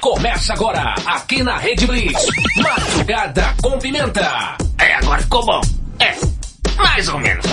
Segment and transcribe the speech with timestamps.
[0.00, 2.26] Começa agora, aqui na Rede Blitz.
[2.56, 4.56] Madrugada com Pimenta.
[4.78, 5.60] É, agora ficou bom.
[5.98, 6.14] É,
[6.76, 7.44] mais ou menos.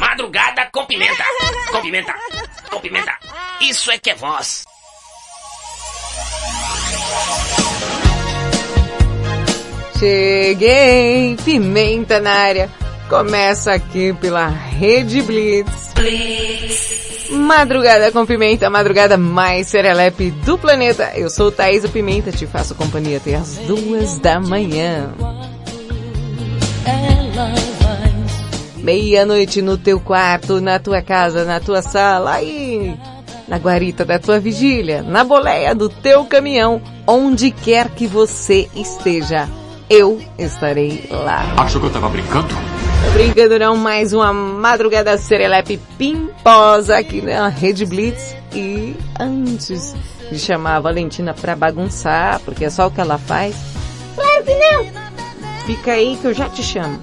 [0.00, 1.24] Madrugada com pimenta.
[1.70, 2.14] Com pimenta.
[2.70, 3.12] Com pimenta.
[3.60, 4.64] Isso é que é voz.
[9.98, 12.70] Cheguei, pimenta na área.
[13.08, 15.92] Começa aqui pela Rede Blitz.
[15.94, 17.05] Blitz.
[17.30, 21.12] Madrugada com pimenta, madrugada mais serelepe do planeta.
[21.14, 25.12] Eu sou Thaís Pimenta, te faço companhia até as duas da manhã.
[28.76, 32.96] Meia-noite no teu quarto, na tua casa, na tua sala, aí
[33.48, 39.48] na guarita da tua vigília, na boleia do teu caminhão, onde quer que você esteja,
[39.88, 41.54] eu estarei lá.
[41.56, 42.54] Achou que eu tava brincando?
[43.66, 49.92] Não, mais uma madrugada serelepe pimposa aqui na Rede Blitz e antes
[50.30, 53.56] de chamar a Valentina pra bagunçar, porque é só o que ela faz.
[54.14, 54.86] Claro que não!
[55.66, 57.02] Fica aí que eu já te chamo.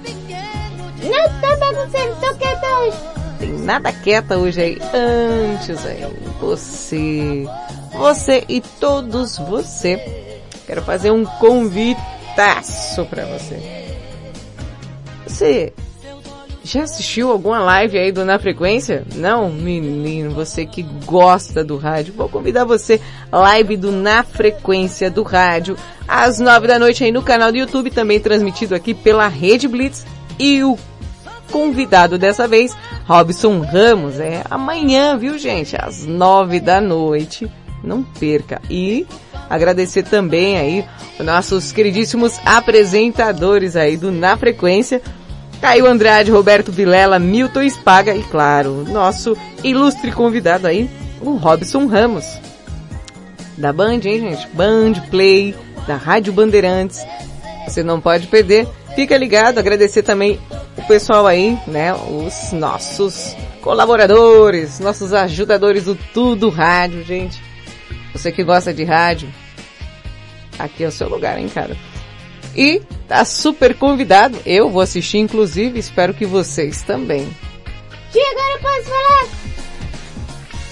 [1.02, 2.96] Não tá bagunçando, tô quieta hoje.
[3.38, 4.78] Tem nada quieta hoje aí.
[4.94, 6.06] Antes aí,
[6.40, 7.46] você,
[7.92, 10.32] você e todos você.
[10.66, 13.84] Quero fazer um convitaço pra você.
[15.26, 15.74] Você
[16.64, 19.04] já assistiu alguma live aí do Na Frequência?
[19.14, 25.22] Não, menino, você que gosta do rádio, vou convidar você, live do Na Frequência do
[25.22, 25.76] rádio,
[26.08, 30.06] às nove da noite aí no canal do YouTube, também transmitido aqui pela Rede Blitz
[30.38, 30.78] e o
[31.52, 32.74] convidado dessa vez,
[33.06, 35.76] Robson Ramos, é amanhã, viu gente?
[35.76, 37.48] Às nove da noite.
[37.82, 38.62] Não perca.
[38.70, 39.06] E
[39.48, 40.84] agradecer também aí
[41.20, 45.02] os nossos queridíssimos apresentadores aí do Na Frequência.
[45.64, 50.90] Caio Andrade, Roberto Vilela, Milton Espaga e claro, nosso ilustre convidado aí,
[51.22, 52.26] o Robson Ramos.
[53.56, 54.46] Da Band, hein gente?
[54.48, 57.00] Band Play, da Rádio Bandeirantes.
[57.66, 58.68] Você não pode perder.
[58.94, 60.38] Fica ligado, agradecer também
[60.76, 67.42] o pessoal aí, né, os nossos colaboradores, nossos ajudadores do Tudo Rádio, gente.
[68.12, 69.32] Você que gosta de rádio,
[70.58, 71.74] aqui é o seu lugar, hein, cara.
[72.56, 77.28] E tá super convidado, eu vou assistir inclusive, espero que vocês também.
[78.12, 79.28] Tia, agora eu posso falar?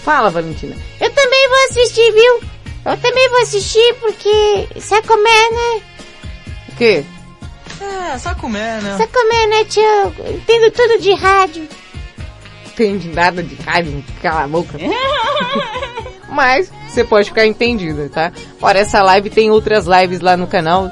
[0.05, 0.77] Fala, Valentina.
[1.01, 2.41] Eu também vou assistir, viu?
[2.85, 5.83] Eu também vou assistir porque sabe comer, né?
[6.69, 7.05] O quê?
[7.81, 8.97] É, só comer, né?
[8.97, 10.33] Só comer, né, tio?
[10.35, 11.69] Entendo tudo de rádio.
[12.67, 14.79] Entende nada de rádio, cala a boca.
[16.29, 18.33] Mas você pode ficar entendida, tá?
[18.59, 20.91] Fora essa live, tem outras lives lá no canal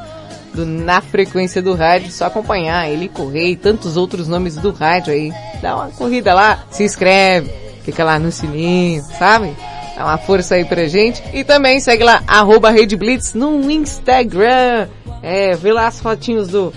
[0.55, 2.11] do Na Frequência do Rádio.
[2.11, 5.33] Só acompanhar ele correr e tantos outros nomes do rádio aí.
[5.61, 7.51] Dá uma corrida lá, se inscreve,
[7.85, 9.55] fica lá no sininho, sabe?
[9.97, 11.23] Dá uma força aí pra gente.
[11.33, 14.89] E também segue lá, arroba Rede Blitz no Instagram.
[15.23, 16.73] É, vê lá as fotinhos do,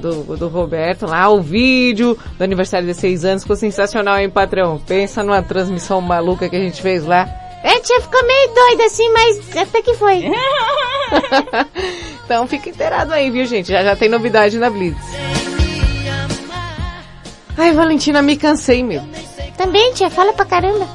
[0.00, 3.42] do, do Roberto lá, o vídeo do aniversário de seis anos.
[3.42, 4.78] Ficou sensacional, hein, patrão?
[4.86, 7.28] Pensa numa transmissão maluca que a gente fez lá.
[7.62, 10.24] É, tia, ficou meio doida assim, mas até que foi.
[12.24, 13.68] então fica inteirado aí, viu, gente?
[13.72, 14.98] Já já tem novidade na Blitz.
[17.56, 19.02] Ai, Valentina, me cansei, meu.
[19.56, 20.88] Também, tia, fala pra caramba.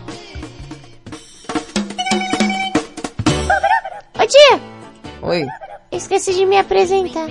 [4.18, 4.62] Ô, tia!
[5.22, 5.46] Oi.
[5.92, 7.28] Esqueci de me apresentar.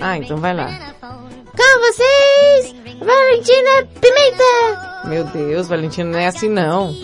[0.00, 0.94] Ah, então vai lá.
[1.00, 5.02] Com vocês, Valentina Pimenta!
[5.06, 6.94] Meu Deus, Valentina, não é assim não.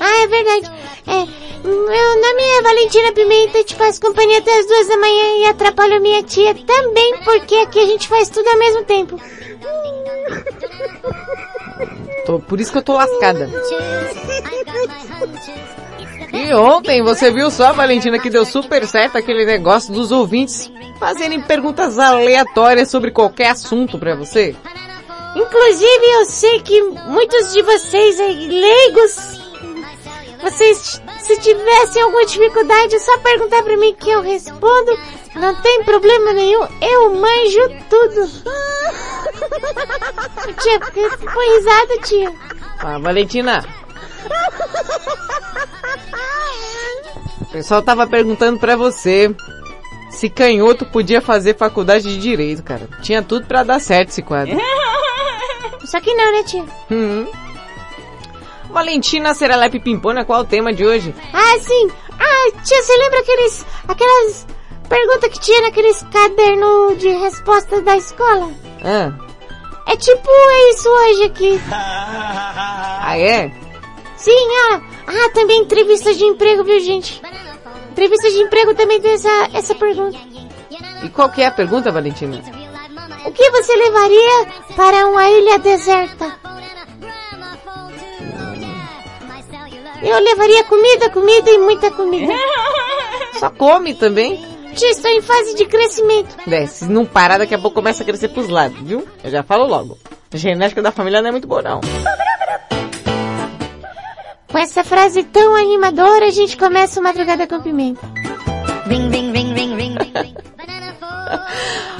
[0.00, 0.70] Ah, é verdade.
[1.06, 5.44] É, meu nome é Valentina Pimenta, te faço companhia até as duas da manhã e
[5.46, 9.20] atrapalho minha tia também, porque aqui a gente faz tudo ao mesmo tempo.
[12.24, 13.50] Tô, por isso que eu tô lascada.
[16.32, 21.40] E ontem você viu só, Valentina, que deu super certo aquele negócio dos ouvintes fazerem
[21.40, 24.54] perguntas aleatórias sobre qualquer assunto pra você?
[25.34, 29.39] Inclusive, eu sei que muitos de vocês leigos,
[30.42, 34.98] vocês, se tivessem alguma dificuldade, é só perguntar pra mim que eu respondo.
[35.34, 38.26] Não tem problema nenhum, eu manjo tudo.
[40.60, 40.80] tia,
[41.32, 42.34] foi risada, tia.
[42.78, 43.64] Ah, Valentina.
[47.40, 49.34] O pessoal tava perguntando pra você
[50.10, 52.88] Se canhoto podia fazer faculdade de direito, cara.
[53.02, 54.56] Tinha tudo pra dar certo esse quadro.
[55.84, 56.64] Só que não, né, tia?
[56.90, 57.26] Hum.
[58.70, 61.14] Valentina Seralepe Pimpona, qual é o tema de hoje?
[61.32, 61.90] Ah, sim.
[62.18, 64.46] Ah, tia, você lembra aqueles, aquelas
[64.88, 68.50] perguntas que tinha naqueles caderno de resposta da escola?
[68.84, 69.12] Ah,
[69.86, 70.30] É tipo
[70.72, 71.60] isso hoje aqui.
[71.72, 73.50] ah é?
[74.16, 77.20] Sim, ah, ah, também entrevista de emprego, viu, gente?
[77.90, 80.18] Entrevista de emprego também tem essa, essa pergunta.
[81.02, 82.40] E qual que é a pergunta, Valentina?
[83.24, 84.46] O que você levaria
[84.76, 86.38] para uma ilha deserta?
[90.02, 92.32] Eu levaria comida, comida e muita comida.
[93.38, 94.42] Só come também.
[94.74, 96.36] Tia, estou em fase de crescimento.
[96.50, 99.06] É, se não parar, daqui a pouco começa a crescer pros lados, viu?
[99.22, 99.98] Eu já falo logo.
[100.32, 101.80] A genética da família não é muito boa, não.
[104.48, 108.00] Com essa frase tão animadora, a gente começa o Madrugada com Pimenta.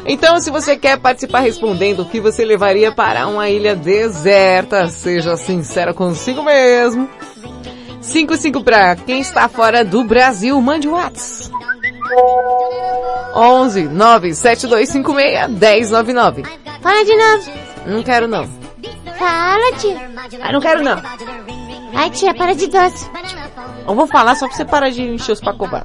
[0.07, 5.37] Então, se você quer participar respondendo o que você levaria para uma ilha deserta, seja
[5.37, 7.09] sincero consigo mesmo.
[8.01, 11.51] 55 para quem está fora do Brasil, mande o WhatsApp.
[13.35, 16.43] 11 97256 1099.
[16.83, 17.51] Fala de novo.
[17.87, 18.49] Não quero não.
[19.19, 20.11] Fala, tia.
[20.43, 21.01] Ah, não quero não.
[21.95, 23.09] Ai, tia, para de doce.
[23.87, 25.85] Eu vou falar só pra você parar de encher os pacobar.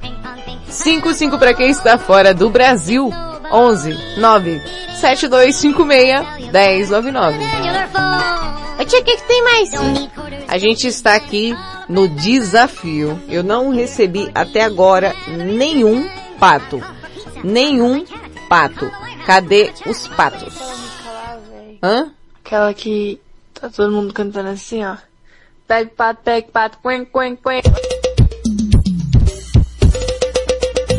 [0.76, 3.10] 55 para quem está fora do Brasil.
[3.50, 4.62] 11 9
[5.00, 7.38] 7256 1099.
[8.78, 9.70] Ô, tia, o que, que tem mais?
[10.48, 11.54] A gente está aqui
[11.88, 13.20] no desafio.
[13.28, 16.08] Eu não recebi até agora nenhum
[16.38, 16.82] pato.
[17.42, 18.04] Nenhum
[18.48, 18.90] pato.
[19.24, 20.54] Cadê os patos?
[21.82, 22.12] Hã?
[22.44, 23.20] Aquela que
[23.54, 24.96] tá todo mundo cantando assim, ó.
[25.66, 27.62] Pega pato, pega pato, quen, quen, quen.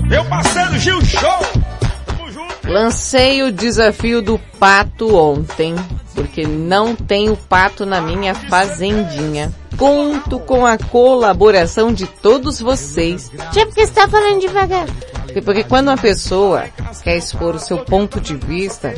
[0.07, 1.39] Meu parceiro Gil Show!
[2.65, 5.73] Lancei o desafio do pato ontem,
[6.13, 9.53] porque não tenho pato na minha fazendinha.
[9.77, 14.87] Conto com a colaboração de todos vocês Tia, por que você tá falando devagar?
[15.23, 16.65] Porque- Porque quando uma pessoa
[17.03, 18.93] quer expor o seu ponto de vista,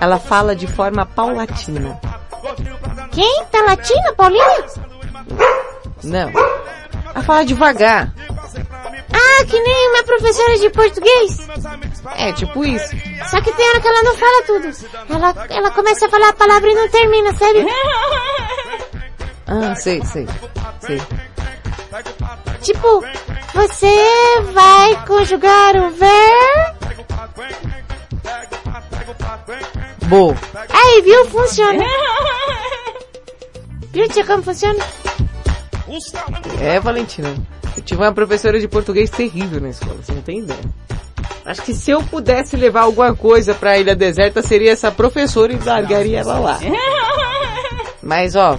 [0.00, 1.98] ela fala de forma paulatina.
[3.10, 3.44] Quem?
[3.50, 4.64] Tá latina, Paulinha?
[6.04, 6.28] Não.
[7.14, 8.12] Ela fala devagar.
[9.12, 11.38] Ah, que nem minha professora de português.
[12.16, 12.96] É, tipo isso.
[13.30, 14.70] Só que tem hora que ela não fala tudo.
[15.10, 17.66] Ela, ela começa a falar a palavra e não termina, sabe?
[19.46, 20.26] Ah, sei, sei.
[20.80, 21.00] Sei.
[22.62, 23.04] Tipo,
[23.54, 26.82] você vai conjugar o ver...
[30.06, 30.34] Bo.
[30.70, 31.24] Aí, viu?
[31.26, 31.84] Funciona.
[33.92, 34.82] Viu, tia, como funciona?
[36.62, 37.34] É, Valentina.
[37.82, 40.60] Eu tive uma professora de português terrível na escola, você não tem ideia.
[41.44, 45.58] Acho que se eu pudesse levar alguma coisa pra Ilha Deserta, seria essa professora e
[45.58, 46.60] largaria ela lá.
[48.00, 48.56] Mas ó,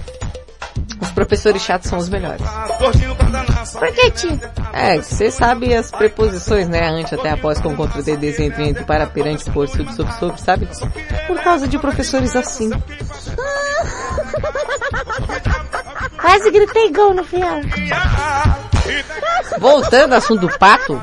[1.00, 2.44] os professores chatos são os melhores.
[3.72, 4.52] Por que, tia?
[4.74, 6.86] É, você sabe as preposições, né?
[6.86, 10.68] Ante, até, após, com, contra, de, entre, entre, para, perante, por, sub, sub, sub, sabe?
[11.26, 12.70] Por causa de professores assim.
[16.20, 17.60] Quase gritei gol no final.
[19.58, 21.00] Voltando ao assunto do pato,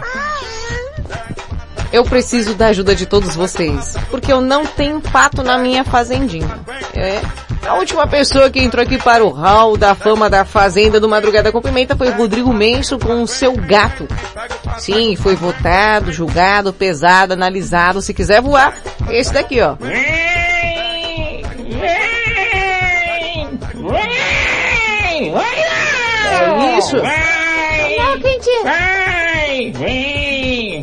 [1.92, 6.60] eu preciso da ajuda de todos vocês, porque eu não tenho pato na minha fazendinha.
[6.94, 7.22] É.
[7.68, 11.52] A última pessoa que entrou aqui para o hall da fama da fazenda do Madrugada
[11.52, 14.08] com Pimenta foi Rodrigo Menso com o seu gato.
[14.80, 18.02] Sim, foi votado, julgado, pesado, analisado.
[18.02, 18.76] Se quiser voar,
[19.10, 19.76] esse daqui, ó.
[19.86, 20.32] É
[26.78, 26.98] isso.
[28.42, 30.82] Não, quem, tia?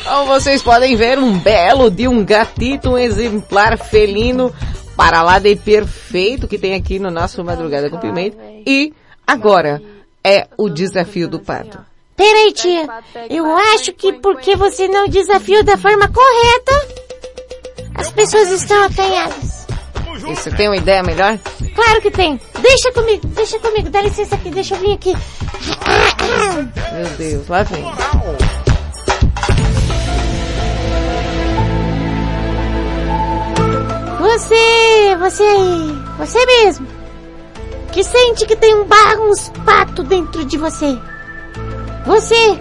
[0.00, 4.52] Então vocês podem ver um belo de um gatito, um exemplar felino
[4.96, 8.36] para lá de perfeito que tem aqui no nosso Madrugada com Pimenta.
[8.66, 8.92] E
[9.24, 9.80] agora
[10.24, 11.78] é o desafio do pato.
[12.16, 12.88] Peraí, tia.
[13.30, 16.88] Eu acho que porque você não desafiou da forma correta,
[17.94, 19.59] as pessoas estão acanhadas.
[20.30, 21.36] E você tem uma ideia melhor?
[21.74, 22.40] Claro que tem.
[22.60, 23.90] Deixa comigo, deixa comigo.
[23.90, 25.12] Dá licença aqui, deixa eu vir aqui.
[26.92, 27.84] Meu Deus, lá vem.
[34.20, 36.86] Você, você aí, você mesmo,
[37.90, 40.96] que sente que tem um barro, uns patos dentro de você.
[42.06, 42.58] Você,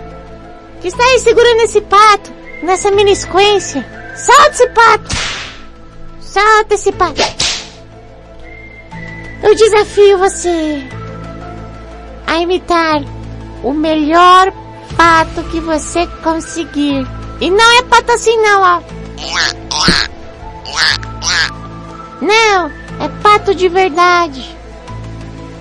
[0.81, 2.33] que está aí segurando esse pato,
[2.63, 3.85] nessa mini sequência.
[4.15, 5.15] Solta esse pato.
[6.19, 7.48] Solta esse pato.
[9.41, 10.83] Eu desafio você
[12.27, 13.01] a imitar
[13.63, 14.51] o melhor
[14.97, 17.07] pato que você conseguir.
[17.39, 18.81] E não é pato assim não, ó.
[22.21, 22.67] Não,
[22.99, 24.57] é pato de verdade.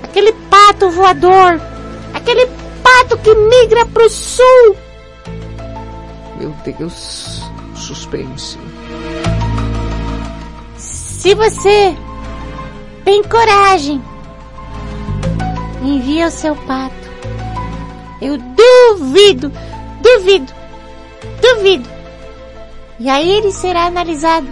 [0.03, 1.61] Aquele pato voador.
[2.15, 2.47] Aquele
[2.83, 4.77] pato que migra pro sul.
[6.37, 7.43] Meu Deus,
[7.75, 8.59] suspense.
[10.77, 11.97] Se você
[13.09, 14.03] tem coragem,
[15.83, 16.95] envia o seu pato.
[18.21, 19.51] Eu duvido,
[20.03, 20.53] duvido,
[21.41, 21.89] duvido.
[23.01, 24.47] E aí ele será analisado.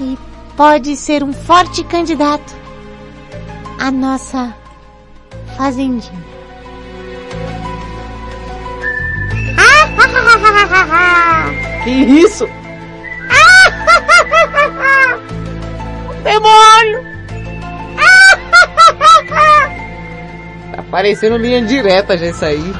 [0.00, 0.16] E
[0.56, 2.56] pode ser um forte candidato
[3.78, 4.56] à nossa
[5.58, 6.24] fazendinha.
[11.84, 12.48] Que isso?
[16.22, 17.10] Demônio!
[20.72, 22.72] Tá parecendo linha direta já isso aí.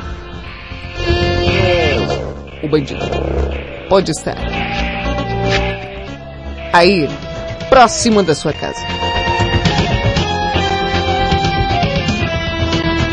[2.63, 3.01] O bandido.
[3.89, 4.37] Pode estar.
[6.73, 7.09] Aí,
[7.69, 8.81] próximo da sua casa.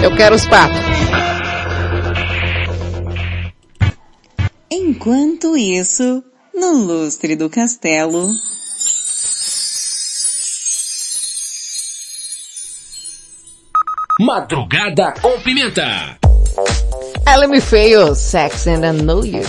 [0.04, 0.78] Eu quero os patos.
[4.70, 8.30] Enquanto isso, no lustre do castelo,
[14.20, 16.18] Madrugada com Pimenta.
[17.24, 19.46] Ela me feio, sex and I know it.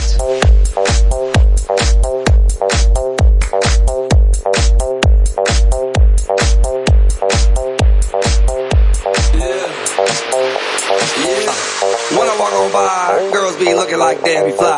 [12.11, 14.78] When I walk on by, girls be looking like Debbie Fly.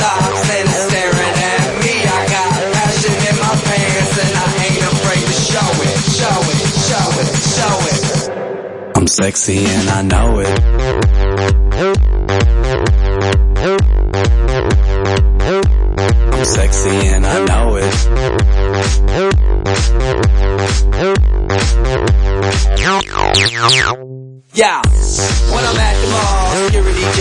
[0.00, 1.92] Stops and is staring at me.
[2.00, 6.60] I got passion in my pants and I ain't afraid to show it, show it,
[6.88, 8.96] show it, show it.
[8.96, 10.48] I'm sexy and I know it.
[16.32, 17.94] I'm sexy and I know it.
[24.52, 24.82] Yeah,
[25.52, 26.99] when I'm at the mall, security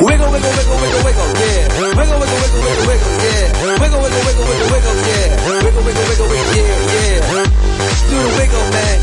[0.00, 1.68] Wiggle, wiggle, wiggle, wiggle, wiggle, yeah.
[1.76, 3.52] Wiggle, wiggle, wiggle, wiggle, wiggle, yeah.
[3.80, 5.60] Wiggle, wiggle, wiggle, wiggle, wiggle, yeah.
[5.60, 7.69] Wiggle, wiggle, wiggle, wiggle, yeah, yeah.
[7.80, 8.98] Wiggle, man.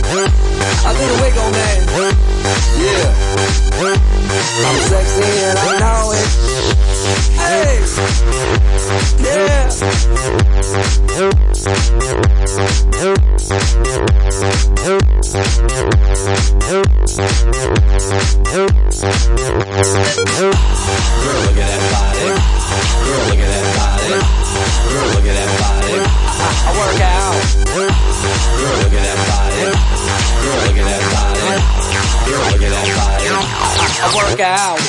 [1.22, 1.78] Wiggle, man.
[2.78, 3.10] Yeah.
[4.66, 6.28] I'm sexy and I know it.
[7.42, 7.82] Hey.
[9.24, 10.78] Yeah.
[20.08, 22.24] Girl, look at that body.
[23.04, 24.08] Girl, look at that body.
[24.88, 25.92] Girl, look at that body.
[25.98, 27.36] I, I work out.
[27.74, 27.92] Girl,
[28.68, 29.64] look at that body.
[30.48, 31.58] Look at that body.
[32.32, 33.28] Look at that body.
[33.30, 34.80] I, work out.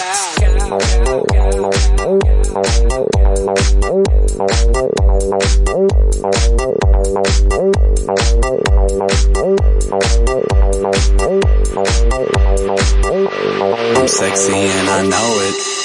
[13.97, 15.78] I'm sexy and I know it.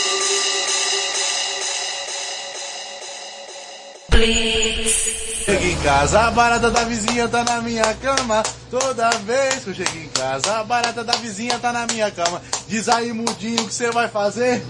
[5.43, 8.41] chego em casa, a barata da vizinha tá na minha cama.
[8.71, 12.41] Toda vez que eu chego em casa, a barata da vizinha tá na minha cama.
[12.67, 14.63] Diz aí, mudinho, o que você vai fazer?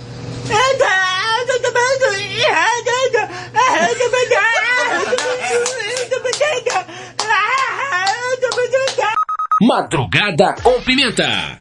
[9.61, 11.59] Madrugada com pimenta.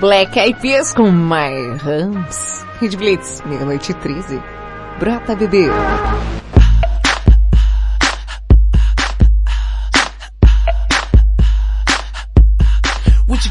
[0.00, 2.64] Black Eyed Peas com My Rams.
[2.80, 4.40] Red Blitz, meia-noite 13.
[4.98, 5.66] Brota, bebê.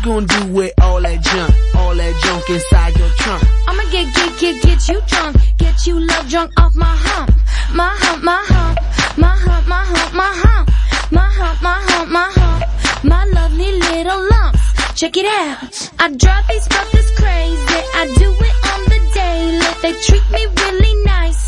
[0.03, 1.55] gonna do with all that junk?
[1.75, 3.43] All that junk inside your trunk?
[3.67, 5.37] I'ma get, get, get, get you drunk.
[5.57, 7.31] Get you love drunk off my hump.
[7.73, 8.79] My hump, my hump.
[9.17, 10.69] My hump, my hump, my hump.
[11.11, 13.03] My hump, my hump, my hump.
[13.05, 14.59] My lovely little lumps.
[14.99, 15.89] Check it out.
[15.99, 17.81] I drive these brothers crazy.
[17.95, 19.71] I do it on the daily.
[19.81, 21.42] They treat me really nice.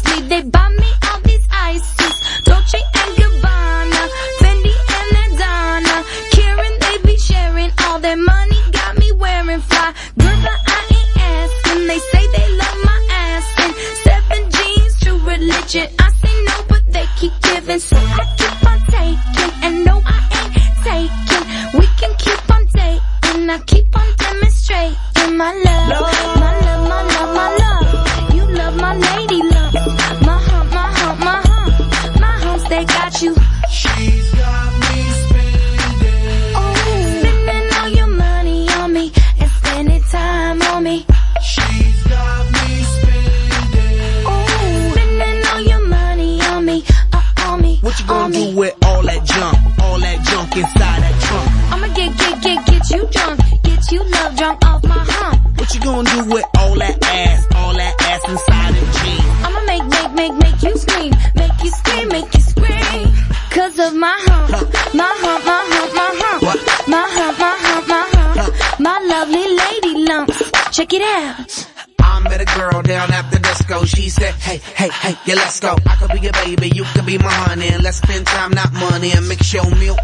[70.76, 71.72] Check it out.
[72.00, 73.86] I met a girl down at the disco.
[73.86, 75.74] She said, hey, hey, hey, yeah, let's go.
[75.88, 77.72] I could be your baby, you could be my honey.
[77.78, 79.98] Let's spend time, not money, and mix your milk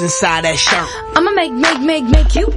[0.00, 0.88] inside that shirt.
[1.16, 2.49] I'ma make, make, make, make you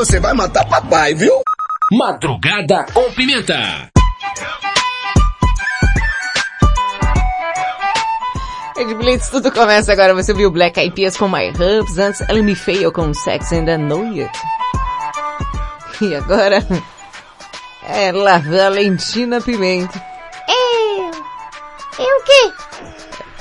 [0.00, 1.42] você vai matar papai, viu?
[1.92, 3.92] Madrugada com Pimenta.
[8.78, 10.14] Ed Blitz, tudo começa agora.
[10.14, 13.70] Você viu Black Eyed Peas com My Hubs, antes Ellen Me Fail com Sex and
[13.70, 14.30] I Know It.
[16.00, 16.66] E agora...
[17.82, 20.00] É lá, Valentina Pimenta.
[20.48, 21.10] Eu...
[21.98, 22.52] Eu o quê?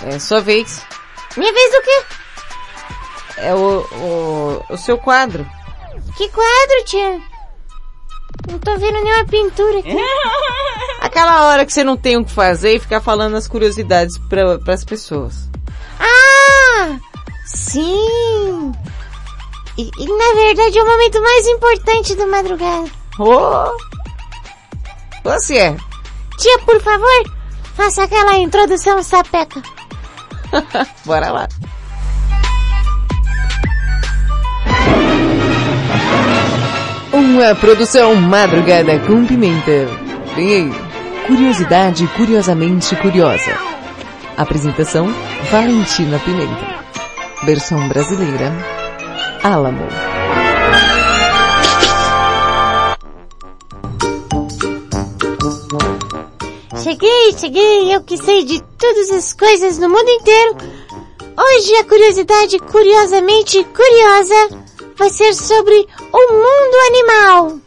[0.07, 0.81] É sua vez.
[1.37, 2.03] Minha vez o quê?
[3.37, 5.47] É o, o, o seu quadro.
[6.19, 7.21] Que quadro, tia?
[8.51, 9.95] Não tô vendo nenhuma pintura aqui.
[10.99, 14.73] Aquela hora que você não tem o que fazer e ficar falando as curiosidades para
[14.73, 15.49] as pessoas.
[15.97, 16.99] Ah!
[17.45, 18.73] Sim!
[19.77, 22.91] E, e, na verdade é o momento mais importante da madrugada.
[23.17, 23.77] Oh!
[25.23, 25.77] Você é.
[26.37, 27.31] Tia, por favor,
[27.77, 29.63] faça aquela introdução sapeca.
[31.05, 31.47] Bora lá.
[37.39, 39.87] Uma produção madrugada com pimenta.
[40.35, 40.73] Vem aí.
[41.25, 43.57] Curiosidade curiosamente curiosa.
[44.35, 45.07] Apresentação
[45.49, 46.83] Valentina Pimenta.
[47.45, 48.51] Versão brasileira
[49.41, 49.87] Alamo.
[56.83, 60.57] Cheguei, cheguei, eu que sei de todas as coisas no mundo inteiro.
[61.37, 64.68] Hoje a curiosidade curiosamente curiosa
[64.99, 67.59] vai ser sobre o mundo animal.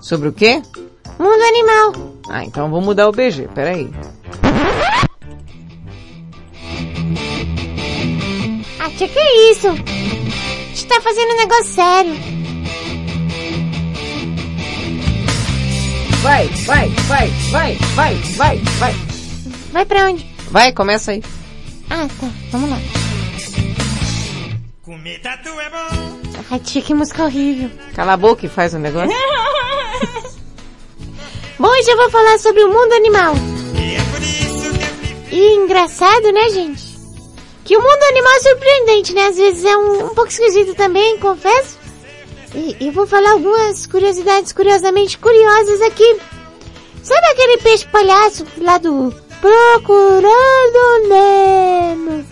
[0.00, 0.62] Sobre o quê?
[1.18, 1.92] Mundo animal.
[2.28, 3.90] Ah, então vou mudar o BG, peraí.
[8.78, 9.68] Ah, tia, que é isso?
[9.68, 12.14] A gente tá fazendo um negócio sério.
[16.20, 18.94] Vai, vai, vai, vai, vai, vai, vai.
[19.72, 20.26] Vai pra onde?
[20.50, 21.22] Vai, começa aí.
[21.88, 22.28] Ah, tá.
[22.50, 22.78] Vamos lá.
[24.82, 26.05] Comer tatu é bom.
[26.50, 27.70] Ai, tia, que música horrível.
[27.94, 29.10] Cala a boca e faz o um negócio.
[31.58, 33.34] Bom, hoje eu vou falar sobre o mundo animal.
[35.32, 36.96] E engraçado, né, gente?
[37.64, 39.26] Que o mundo animal é surpreendente, né?
[39.26, 41.76] Às vezes é um, um pouco esquisito também, confesso.
[42.54, 46.16] E eu vou falar algumas curiosidades curiosamente curiosas aqui.
[47.02, 52.24] Sabe aquele peixe palhaço lá do Procurando Nemo?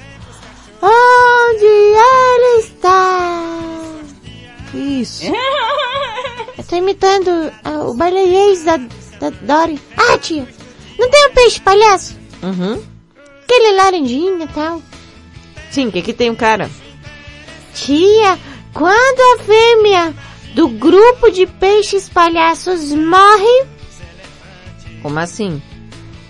[0.80, 3.93] Onde ele está?
[4.74, 5.24] Isso.
[6.58, 8.76] Eu tô imitando uh, o baleiês da,
[9.20, 9.80] da Dory.
[9.96, 10.46] Ah, tia,
[10.98, 12.16] não tem um peixe palhaço?
[12.42, 12.82] Uhum.
[13.42, 14.82] Aquele laranjinha e tal.
[15.70, 16.70] Sim, o que que tem um cara?
[17.74, 18.38] Tia,
[18.72, 20.14] quando a fêmea
[20.54, 23.66] do grupo de peixes palhaços morre...
[25.02, 25.60] Como assim?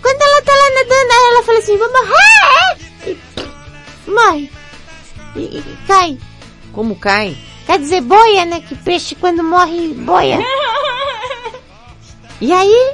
[0.01, 3.15] Quando ela tá lá nadando, aí ela fala assim, vou morrer!
[4.07, 4.51] E morre.
[5.35, 6.17] E, e cai.
[6.71, 7.37] Como cai?
[7.65, 8.61] Quer dizer boia, né?
[8.61, 10.37] Que peixe quando morre boia.
[12.41, 12.93] E aí,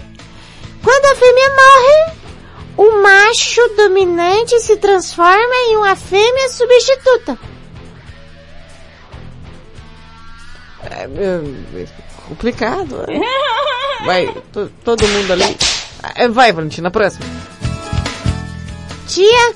[0.83, 2.13] quando a fêmea morre,
[2.77, 7.37] o macho dominante se transforma em uma fêmea substituta.
[10.83, 11.87] É, é
[12.27, 13.05] complicado.
[13.07, 13.19] né?
[14.05, 15.57] Vai, to- todo mundo ali.
[16.15, 17.23] É, Vai, Valentina, próximo.
[19.07, 19.53] Tia,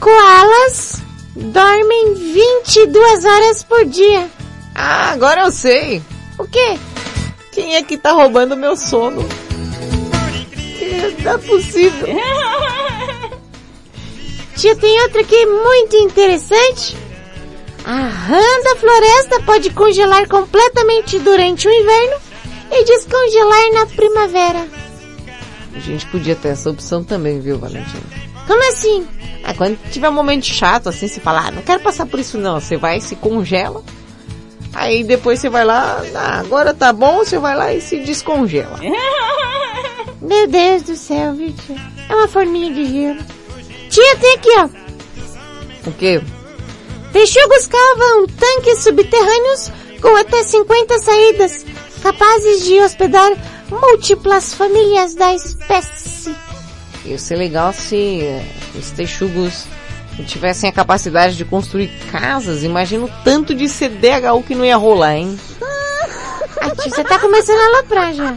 [0.00, 1.01] koalas
[1.34, 4.30] dormem 22 horas por dia.
[4.74, 6.02] Ah, agora eu sei.
[6.38, 6.78] O quê?
[7.52, 9.22] Quem é que tá roubando meu sono?
[11.22, 12.08] Não é possível.
[14.56, 16.96] Tia, tem outra aqui muito interessante.
[17.84, 22.16] A rã da floresta pode congelar completamente durante o inverno
[22.70, 24.68] e descongelar na primavera.
[25.74, 28.04] A gente podia ter essa opção também, viu, Valentina?
[28.46, 29.06] Como assim?
[29.44, 32.38] Ah, quando tiver um momento chato, assim, você fala, ah, não quero passar por isso
[32.38, 32.60] não.
[32.60, 33.82] Você vai, se congela.
[34.74, 38.78] Aí depois você vai lá, ah, agora tá bom, você vai lá e se descongela.
[40.22, 41.76] Meu Deus do céu, viu, tia?
[42.08, 43.20] É uma forminha de gelo.
[43.90, 45.88] Tia, tem aqui, ó.
[45.88, 46.22] O quê?
[47.12, 51.66] Texugos cavam tanques subterrâneos com até 50 saídas,
[52.02, 53.32] capazes de hospedar
[53.68, 56.34] múltiplas famílias da espécie.
[57.04, 58.22] Ia ser legal se
[58.74, 59.66] os texugos
[60.26, 62.62] tivessem a capacidade de construir casas.
[62.62, 65.38] Imagina o tanto de CDHU que não ia rolar, hein?
[66.64, 68.36] Ah, tia, você tá começando a aloprar já.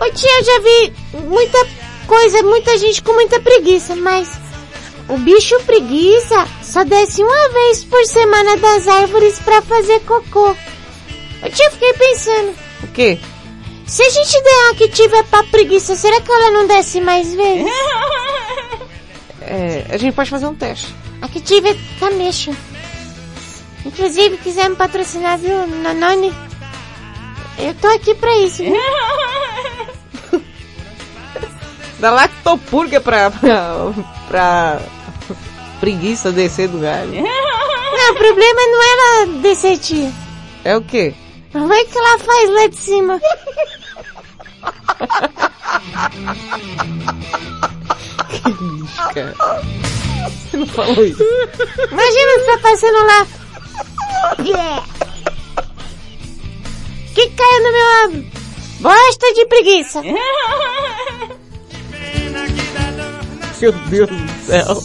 [0.00, 0.92] Ô tia, eu já vi
[1.26, 1.66] muita
[2.06, 4.30] coisa, muita gente com muita preguiça, mas
[5.08, 10.50] o bicho preguiça só desce uma vez por semana das árvores pra fazer cocô.
[10.50, 13.18] Ô tia, eu fiquei pensando, O quê?
[13.86, 17.32] se a gente der uma que tiver pra preguiça, será que ela não desce mais
[17.34, 17.66] vezes?
[19.48, 20.92] É, a gente pode fazer um teste.
[21.22, 22.50] A que tiver camexa.
[23.84, 26.34] Inclusive, quiser me patrocinar, viu, Nanone?
[27.56, 28.74] Eu tô aqui pra isso, viu?
[32.00, 33.92] Da lactopurga pra, pra,
[34.28, 34.80] pra
[35.80, 37.12] preguiça descer do galho.
[37.12, 40.12] Não, o problema não é ela descer, tia.
[40.62, 41.14] É o quê?
[41.64, 43.20] Vai que ela faz lá de cima.
[48.28, 49.34] que lixo, cara.
[50.50, 51.22] Você não falou isso.
[51.90, 53.26] Imagina você tá passando lá.
[54.44, 54.84] Yeah.
[57.14, 58.26] Que caiu no meu ombro?
[58.80, 60.02] Bosta de preguiça.
[63.60, 64.82] Meu Deus do céu.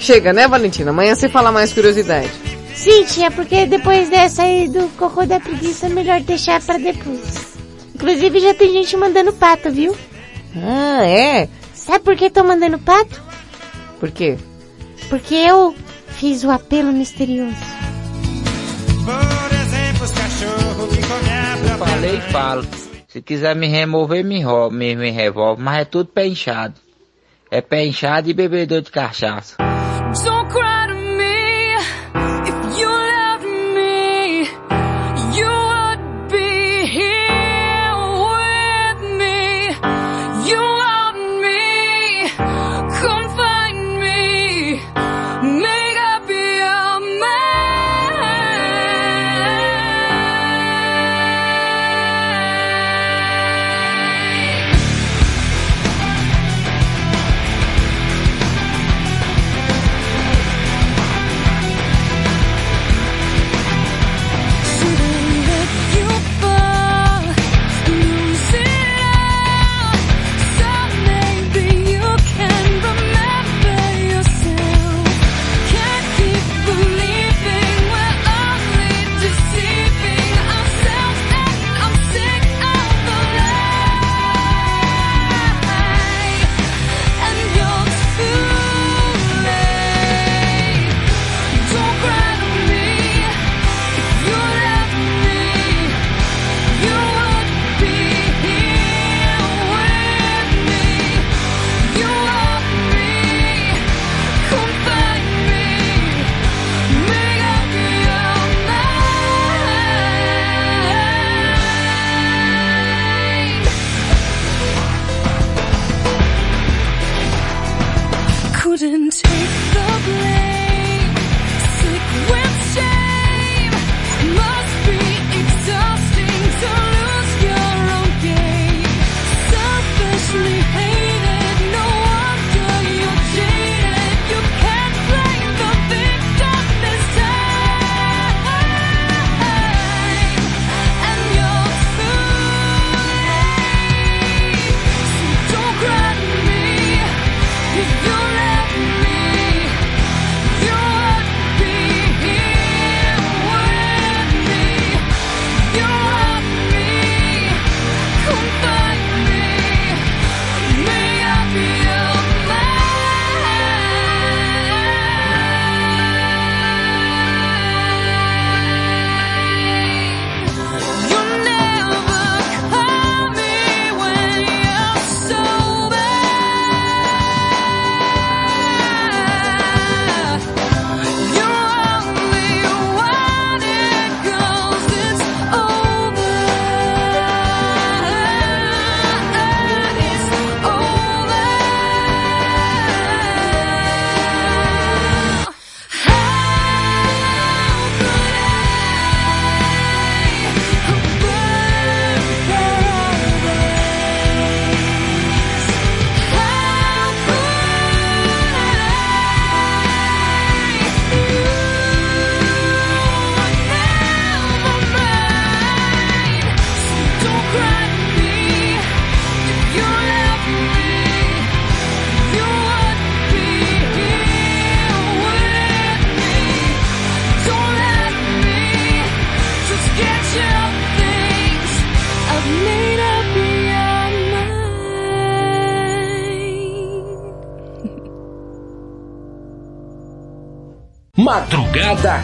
[0.00, 0.90] Chega, né, Valentina?
[0.90, 2.51] Amanhã você fala mais curiosidade.
[2.74, 7.56] Sim, tia, porque depois dessa aí do cocô da preguiça é melhor deixar pra depois.
[7.94, 9.96] Inclusive já tem gente mandando pato, viu?
[10.56, 11.48] Ah, é?
[11.72, 13.22] Sabe por que tô mandando pato?
[14.00, 14.36] Por quê?
[15.08, 15.74] Porque eu
[16.08, 17.56] fiz o apelo misterioso.
[19.04, 22.66] Por exemplo, os cachorros que comem a Eu falei e falo.
[23.08, 26.74] Se quiser me remover, me, me, me revolve, mas é tudo pé inchado.
[27.50, 29.56] É pé inchado e bebedor de cachaça.
[30.24, 30.71] Don't cry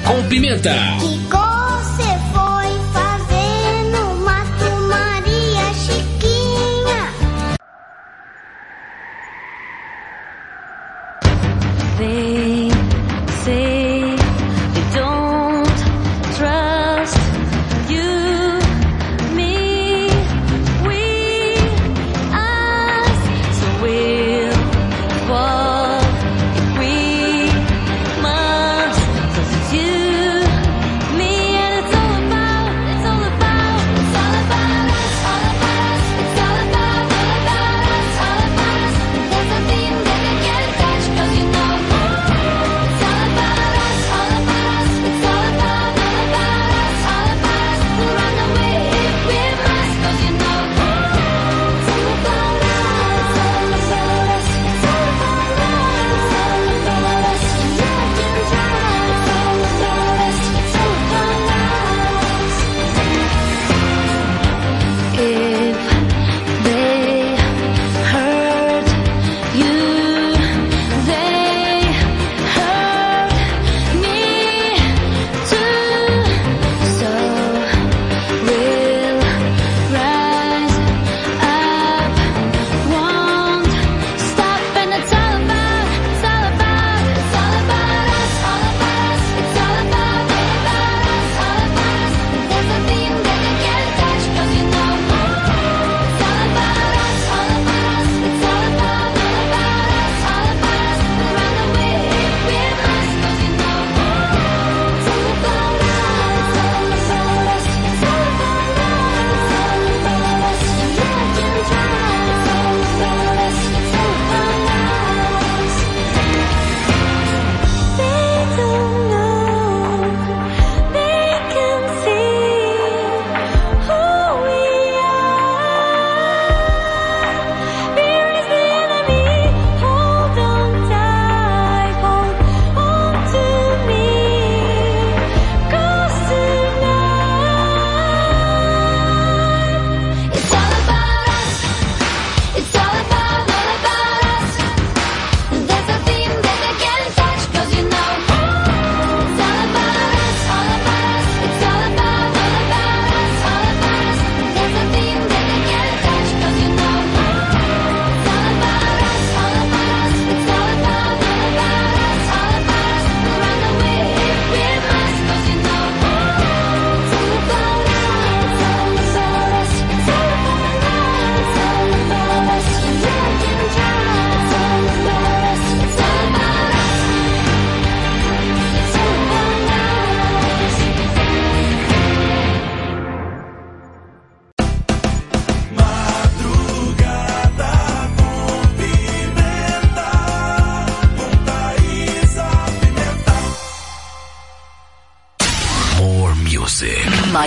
[0.06, 1.17] Com Pimenta.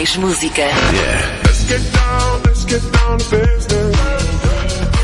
[0.02, 0.64] Mais música.
[1.46, 3.96] Let's get down, let's get down to business.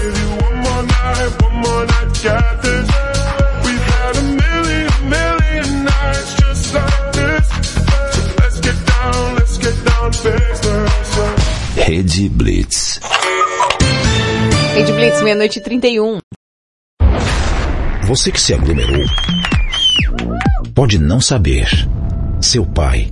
[0.02, 2.90] Give you one more night, one more night, got this.
[3.64, 7.48] We've had a million, million nights just like this.
[7.70, 11.88] So let's get down, let's get down to business.
[11.88, 13.00] Rede Blitz.
[14.74, 16.20] Rede Blitz, meia-noite e 31.
[18.08, 19.06] Você que se aglomerou
[20.74, 21.68] pode não saber.
[22.42, 23.12] Seu pai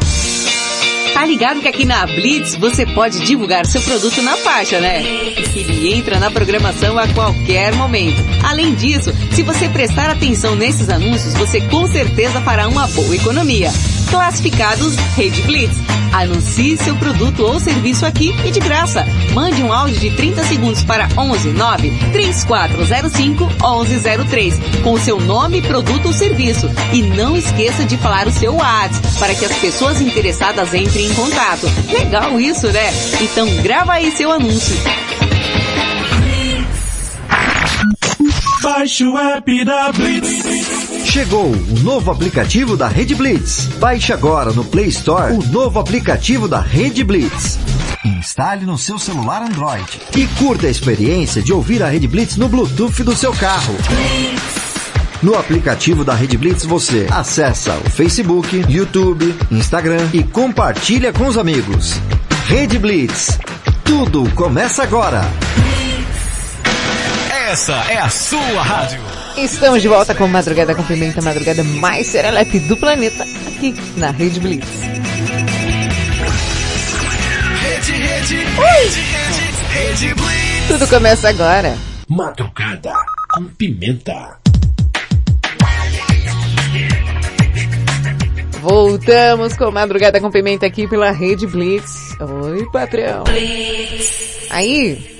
[1.21, 5.03] Tá ligado que aqui na Blitz você pode divulgar seu produto na faixa, né?
[5.55, 8.17] Ele entra na programação a qualquer momento.
[8.41, 13.69] Além disso, se você prestar atenção nesses anúncios, você com certeza fará uma boa economia.
[14.09, 15.77] Classificados Rede Blitz.
[16.11, 19.05] Anuncie seu produto ou serviço aqui e de graça.
[19.33, 25.61] Mande um áudio de 30 segundos para 11 9 3405 1103 com o seu nome,
[25.61, 26.69] produto ou serviço.
[26.91, 31.13] E não esqueça de falar o seu WhatsApp para que as pessoas interessadas entrem em
[31.13, 31.67] contato.
[31.91, 32.91] Legal isso, né?
[33.21, 34.75] Então grava aí seu anúncio.
[38.61, 41.05] Baixe o app da Blitz.
[41.05, 43.65] Chegou o novo aplicativo da Rede Blitz.
[43.79, 47.57] Baixe agora no Play Store o novo aplicativo da Rede Blitz.
[48.41, 52.49] Instale no seu celular Android e curta a experiência de ouvir a Rede Blitz no
[52.49, 53.75] Bluetooth do seu carro.
[55.21, 61.37] No aplicativo da Rede Blitz você acessa o Facebook, YouTube, Instagram e compartilha com os
[61.37, 61.93] amigos.
[62.47, 63.37] Rede Blitz.
[63.85, 65.21] Tudo começa agora.
[67.47, 68.99] Essa é a sua rádio.
[69.37, 74.09] Estamos de volta com Madrugada com Pimenta, a madrugada mais serelepe do planeta, aqui na
[74.09, 74.80] Rede Blitz.
[78.21, 80.67] Rede, rede, rede, rede, Blitz.
[80.67, 81.75] Tudo começa agora.
[82.07, 82.93] Madrugada
[83.33, 84.37] com Pimenta.
[88.59, 92.15] Voltamos com Madrugada com Pimenta aqui pela Rede Blitz.
[92.19, 93.23] Oi, patrão.
[94.51, 95.19] Aí,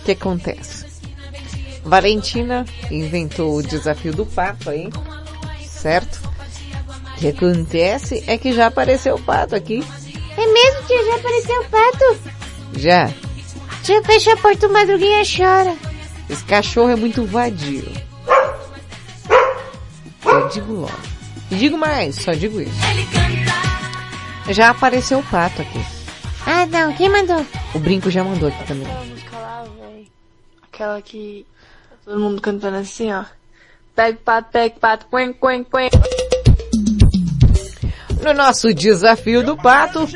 [0.00, 0.84] o que acontece?
[1.84, 4.90] Valentina inventou o desafio do pato aí,
[5.60, 6.20] certo?
[7.16, 9.84] O que acontece é que já apareceu o pato aqui.
[10.88, 12.20] Já apareceu o pato?
[12.76, 13.10] Já.
[13.82, 15.76] Tia, fecha a porta, o madruguinha chora.
[16.28, 17.84] Esse cachorro é muito vadio.
[20.24, 20.98] Eu digo logo.
[21.50, 22.74] E digo mais, só digo isso.
[24.48, 25.80] Já apareceu o pato aqui.
[26.46, 26.92] Ah, não.
[26.94, 27.44] Quem mandou?
[27.74, 28.86] O brinco já mandou aqui também.
[28.86, 30.06] Aquela música lá, velho.
[30.62, 31.46] Aquela que
[31.90, 33.24] tá todo mundo cantando assim, ó.
[33.94, 35.90] Pega o pato, pega o pato, quen, quen, quen.
[38.22, 40.08] No nosso desafio do pato,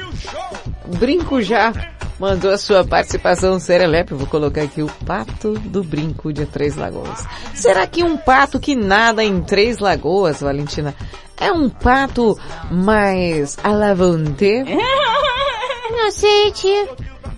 [0.97, 1.73] brinco já
[2.19, 4.15] mandou a sua participação serelepe.
[4.15, 7.25] Vou colocar aqui o pato do brinco de Três Lagoas.
[7.55, 10.95] Será que um pato que nada em Três Lagoas, Valentina,
[11.37, 12.39] é um pato
[12.71, 14.65] mais alavante?
[15.91, 16.89] Não sei, tia.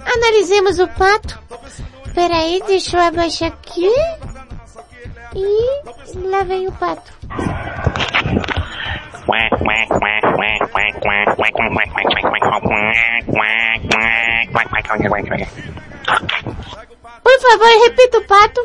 [0.05, 1.39] Analisemos o pato.
[2.15, 3.89] Peraí, deixa eu abaixar aqui.
[5.35, 7.13] E lá vem o pato.
[17.23, 18.61] Por favor, repita o pato.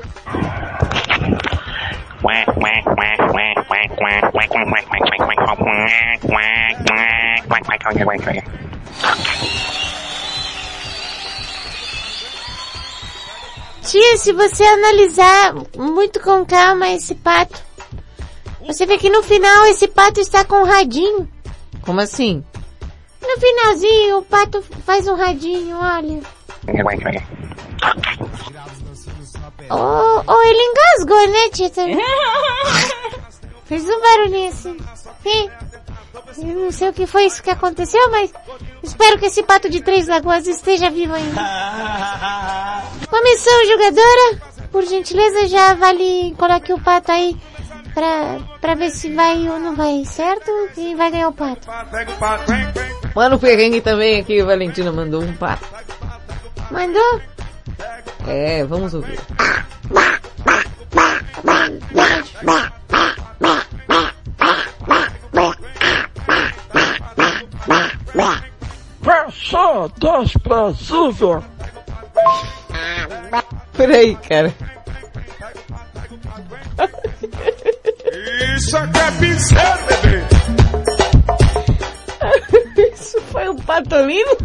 [13.83, 17.64] Tia, se você analisar muito com calma esse pato,
[18.65, 21.29] você vê que no final esse pato está com um radinho.
[21.81, 22.43] Como assim?
[23.21, 26.21] No finalzinho o pato faz um radinho, olha.
[29.69, 31.69] Oh, oh ele engasgou, né, tia?
[33.65, 34.77] Fez um barulhinho assim.
[35.23, 35.49] Sim.
[36.37, 38.31] Eu não sei o que foi isso que aconteceu, mas
[38.83, 41.41] espero que esse pato de Três Lagoas esteja vivo ainda.
[43.09, 44.41] Comissão jogadora,
[44.71, 47.35] por gentileza, já vale, coloque o pato aí
[47.95, 50.51] pra, pra ver se vai ou não vai, certo?
[50.75, 51.67] Quem vai ganhar o pato.
[53.15, 55.65] Mano Perrengue também aqui, o Valentina mandou um pato.
[56.69, 57.21] Mandou?
[58.27, 59.17] É, vamos ouvir.
[69.31, 71.43] Só das Brasília.
[73.73, 74.53] Peraí, cara.
[78.55, 80.23] Isso aqui é pincel, bebê.
[82.93, 84.37] Isso foi um patolino?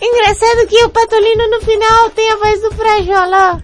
[0.00, 3.62] Engraçado que o Patolino no final tem a voz do Frajola.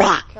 [0.00, 0.29] Das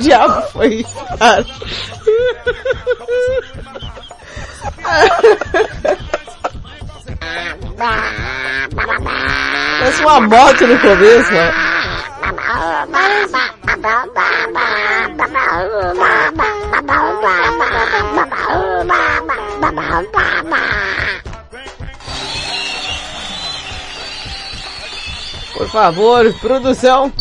[0.00, 1.44] Diabo foi isso, cara?
[9.78, 11.74] Parece uma moto no começo, ó.
[25.56, 27.12] Por favor, produção.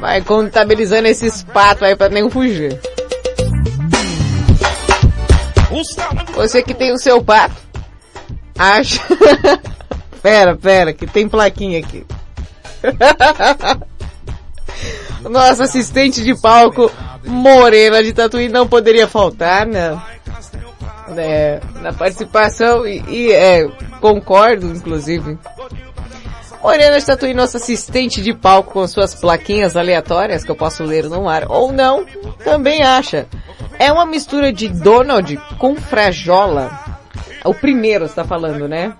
[0.00, 2.78] Vai contabilizando esses patos aí pra nem fugir.
[6.34, 7.56] Você que tem o seu pato,
[8.58, 9.00] acha...
[10.22, 12.04] pera, pera, que tem plaquinha aqui.
[15.28, 16.90] Nossa assistente de palco,
[17.24, 20.00] Morena de Tatuí, não poderia faltar, né?
[21.16, 23.68] É, na participação e, e é,
[24.00, 25.38] concordo, inclusive.
[26.62, 31.04] Morena de Tatuí, nossa assistente de palco com suas plaquinhas aleatórias que eu posso ler
[31.04, 32.04] no ar, ou não,
[32.44, 33.26] também acha.
[33.78, 36.70] É uma mistura de Donald com Frajola.
[37.44, 38.92] O primeiro está falando, né?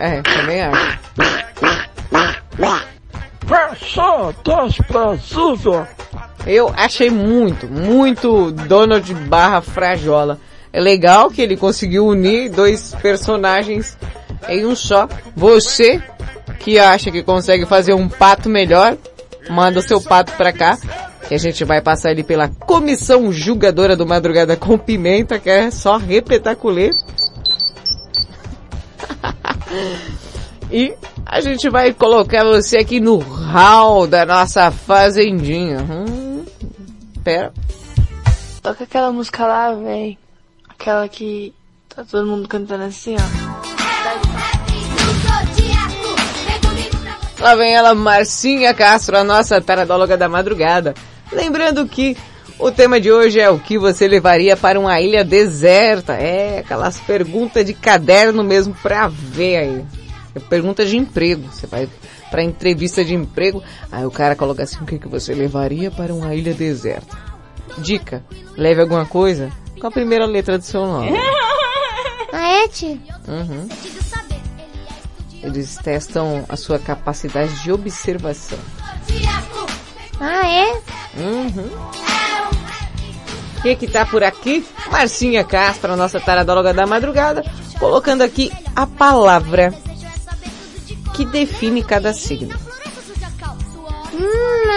[0.00, 0.98] É, também acho.
[6.46, 10.38] Eu achei muito, muito Donald barra Frajola.
[10.72, 13.96] É legal que ele conseguiu unir dois personagens
[14.48, 15.08] em um só.
[15.34, 16.02] Você
[16.58, 18.96] que acha que consegue fazer um pato melhor,
[19.48, 20.78] manda o seu pato pra cá.
[21.26, 25.70] Que a gente vai passar ele pela comissão julgadora do Madrugada com Pimenta, que é
[25.70, 26.90] só repetaculê.
[30.72, 30.94] e
[31.26, 35.80] a gente vai colocar você aqui no hall da nossa fazendinha.
[35.80, 36.44] Hum,
[37.22, 37.52] pera.
[38.62, 40.16] Toca aquela música lá, véi.
[40.80, 41.52] Aquela que
[41.88, 43.48] tá todo mundo cantando assim, ó.
[47.42, 50.94] Lá vem ela, Marcinha Castro, a nossa taradóloga da madrugada.
[51.32, 52.16] Lembrando que
[52.60, 56.12] o tema de hoje é o que você levaria para uma ilha deserta.
[56.14, 59.84] É, aquelas perguntas de caderno mesmo pra ver aí.
[60.32, 61.50] É pergunta de emprego.
[61.50, 61.88] Você vai
[62.30, 66.14] pra entrevista de emprego, aí o cara coloca assim, o que, que você levaria para
[66.14, 67.18] uma ilha deserta?
[67.78, 68.22] Dica,
[68.56, 71.12] leve alguma coisa com a primeira letra do seu nome.
[72.32, 72.98] Ah, é, tia?
[73.26, 73.68] Uhum.
[75.42, 78.58] Eles testam a sua capacidade de observação.
[80.20, 80.72] Ah, é?
[81.16, 81.70] Uhum.
[83.58, 84.66] O que que tá por aqui?
[84.90, 87.44] Marcinha Castro, nossa taradóloga da madrugada,
[87.78, 89.72] colocando aqui a palavra
[91.14, 92.67] que define cada signo.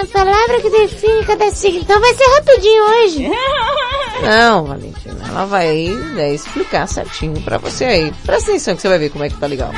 [0.02, 1.82] A palavra que define cada signo.
[1.82, 3.30] Então vai ser rapidinho hoje.
[4.26, 8.14] Não, Valentina, ela vai né, explicar certinho pra você aí.
[8.26, 9.72] Presta atenção que você vai ver como é que tá legal.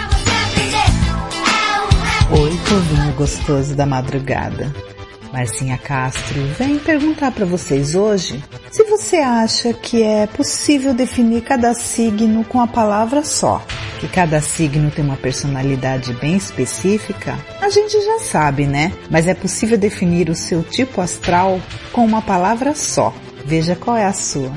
[2.32, 4.74] Oi, povinho gostoso da madrugada.
[5.34, 11.74] Marcinha Castro vem perguntar para vocês hoje se você acha que é possível definir cada
[11.74, 13.60] signo com a palavra só.
[14.00, 18.94] Que cada signo tem uma personalidade bem específica, a gente já sabe, né?
[19.10, 21.60] Mas é possível definir o seu tipo astral
[21.92, 23.12] com uma palavra só.
[23.44, 24.52] Veja qual é a sua.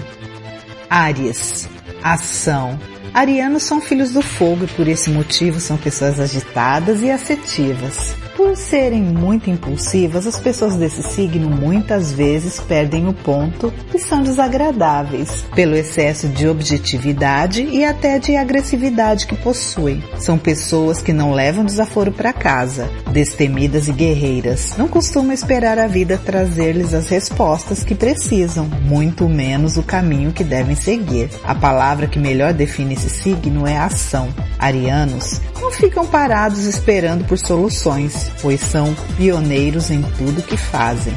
[0.90, 1.70] Áries,
[2.02, 2.78] ação.
[3.14, 8.14] Arianos são filhos do fogo e por esse motivo são pessoas agitadas e afetivas.
[8.36, 14.22] Por serem muito impulsivas, as pessoas desse signo muitas vezes perdem o ponto e são
[14.22, 20.04] desagradáveis pelo excesso de objetividade e até de agressividade que possuem.
[20.18, 24.76] São pessoas que não levam desaforo para casa, destemidas e guerreiras.
[24.76, 30.44] Não costumam esperar a vida trazer-lhes as respostas que precisam, muito menos o caminho que
[30.44, 31.30] devem seguir.
[31.42, 34.28] A palavra que melhor define esse signo é ação.
[34.58, 41.16] Arianos não ficam parados esperando por soluções, pois são pioneiros em tudo que fazem.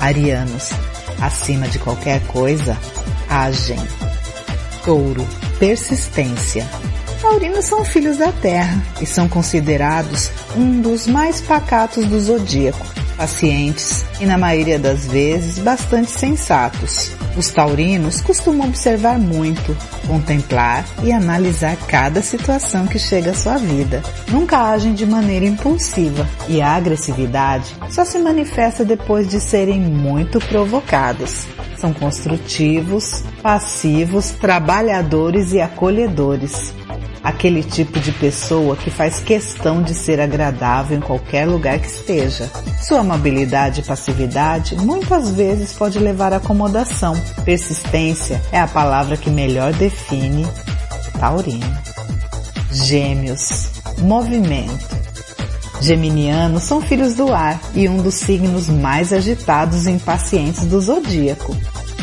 [0.00, 0.72] Arianos
[1.20, 2.78] Acima de qualquer coisa,
[3.28, 3.78] agem.
[4.84, 5.26] Touro,
[5.58, 6.68] persistência.
[7.20, 12.86] Taurinos são filhos da terra e são considerados um dos mais pacatos do zodíaco,
[13.18, 17.10] pacientes e, na maioria das vezes, bastante sensatos.
[17.36, 24.02] Os taurinos costumam observar muito, contemplar e analisar cada situação que chega à sua vida.
[24.28, 30.38] Nunca agem de maneira impulsiva e a agressividade só se manifesta depois de serem muito
[30.38, 31.44] provocados.
[31.76, 36.74] São construtivos, passivos, trabalhadores e acolhedores.
[37.22, 42.50] Aquele tipo de pessoa que faz questão de ser agradável em qualquer lugar que esteja.
[42.80, 47.14] Sua amabilidade e passividade muitas vezes pode levar à acomodação.
[47.44, 50.46] Persistência é a palavra que melhor define
[51.18, 51.78] Taurino.
[52.70, 53.70] Gêmeos.
[53.98, 54.98] Movimento.
[55.80, 61.56] Geminianos são filhos do ar e um dos signos mais agitados e impacientes do zodíaco.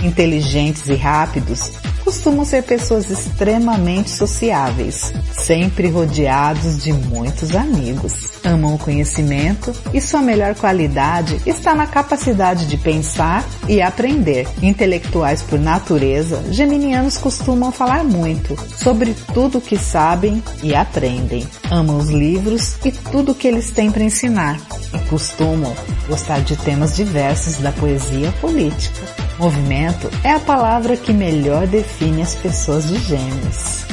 [0.03, 1.71] Inteligentes e rápidos,
[2.05, 8.13] costumam ser pessoas extremamente sociáveis, sempre rodeados de muitos amigos.
[8.43, 14.47] Amam o conhecimento e sua melhor qualidade está na capacidade de pensar e aprender.
[14.61, 21.47] Intelectuais por natureza, geminianos costumam falar muito sobre tudo o que sabem e aprendem.
[21.71, 24.59] Amam os livros e tudo o que eles têm para ensinar
[24.93, 25.75] e costumam
[26.07, 29.24] gostar de temas diversos da poesia política.
[29.37, 33.85] Movimento é a palavra que melhor define as pessoas de gêmeos.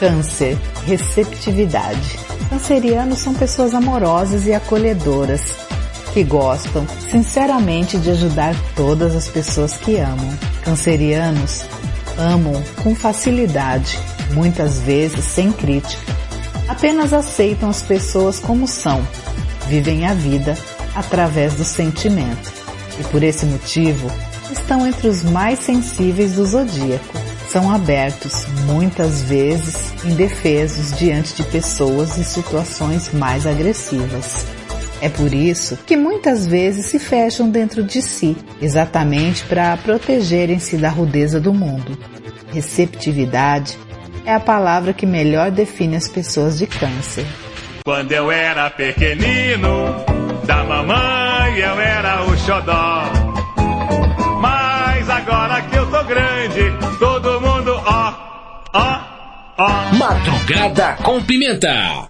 [0.00, 2.18] Câncer, receptividade.
[2.48, 5.42] Cancerianos são pessoas amorosas e acolhedoras,
[6.14, 10.38] que gostam sinceramente de ajudar todas as pessoas que amam.
[10.64, 11.64] Cancerianos
[12.16, 13.98] amam com facilidade,
[14.32, 16.14] muitas vezes sem crítica.
[16.66, 19.06] Apenas aceitam as pessoas como são,
[19.68, 20.56] vivem a vida
[20.94, 22.52] através do sentimento.
[22.98, 24.10] E por esse motivo,
[24.50, 27.14] estão entre os mais sensíveis do zodíaco.
[27.50, 34.44] São abertos, muitas vezes indefesos diante de pessoas e situações mais agressivas.
[35.00, 40.88] É por isso que muitas vezes se fecham dentro de si, exatamente para protegerem-se da
[40.88, 41.96] rudeza do mundo.
[42.52, 43.78] Receptividade
[44.24, 47.26] é a palavra que melhor define as pessoas de câncer.
[47.84, 50.04] Quando eu era pequenino,
[50.44, 53.15] da mamãe eu era o xodó.
[59.98, 62.08] Madrugada com Pimenta.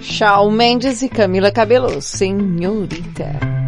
[0.00, 3.63] Shawn Mendes e Camila Cabello, senhorita.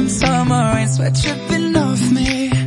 [0.00, 2.59] From summer rain, sweat dripping off me.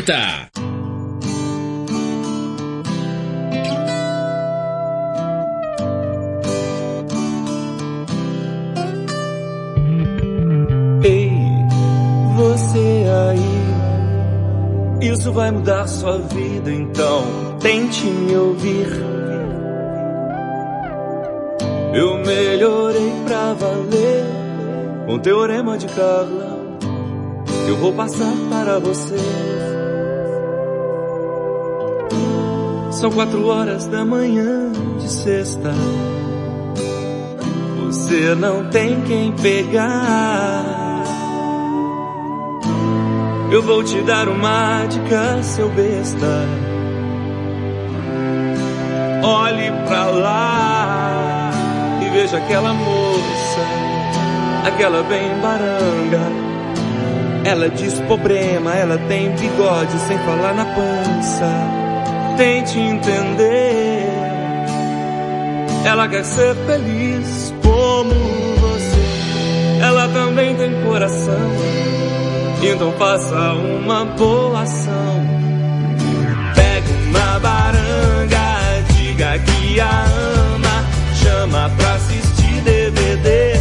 [0.00, 0.50] Pimenta.
[11.02, 11.30] Ei,
[12.36, 18.88] você aí, isso vai mudar sua vida, então tente me ouvir.
[21.92, 24.24] Eu melhorei pra valer
[25.06, 26.60] com teorema de Carla.
[27.68, 29.79] Eu vou passar para você.
[33.00, 35.72] São quatro horas da manhã de sexta.
[37.78, 41.02] Você não tem quem pegar.
[43.50, 46.46] Eu vou te dar uma dica, seu besta.
[49.22, 51.50] Olhe pra lá
[52.02, 53.60] e veja aquela moça,
[54.66, 56.20] aquela bem baranga.
[57.46, 61.89] Ela diz problema, ela tem bigode sem falar na pança.
[62.40, 64.02] Tente entender.
[65.84, 68.14] Ela quer ser feliz como
[68.60, 69.82] você.
[69.82, 71.50] Ela também tem coração.
[72.62, 75.20] Então faça uma boa ação.
[76.54, 80.04] Pega uma baranga, diga que a
[80.54, 80.86] ama.
[81.22, 83.52] Chama pra assistir DVD.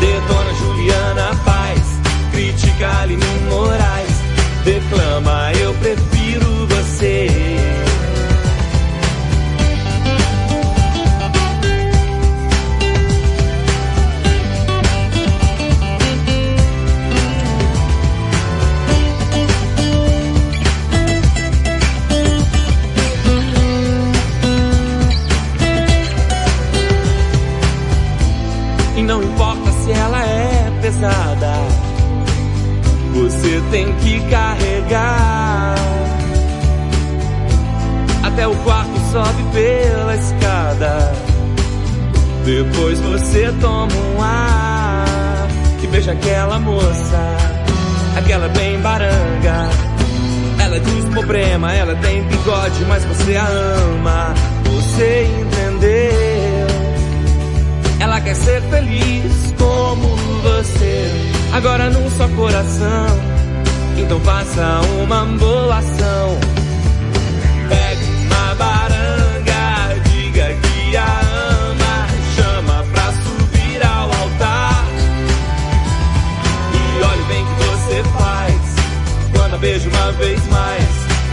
[0.00, 1.80] Detona Juliana Paz,
[2.30, 4.14] critica Aline Moraes.
[4.66, 6.03] Declama, eu prefiro
[33.74, 35.74] tem que carregar.
[38.22, 41.12] Até o quarto sobe pela escada.
[42.44, 45.48] Depois você toma um ar
[45.82, 47.36] e beija aquela moça,
[48.16, 49.68] aquela bem baranga.
[50.62, 54.34] Ela diz problema, ela tem bigode, mas você a ama.
[54.66, 56.66] Você entendeu?
[57.98, 61.10] Ela quer ser feliz como você.
[61.52, 63.34] Agora num só coração.
[63.96, 66.38] Então faça uma boa ação.
[67.68, 71.20] Pegue uma baranga, diga que a
[71.60, 72.06] ama.
[72.36, 74.84] Chama pra subir ao altar.
[76.72, 78.60] E olhe bem que você faz.
[79.34, 80.88] Quando a beija uma vez mais.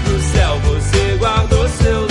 [0.08, 2.11] No céu você guardou seu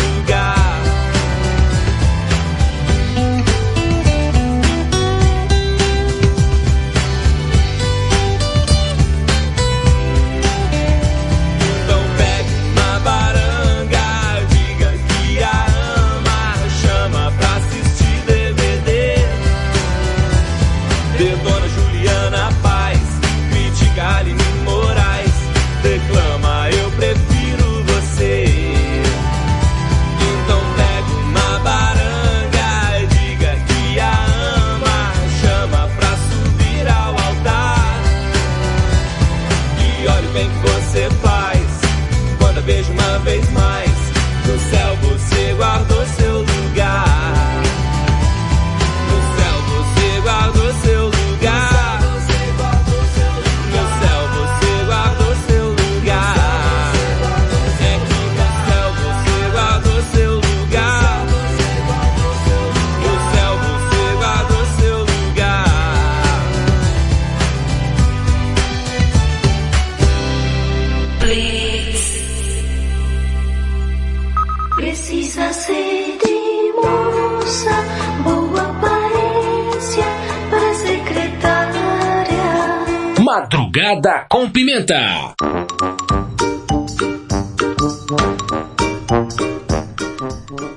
[83.70, 85.32] Madrugada com Pimenta.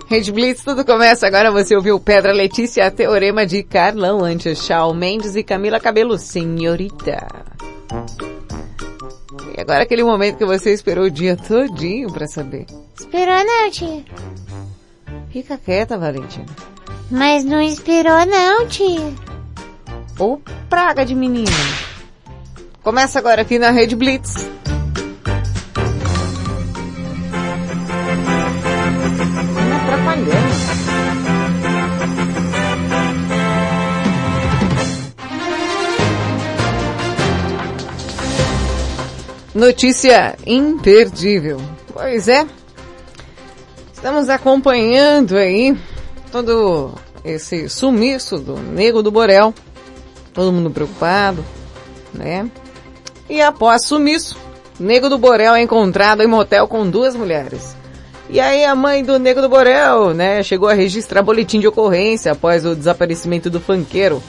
[0.07, 1.51] Rede Blitz, tudo começa agora.
[1.51, 7.27] Você ouviu Pedra Letícia, Teorema de Carlão, antes Shawn Mendes e Camila Cabelo, Senhorita.
[9.57, 12.67] E agora aquele momento que você esperou o dia todinho pra saber.
[12.95, 14.05] Esperou não, tia.
[15.31, 16.45] Fica quieta, Valentina.
[17.09, 19.13] Mas não esperou não, tia.
[20.19, 20.37] Ô
[20.69, 21.92] praga de menino.
[22.83, 24.35] Começa agora aqui na Rede Blitz.
[29.55, 30.83] Me atrapalhando.
[39.55, 41.61] Notícia imperdível.
[41.93, 42.45] Pois é.
[43.93, 45.73] Estamos acompanhando aí
[46.33, 49.53] todo esse sumiço do Nego do Borel.
[50.33, 51.45] Todo mundo preocupado,
[52.13, 52.51] né?
[53.33, 54.37] E após sumiço,
[54.79, 57.75] Nego do Borel é encontrado em motel com duas mulheres.
[58.29, 62.31] E aí a mãe do Nego do Borel, né, chegou a registrar boletim de ocorrência
[62.31, 64.21] após o desaparecimento do funkeiro.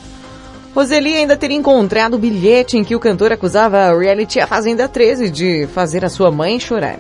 [0.74, 4.88] Roseli ainda teria encontrado o bilhete em que o cantor acusava a reality A Fazenda
[4.88, 6.98] 13 de fazer a sua mãe chorar.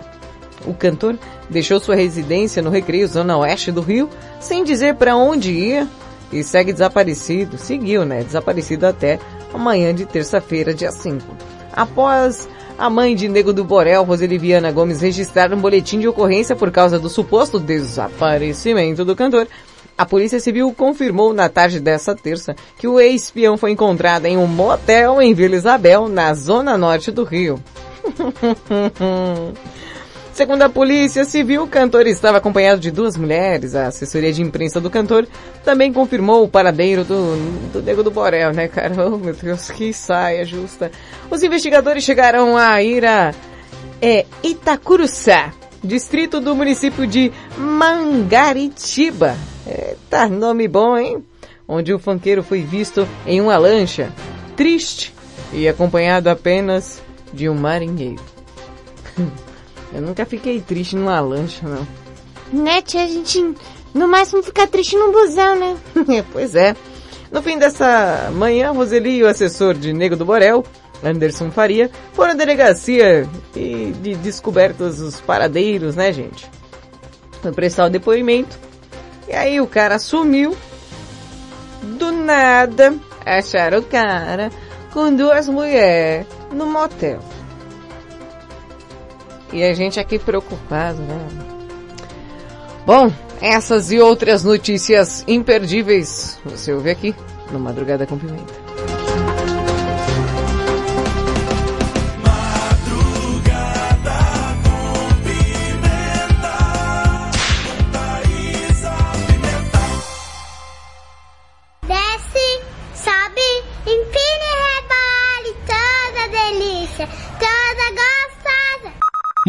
[0.66, 1.16] O cantor
[1.48, 5.88] deixou sua residência no Recreio Zona Oeste do Rio, sem dizer para onde ia,
[6.30, 9.18] e segue desaparecido, seguiu, né, desaparecido até
[9.54, 11.53] amanhã de terça-feira, dia 5.
[11.74, 12.48] Após
[12.78, 16.70] a mãe de Nego do Borel, Roseli Viana Gomes, registrar um boletim de ocorrência por
[16.70, 19.48] causa do suposto desaparecimento do cantor,
[19.96, 24.46] a Polícia Civil confirmou na tarde dessa terça que o ex-espião foi encontrado em um
[24.46, 27.62] motel em Vila Isabel, na zona norte do Rio.
[30.34, 33.76] Segundo a Polícia Civil, o cantor estava acompanhado de duas mulheres.
[33.76, 35.28] A assessoria de imprensa do cantor
[35.64, 37.36] também confirmou o paradeiro do,
[37.72, 39.06] do Nego do Borel, né, cara?
[39.06, 40.90] Oh, meu Deus, que saia justa.
[41.30, 43.32] Os investigadores chegaram a ir a
[44.02, 45.52] é, Itacuruçá,
[45.84, 49.36] distrito do município de Mangaritiba.
[49.64, 51.24] Eita, nome bom, hein?
[51.66, 54.12] Onde o funkeiro foi visto em uma lancha,
[54.56, 55.14] triste
[55.52, 57.00] e acompanhado apenas
[57.32, 58.20] de um marinheiro.
[59.94, 61.86] Eu nunca fiquei triste numa lancha, não.
[62.52, 63.54] Né, tia, a gente
[63.94, 65.76] no máximo fica triste num busão, né?
[66.32, 66.74] pois é.
[67.30, 70.64] No fim dessa manhã, Roseli e o assessor de Nego do Borel,
[71.02, 76.50] Anderson Faria, foram à delegacia e de descobertos os paradeiros, né, gente?
[77.40, 78.58] Foi prestar o depoimento.
[79.28, 80.56] E aí o cara sumiu.
[81.82, 84.50] Do nada, acharam o cara
[84.92, 87.20] com duas mulheres no motel.
[89.52, 91.28] E a gente aqui preocupado, né?
[92.86, 97.14] Bom, essas e outras notícias imperdíveis você ouve aqui
[97.50, 98.63] no Madrugada com Pimenta.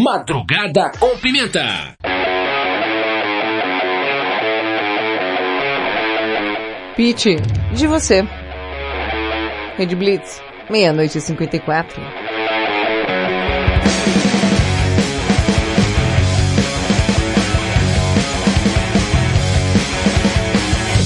[0.05, 1.97] Madrugada com Pimenta.
[6.95, 7.37] Pete,
[7.73, 8.21] de você.
[9.77, 11.99] Red Blitz, meia-noite e 54.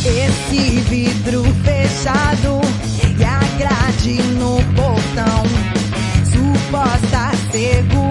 [0.06, 2.60] Esse vidro fechado
[3.18, 5.44] e a grade no portão.
[6.26, 8.09] Suposta segurança,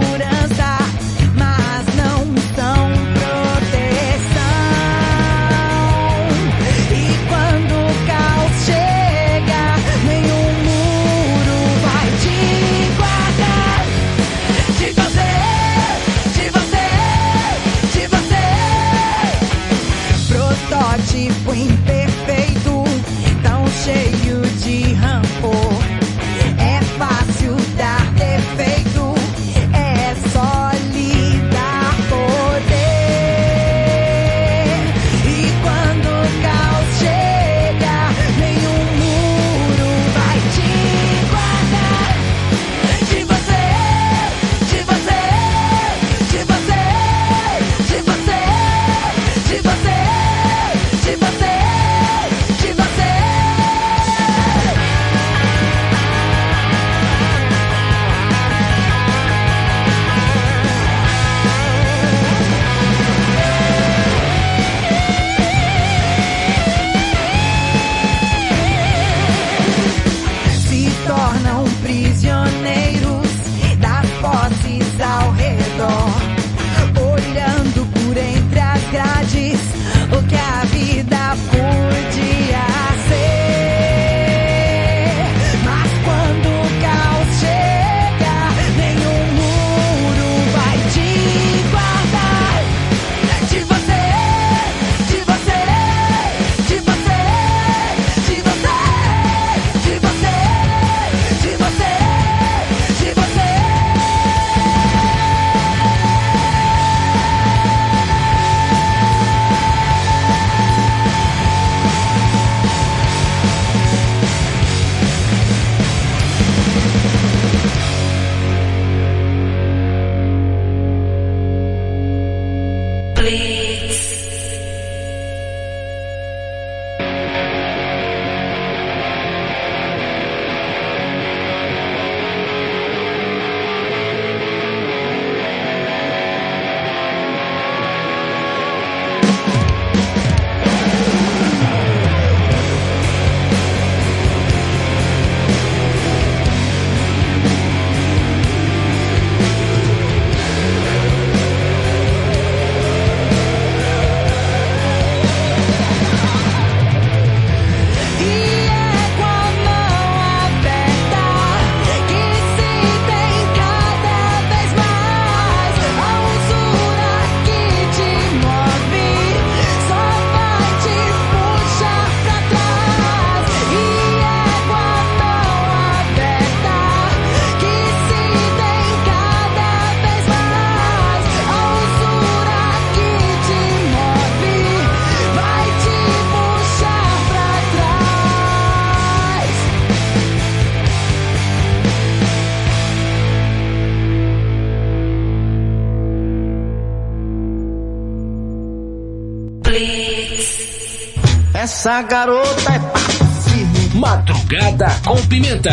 [201.78, 203.94] Essa garota é passiva.
[203.94, 205.70] Madrugada com Pimenta.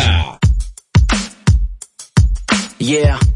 [2.80, 3.18] Yeah.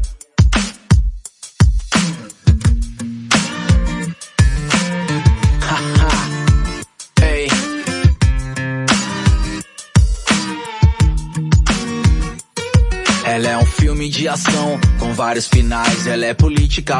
[13.25, 16.07] Ela é um filme de ação com vários finais.
[16.07, 16.99] Ela é política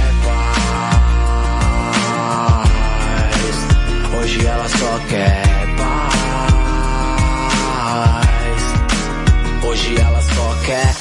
[4.31, 5.43] Hoje ela só quer
[5.77, 6.63] paz.
[9.61, 11.00] Hoje ela só quer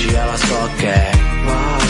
[0.00, 1.12] Hoje ela só quer
[1.44, 1.84] paz.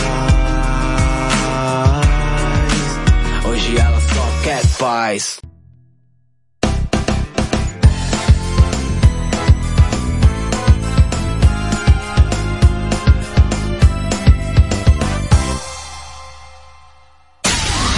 [3.45, 5.39] Hoje ela só quer paz.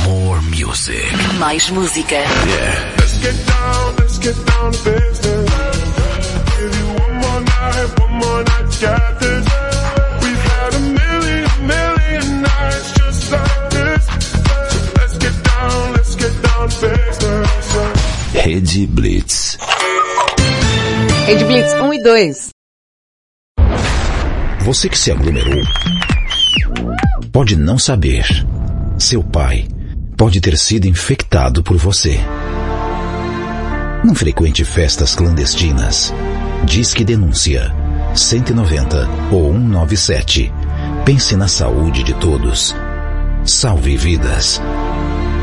[0.06, 1.12] More music.
[1.40, 2.14] Mais música.
[2.14, 2.94] Yeah.
[3.00, 5.50] Let's get down, let's get down to business.
[6.60, 9.73] Give you one more night, one more night, got this.
[18.46, 19.58] Rede Blitz.
[21.26, 22.50] Rede Blitz 1 e 2.
[24.66, 25.64] Você que se aglomerou
[27.32, 28.26] pode não saber.
[29.00, 29.66] Seu pai
[30.18, 32.20] pode ter sido infectado por você.
[34.04, 36.14] Não frequente festas clandestinas.
[36.66, 37.74] Diz que denúncia
[38.14, 40.52] 190 ou 197.
[41.06, 42.76] Pense na saúde de todos.
[43.46, 44.60] Salve vidas.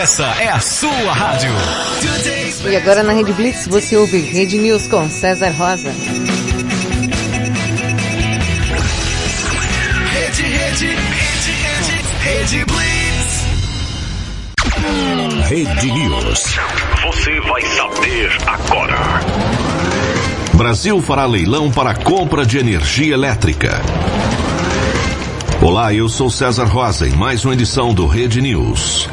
[0.00, 1.50] Essa é a sua rádio.
[2.70, 5.90] E agora na Rede Blitz você ouve Rede News com César Rosa.
[10.10, 13.44] Rede, rede, rede, rede, rede Blitz.
[15.50, 16.56] Rede News.
[17.04, 18.96] Você vai saber agora.
[20.54, 23.82] Brasil fará leilão para compra de energia elétrica.
[25.60, 29.06] Olá, eu sou César Rosa em mais uma edição do Rede News.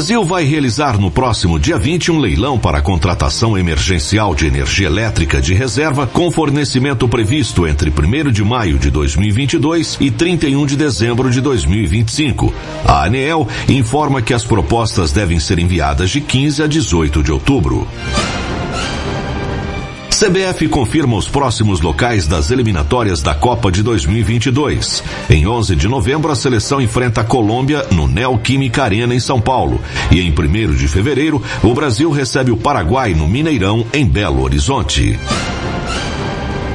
[0.00, 5.42] Brasil vai realizar no próximo dia 20 um leilão para contratação emergencial de energia elétrica
[5.42, 11.30] de reserva com fornecimento previsto entre 1 de maio de 2022 e 31 de dezembro
[11.30, 12.50] de 2025.
[12.82, 17.86] A ANEEL informa que as propostas devem ser enviadas de 15 a 18 de outubro.
[20.20, 25.02] CBF confirma os próximos locais das eliminatórias da Copa de 2022.
[25.30, 29.80] Em 11 de novembro, a seleção enfrenta a Colômbia no Neoquímica Arena em São Paulo.
[30.10, 35.18] E em 1 de fevereiro, o Brasil recebe o Paraguai no Mineirão, em Belo Horizonte.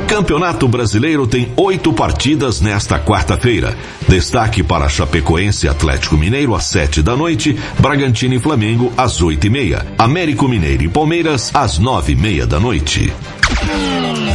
[0.08, 3.78] Campeonato Brasileiro tem oito partidas nesta quarta-feira.
[4.08, 9.50] Destaque para Chapecoense Atlético Mineiro às sete da noite, Bragantino e Flamengo às oito e
[9.50, 13.12] meia, Américo Mineiro e Palmeiras às nove e meia da noite.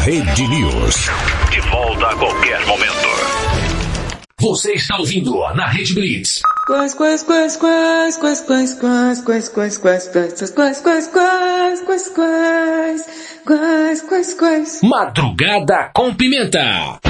[0.04, 1.10] Rede News.
[1.50, 3.08] De volta a qualquer momento.
[4.38, 6.40] Você está ouvindo na Rede Blitz.
[6.66, 12.08] Quais, quais, quais, quais, quais, quais, quais, quais, quais, quais, quais, quais, quais, quais, quais,
[12.14, 13.04] quais,
[13.44, 14.80] quais, quais, quais.
[14.82, 17.00] Madrugada com pimenta.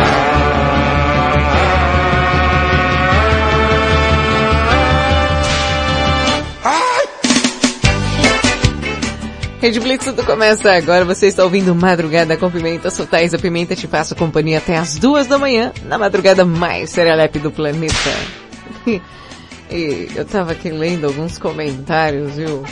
[9.60, 11.04] Rede Blitz, tudo começa agora.
[11.04, 12.90] Você está ouvindo Madrugada com Pimenta.
[12.90, 16.88] Sou Thaís, a Pimenta te faço companhia até as duas da manhã, na madrugada mais
[16.88, 18.10] serelepe do planeta.
[19.70, 22.64] E eu tava aqui lendo alguns comentários, viu?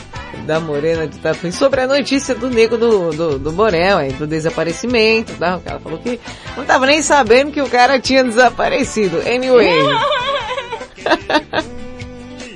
[0.46, 4.26] Da Morena de Tatuí sobre a notícia do nego do, do, do Borel, aí, do
[4.26, 5.60] desaparecimento, tá?
[5.62, 6.18] Cara falou que
[6.56, 9.20] não tava nem sabendo que o cara tinha desaparecido.
[9.20, 9.68] Anyway.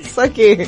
[0.13, 0.67] Só que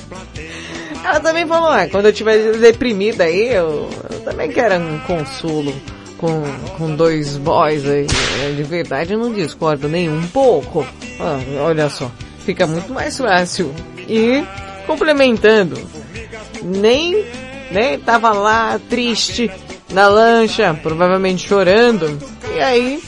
[1.06, 5.72] ela também falou, ah, quando eu estiver deprimida aí, eu, eu também quero um consolo
[6.18, 6.42] com,
[6.78, 8.08] com dois boys aí.
[8.56, 10.84] De verdade eu não discordo nem um pouco.
[11.20, 13.72] Ah, olha só, fica muito mais fácil.
[14.10, 14.44] E,
[14.88, 15.80] complementando,
[16.64, 17.24] nem,
[17.72, 19.52] nem tava lá triste
[19.94, 22.18] na lancha, provavelmente chorando.
[22.56, 23.04] E aí,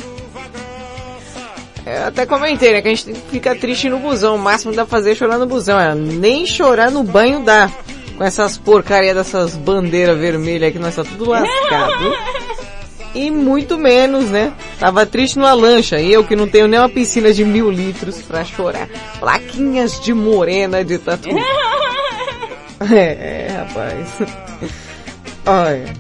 [1.88, 4.36] eu até comentei, né, que a gente fica triste no busão.
[4.36, 5.80] O máximo dá fazer é chorar no busão.
[5.80, 7.70] É, nem chorar no banho dá.
[8.18, 12.16] Com essas porcaria dessas bandeiras vermelhas que nós tá tudo lascado.
[13.14, 14.54] E muito menos, né?
[14.80, 16.00] Tava triste numa lancha.
[16.00, 18.88] E eu que não tenho nem uma piscina de mil litros pra chorar.
[19.20, 21.30] Plaquinhas de morena de tatu.
[22.92, 24.08] É, é, rapaz.
[25.46, 25.94] Olha.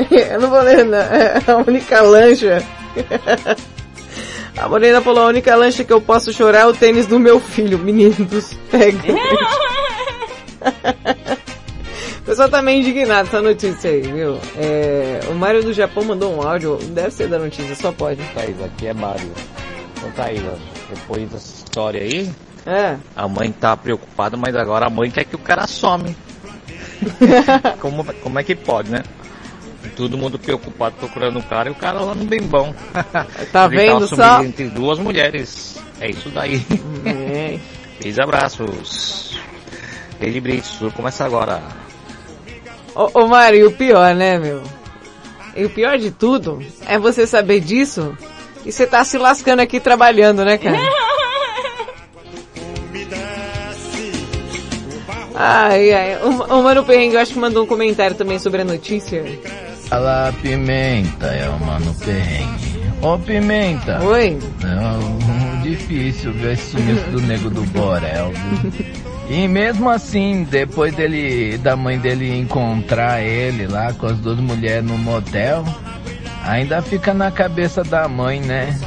[0.32, 0.98] eu não vou ler, não.
[0.98, 2.62] É a única lancha.
[4.56, 7.38] A Morena falou, a única lancha que eu posso chorar é o tênis do meu
[7.38, 8.54] filho, meninos.
[8.70, 9.12] Pega.
[12.20, 14.38] o pessoal tá meio indignado com essa notícia aí, viu?
[14.56, 18.22] É, o Mário do Japão mandou um áudio, deve ser da notícia, só pode.
[18.34, 19.30] Thaís, aqui é Mário.
[19.96, 20.56] Então Thaís, ó,
[20.94, 22.30] depois dessa história aí,
[22.64, 22.96] É.
[23.14, 26.16] a mãe tá preocupada, mas agora a mãe quer que o cara some.
[27.78, 29.02] como, como é que pode, né?
[29.94, 32.74] Todo mundo preocupado procurando o cara e o cara lá no bem bom.
[33.52, 34.42] Tá Ele vendo só?
[34.42, 35.78] entre duas mulheres.
[36.00, 36.64] É isso daí.
[37.04, 37.58] É.
[38.00, 39.40] Beijos abraços.
[40.18, 41.62] Blitz, tudo começa agora.
[42.94, 44.62] Ô, ô Mário, e o pior, né, meu?
[45.54, 48.16] E o pior de tudo é você saber disso
[48.64, 50.76] e você tá se lascando aqui trabalhando, né, cara?
[55.38, 56.16] Ai, ai.
[56.22, 59.22] O, o Mano Perrengue, eu acho que mandou um comentário também sobre a notícia.
[59.88, 62.76] Fala Pimenta, é o Mano Perrengue.
[63.02, 64.02] Ô Pimenta.
[64.02, 64.38] Oi.
[64.60, 68.32] Não, difícil ver esse sumiço do nego do Borel.
[69.28, 74.84] E mesmo assim, depois dele, da mãe dele encontrar ele lá com as duas mulheres
[74.84, 75.64] no motel,
[76.44, 78.78] ainda fica na cabeça da mãe, né?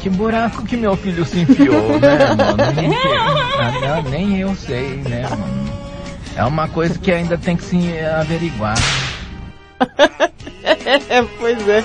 [0.00, 2.72] Que buraco que meu filho se enfiou, né, mano?
[2.76, 2.90] Nem,
[4.02, 4.10] sei.
[4.10, 5.68] Nem eu sei, né, mano?
[6.36, 8.76] É uma coisa que ainda tem que se averiguar.
[11.08, 11.84] É, pois é.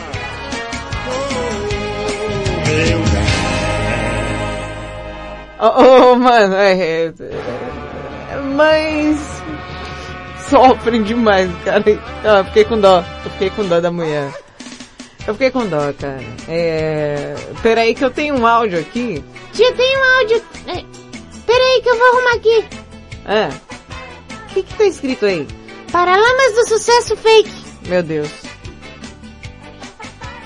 [5.59, 7.13] Oh, oh, mano, é, é,
[8.31, 9.19] é, Mães
[10.49, 11.83] sofrem demais, cara.
[12.23, 13.03] Ah, eu fiquei com dó.
[13.23, 14.29] Eu fiquei com dó da mulher.
[15.25, 16.21] Eu fiquei com dó, cara.
[16.49, 17.35] É...
[17.61, 19.23] Peraí que eu tenho um áudio aqui.
[19.53, 20.43] Tia, tem um áudio.
[20.67, 20.83] É,
[21.45, 22.65] Peraí que eu vou arrumar aqui.
[23.25, 23.49] Ah.
[24.49, 25.47] O que que tá escrito aí?
[25.91, 27.62] Paralamas do sucesso fake.
[27.87, 28.29] Meu Deus.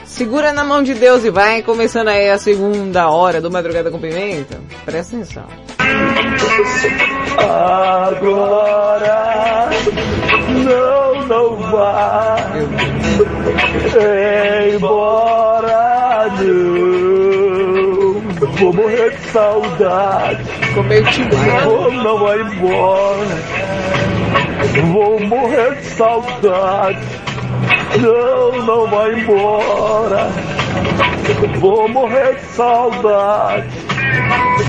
[0.05, 3.99] Segura na mão de Deus e vai, começando aí a segunda hora do Madrugada com
[3.99, 4.59] Pimenta.
[4.83, 5.45] Presta atenção.
[7.37, 8.89] Agora
[10.65, 12.67] não, não vai
[14.73, 16.86] embora não.
[18.59, 20.43] Vou morrer de saudade.
[20.73, 21.69] Comeu timão.
[21.69, 23.37] Vou não vai embora.
[24.91, 26.99] Vou morrer de saudade.
[28.01, 30.29] Não, não vai embora.
[31.59, 33.67] Vou morrer de saudade.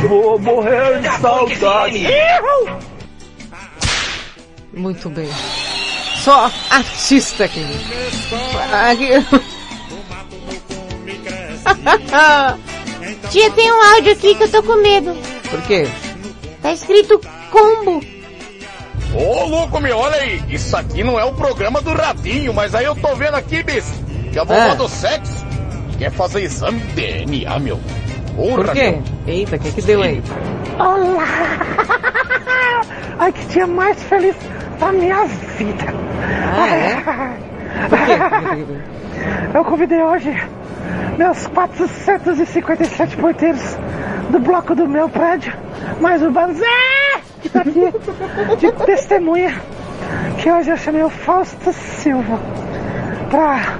[0.07, 2.07] Vou morrer de saudade.
[4.75, 5.31] Muito bem.
[6.17, 7.65] Só artista aqui.
[8.71, 9.13] Aqui.
[13.31, 15.17] Tia, tem um áudio aqui que eu tô com medo.
[15.51, 15.87] Por quê?
[16.63, 17.21] Tá escrito
[17.51, 18.03] combo.
[19.15, 20.43] Ô louco, meu, olha aí.
[20.49, 23.93] Isso aqui não é o programa do Radinho, mas aí eu tô vendo aqui, bicho,
[24.33, 24.75] que a vovó É.
[24.75, 25.47] do sexo
[25.99, 27.81] quer fazer exame de DNA, meu.
[28.37, 28.91] Porra, Por quê?
[28.91, 29.03] meu.
[29.35, 30.23] Eita, o que que deu aí?
[30.79, 31.27] Olá!
[33.19, 34.37] Ai, que dia mais feliz
[34.79, 35.85] da minha vida.
[36.55, 36.95] Ah, é?
[37.89, 38.81] Por quê?
[39.55, 40.31] Eu convidei hoje
[41.17, 43.77] meus 457 porteiros
[44.31, 45.53] do bloco do meu prédio,
[46.01, 46.65] mais o Banzé,
[47.43, 47.93] que tá aqui
[48.59, 49.55] de testemunha,
[50.39, 52.39] que hoje eu chamei o Fausto Silva
[53.31, 53.79] pra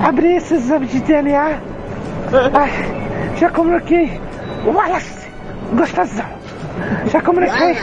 [0.00, 1.58] abrir esse exame de DNA.
[2.52, 2.70] Ai,
[3.36, 4.20] já comuniquei
[4.66, 5.28] o Wallace,
[5.74, 6.38] gostosão.
[7.06, 7.76] Já comuniquei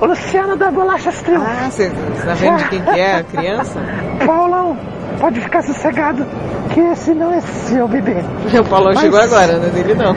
[0.00, 1.46] o Luciano da Bolacha Estrela.
[1.46, 1.90] Ah, você
[2.24, 3.80] tá vendo de quem que é a criança?
[4.24, 4.76] Paulão,
[5.20, 6.26] pode ficar sossegado,
[6.72, 8.16] que esse não é seu bebê.
[8.58, 10.14] O Paulão Mas chegou agora, não é dele não.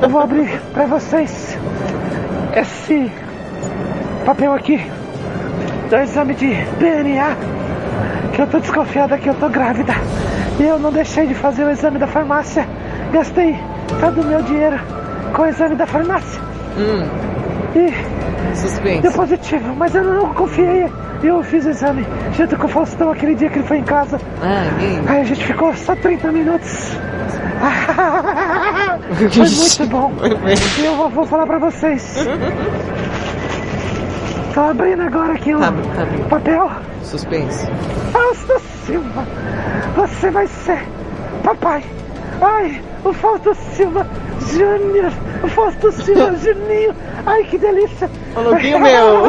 [0.00, 1.58] Eu vou abrir pra vocês
[2.56, 3.10] esse
[4.24, 4.80] papel aqui
[5.90, 7.36] do exame de DNA,
[8.32, 9.92] que eu tô desconfiada que eu tô grávida.
[10.58, 12.66] E eu não deixei de fazer o exame da farmácia.
[13.12, 13.56] Gastei
[14.00, 14.78] todo o meu dinheiro
[15.32, 16.40] com o exame da farmácia.
[16.76, 17.33] Hum,
[17.74, 19.02] E suspense.
[19.02, 20.90] deu positivo, mas eu não confiei.
[21.22, 22.06] Eu fiz o exame
[22.36, 24.20] junto com o Faustão aquele dia que ele foi em casa.
[24.42, 25.20] Ah, e aí?
[25.20, 26.96] A gente ficou só 30 minutos.
[29.30, 30.12] Foi muito bom.
[30.80, 32.26] E eu vou, falar pra vocês.
[34.52, 36.70] Tô abrindo agora aqui o Tá, tá papel.
[37.02, 37.66] Suspense.
[38.12, 39.26] Fausto Silva,
[39.96, 40.78] você vai ser
[41.42, 41.82] papai.
[42.40, 44.06] Ai, o Fausto Silva
[44.52, 45.12] Júnior.
[45.44, 46.94] O Fausto Silva Juninho.
[47.26, 48.10] Ai, que delícia.
[48.34, 49.26] Ô, meu.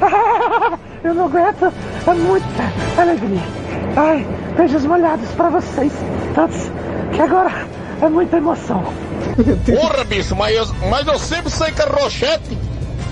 [1.04, 1.72] Eu não aguento.
[2.06, 3.42] É muita alegria.
[3.96, 5.92] Ai, beijos molhados pra vocês
[6.34, 6.56] todos.
[7.12, 7.52] Que agora
[8.02, 8.82] é muita emoção.
[9.64, 12.58] Porra, bicho, mas eu, mas eu sempre saí com a rochete.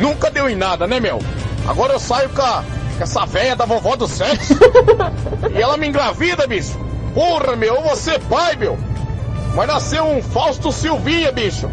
[0.01, 1.20] Nunca deu em nada, né, meu?
[1.69, 2.65] Agora eu saio com, a,
[2.97, 4.59] com essa véia da vovó do sexo.
[5.55, 6.77] e ela me engravida, bicho.
[7.15, 8.77] Porra, meu, eu vou ser pai, meu.
[9.57, 11.70] Vai nascer um Fausto Silvinha, bicho.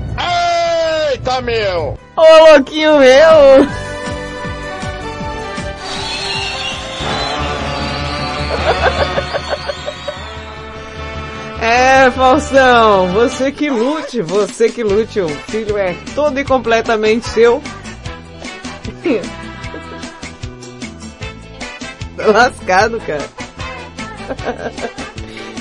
[1.14, 1.95] Eita, meu.
[2.15, 3.68] Ô, louquinho meu!
[11.61, 17.64] É, Faustão, você que lute, você que lute, o filho é todo e completamente seu.
[22.18, 23.23] Tá lascado, cara.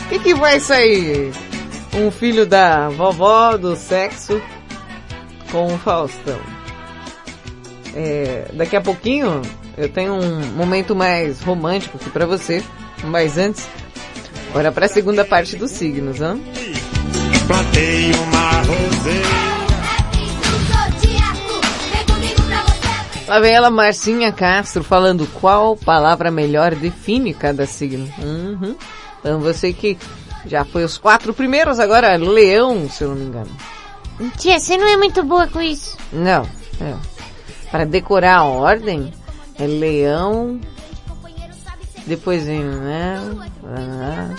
[0.07, 1.31] O que, que vai sair?
[1.95, 4.43] Um filho da vovó do sexo
[5.53, 6.41] com o Faustão.
[7.95, 9.43] É, daqui a pouquinho
[9.77, 12.65] eu tenho um momento mais romântico aqui pra você,
[13.05, 13.69] mas antes,
[14.53, 16.39] bora pra segunda parte dos signos, hã?
[17.47, 19.53] Plantei uma roseira.
[23.29, 28.07] Lá vem ela, Marcinha Castro, falando qual palavra melhor define cada signo.
[28.19, 28.77] Uhum.
[29.21, 29.97] Então você que
[30.45, 33.51] já foi os quatro primeiros, agora leão, se eu não me engano.
[34.39, 35.97] Tia, você não é muito boa com isso.
[36.13, 36.43] Não,
[36.81, 36.95] é.
[37.71, 39.13] Para decorar a ordem,
[39.59, 40.61] é leão,
[42.07, 43.19] depois vem, né?
[43.65, 44.35] Ah,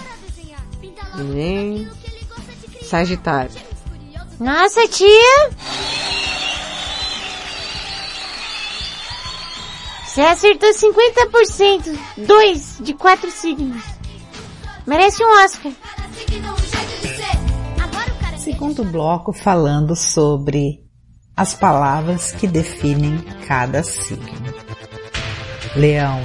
[1.16, 1.90] vem,
[2.84, 3.52] Sagitário.
[4.40, 5.50] Nossa, tia!
[10.06, 11.98] Você acertou 50%.
[12.18, 13.84] Dois de quatro signos.
[14.86, 15.72] Merece um Oscar.
[18.44, 20.84] Segundo bloco falando sobre
[21.34, 24.54] as palavras que definem cada signo.
[25.78, 26.22] Leão.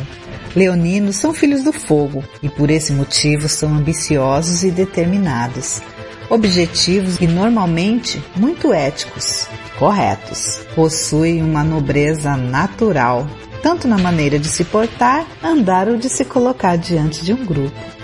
[0.56, 5.80] Leoninos são filhos do fogo e por esse motivo são ambiciosos e determinados.
[6.28, 9.46] Objetivos e normalmente muito éticos,
[9.78, 10.58] corretos.
[10.74, 13.28] Possuem uma nobreza natural,
[13.62, 17.97] tanto na maneira de se portar, andar ou de se colocar diante de um grupo.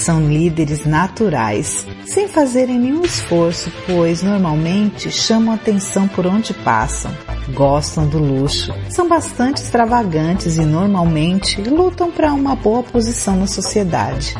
[0.00, 7.12] São líderes naturais, sem fazerem nenhum esforço, pois normalmente chamam atenção por onde passam.
[7.52, 14.34] Gostam do luxo, são bastante extravagantes e normalmente lutam para uma boa posição na sociedade.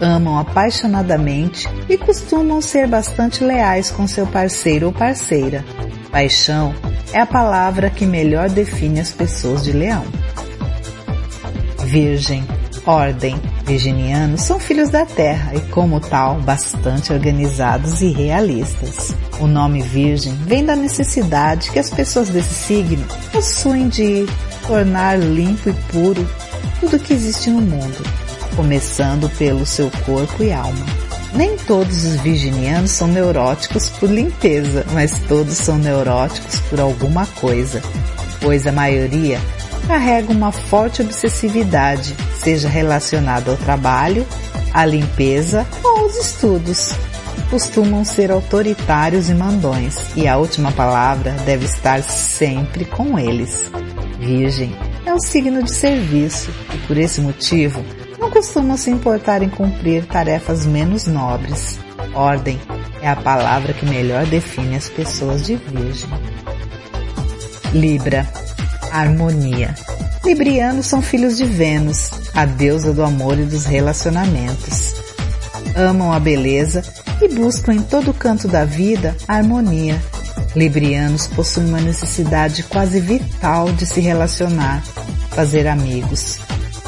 [0.00, 5.64] Amam apaixonadamente e costumam ser bastante leais com seu parceiro ou parceira.
[6.12, 6.72] Paixão
[7.12, 10.04] é a palavra que melhor define as pessoas de leão.
[11.84, 12.46] Virgem,
[12.86, 19.14] ordem, virginianos são filhos da terra e, como tal, bastante organizados e realistas.
[19.40, 24.26] O nome virgem vem da necessidade que as pessoas desse signo possuem de
[24.66, 26.28] tornar limpo e puro
[26.80, 28.04] tudo que existe no mundo,
[28.56, 31.04] começando pelo seu corpo e alma.
[31.34, 37.82] Nem todos os virginianos são neuróticos por limpeza, mas todos são neuróticos por alguma coisa,
[38.40, 39.40] pois a maioria
[39.84, 44.26] carrega uma forte obsessividade, seja relacionada ao trabalho,
[44.72, 46.92] à limpeza ou aos estudos.
[47.50, 53.70] Costumam ser autoritários e mandões, e a última palavra deve estar sempre com eles.
[54.18, 54.74] Virgem
[55.04, 57.84] é um signo de serviço e por esse motivo
[58.18, 61.78] não costumam se importar em cumprir tarefas menos nobres.
[62.14, 62.58] Ordem
[63.02, 66.08] é a palavra que melhor define as pessoas de Virgem.
[67.72, 68.26] Libra
[69.00, 69.74] harmonia.
[70.24, 74.94] Librianos são filhos de Vênus, a deusa do amor e dos relacionamentos.
[75.76, 76.82] Amam a beleza
[77.20, 80.00] e buscam em todo canto da vida harmonia.
[80.54, 84.82] Librianos possuem uma necessidade quase vital de se relacionar,
[85.30, 86.38] fazer amigos,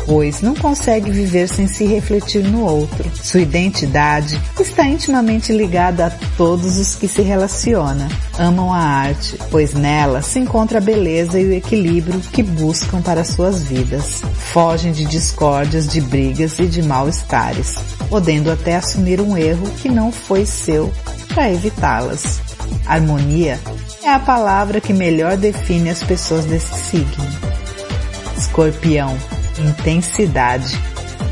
[0.07, 3.11] pois não consegue viver sem se refletir no outro.
[3.23, 8.09] Sua identidade está intimamente ligada a todos os que se relaciona.
[8.39, 13.25] Amam a arte, pois nela se encontra a beleza e o equilíbrio que buscam para
[13.25, 14.23] suas vidas.
[14.53, 17.75] Fogem de discórdias, de brigas e de mal-estares,
[18.09, 20.93] podendo até assumir um erro que não foi seu
[21.35, 22.41] para evitá-las.
[22.87, 23.59] Harmonia
[24.03, 27.27] é a palavra que melhor define as pessoas desse signo.
[28.37, 29.17] Escorpião
[29.59, 30.79] intensidade.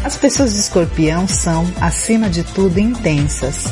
[0.02, 3.66] As pessoas de escorpião são, acima de tudo, intensas.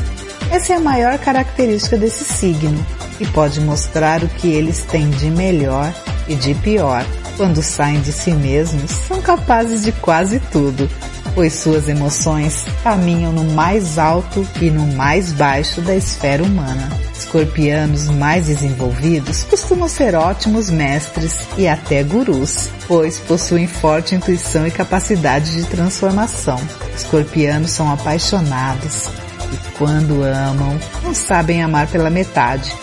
[0.51, 2.85] Essa é a maior característica desse signo
[3.19, 5.93] e pode mostrar o que eles têm de melhor
[6.27, 7.05] e de pior.
[7.37, 10.89] Quando saem de si mesmos, são capazes de quase tudo,
[11.33, 17.02] pois suas emoções caminham no mais alto e no mais baixo da esfera humana.
[17.13, 24.71] Escorpianos mais desenvolvidos costumam ser ótimos mestres e até gurus, pois possuem forte intuição e
[24.71, 26.59] capacidade de transformação.
[26.95, 29.09] Escorpianos são apaixonados
[29.51, 32.75] e quando amam, não sabem amar pela metade.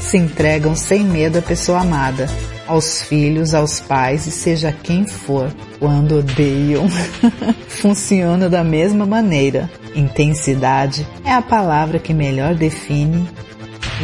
[0.00, 2.28] Se entregam sem medo à pessoa amada,
[2.66, 6.86] aos filhos, aos pais e seja quem for, quando odeiam.
[7.68, 9.68] Funciona da mesma maneira.
[9.94, 13.28] Intensidade é a palavra que melhor define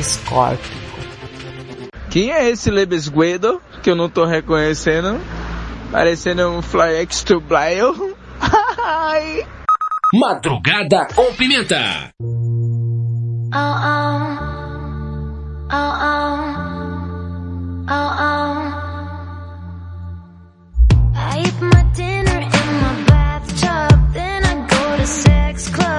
[0.03, 0.85] Scorpio.
[2.11, 5.21] Quem é esse Lebesguedo que eu não tô reconhecendo?
[5.91, 8.15] Parecendo um Fly X to Blyle.
[10.15, 12.11] Madrugada com pimenta.
[12.21, 14.55] Oh, oh.
[15.71, 16.65] Oh, oh.
[17.87, 18.81] Oh, oh.
[21.17, 25.94] I eat my dinner in my bathtub, then I go to sex clubs,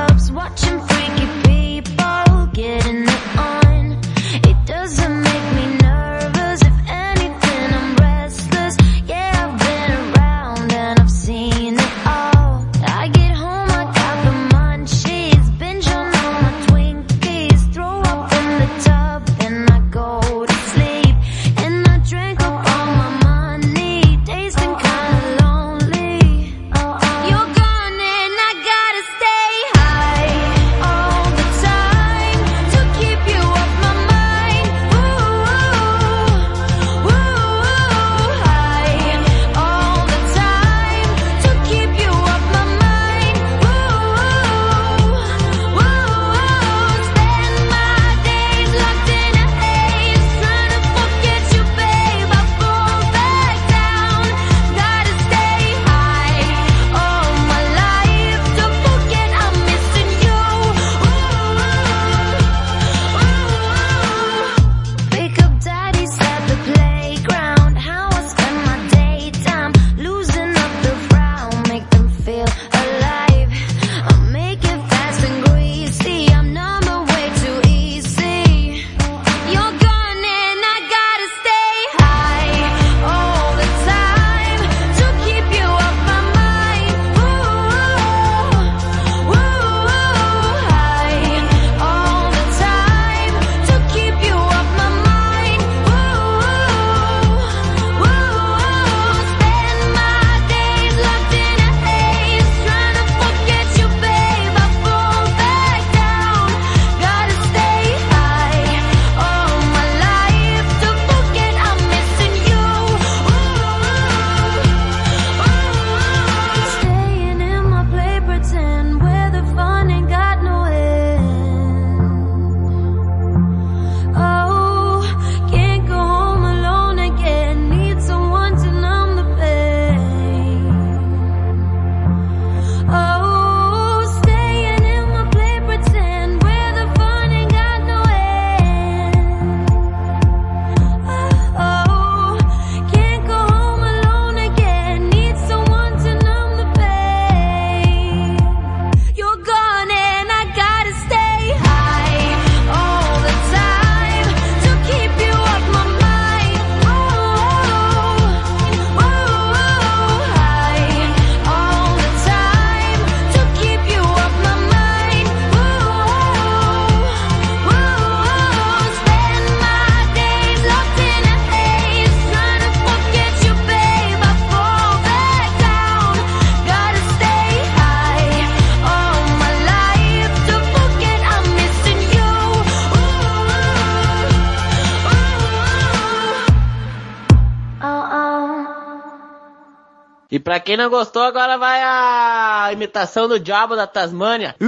[190.56, 194.56] Pra quem não gostou, agora vai a imitação do diabo da Tasmânia.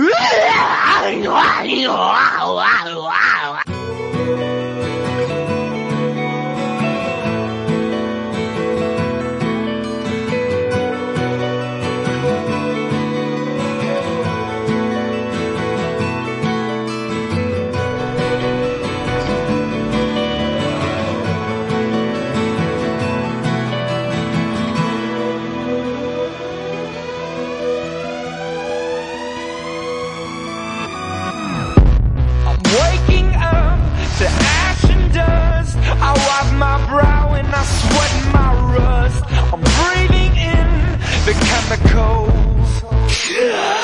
[41.70, 43.77] the cold.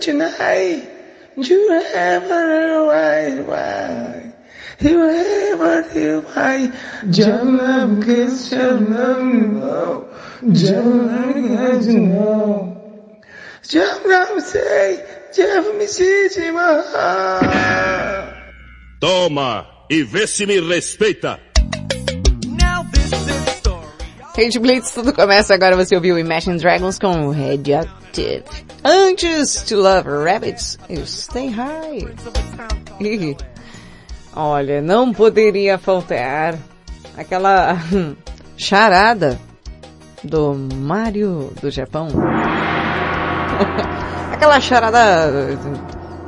[0.00, 0.88] tonight.
[1.36, 4.34] You have a right, right.
[4.80, 6.72] You have a right.
[7.10, 10.04] Canım kız canım no.
[10.42, 12.80] you know.
[13.62, 15.06] Jump Canım say,
[15.36, 16.84] canım sicima.
[19.00, 21.38] Toma e vê se me respeita.
[24.36, 25.76] Rage Blitz, tudo começa agora.
[25.76, 28.44] Você ouviu Imagine Dragons com Radioactive.
[28.84, 32.06] Antes, To Love Rabbits, you Stay High.
[34.34, 36.56] Olha, não poderia faltar
[37.16, 37.76] aquela
[38.56, 39.38] charada
[40.22, 42.08] do Mario do Japão.
[44.32, 45.58] aquela charada...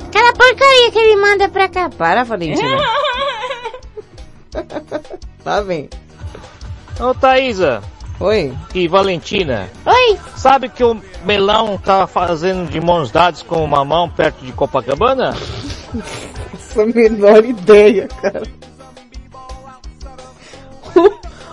[0.07, 1.89] Aquela porcaria que ele manda pra cá.
[1.89, 2.77] Para, Valentina.
[5.43, 5.89] tá bem.
[6.99, 7.81] Ô Thaisa,
[8.23, 8.57] Oi.
[8.73, 9.69] E Valentina.
[9.85, 10.17] Oi.
[10.37, 10.95] Sabe que o
[11.25, 15.33] melão tá fazendo de mãos dadas com o mamão perto de Copacabana?
[16.55, 18.43] Essa é menor ideia, cara.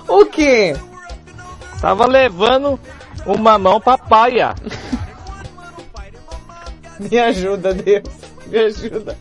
[0.06, 0.76] o quê?
[1.80, 2.78] Tava levando
[3.26, 4.54] o mamão papaya.
[7.00, 8.04] Me ajuda, Deus.
[8.46, 9.18] Me ajuda.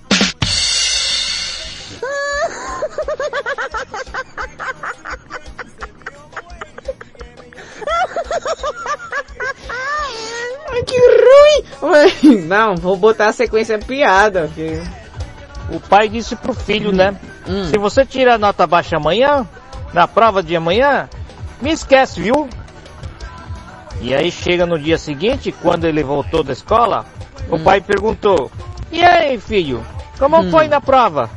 [10.79, 10.99] Ai, que
[11.81, 12.47] ruim!
[12.47, 14.49] Não, vou botar a sequência piada.
[15.69, 16.95] O pai disse pro filho, hum.
[16.95, 17.15] né?
[17.47, 17.65] Hum.
[17.65, 19.47] Se você tirar nota baixa amanhã,
[19.93, 21.09] na prova de amanhã,
[21.61, 22.49] me esquece, viu?
[24.01, 27.05] E aí chega no dia seguinte, quando ele voltou da escola,
[27.49, 27.55] hum.
[27.55, 28.49] o pai perguntou,
[28.91, 29.85] e aí filho,
[30.17, 30.49] como hum.
[30.49, 31.29] foi na prova?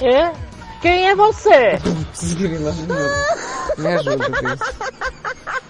[0.00, 0.32] É?
[0.80, 1.78] Quem é você?
[3.78, 4.60] Me ajuda, Deus.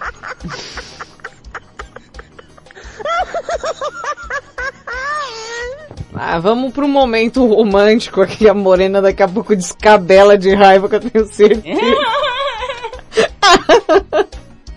[6.15, 8.47] Ah, vamos pro momento romântico aqui.
[8.47, 11.81] A Morena daqui a pouco descabela de raiva que eu tenho certeza.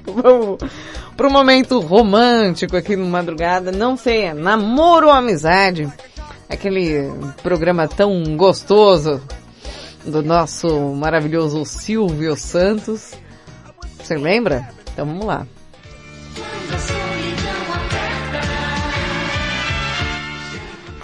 [0.05, 0.59] vamos
[1.17, 3.71] pro momento romântico aqui no Madrugada.
[3.71, 5.89] Não sei, é namoro ou amizade?
[6.49, 7.11] Aquele
[7.43, 9.21] programa tão gostoso
[10.05, 13.15] do nosso maravilhoso Silvio Santos.
[13.99, 14.69] Você lembra?
[14.93, 15.47] Então vamos lá.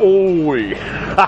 [0.00, 0.76] oi!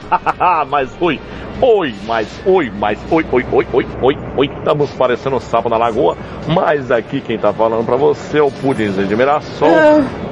[0.69, 1.21] Mas oi!
[1.61, 4.51] Oi, mas oi, mas oi, oi, oi, oi, oi, oi.
[4.59, 6.17] Estamos parecendo um sapo na lagoa,
[6.49, 9.69] mas aqui quem tá falando pra você é o Pudinzinho de Mirassol.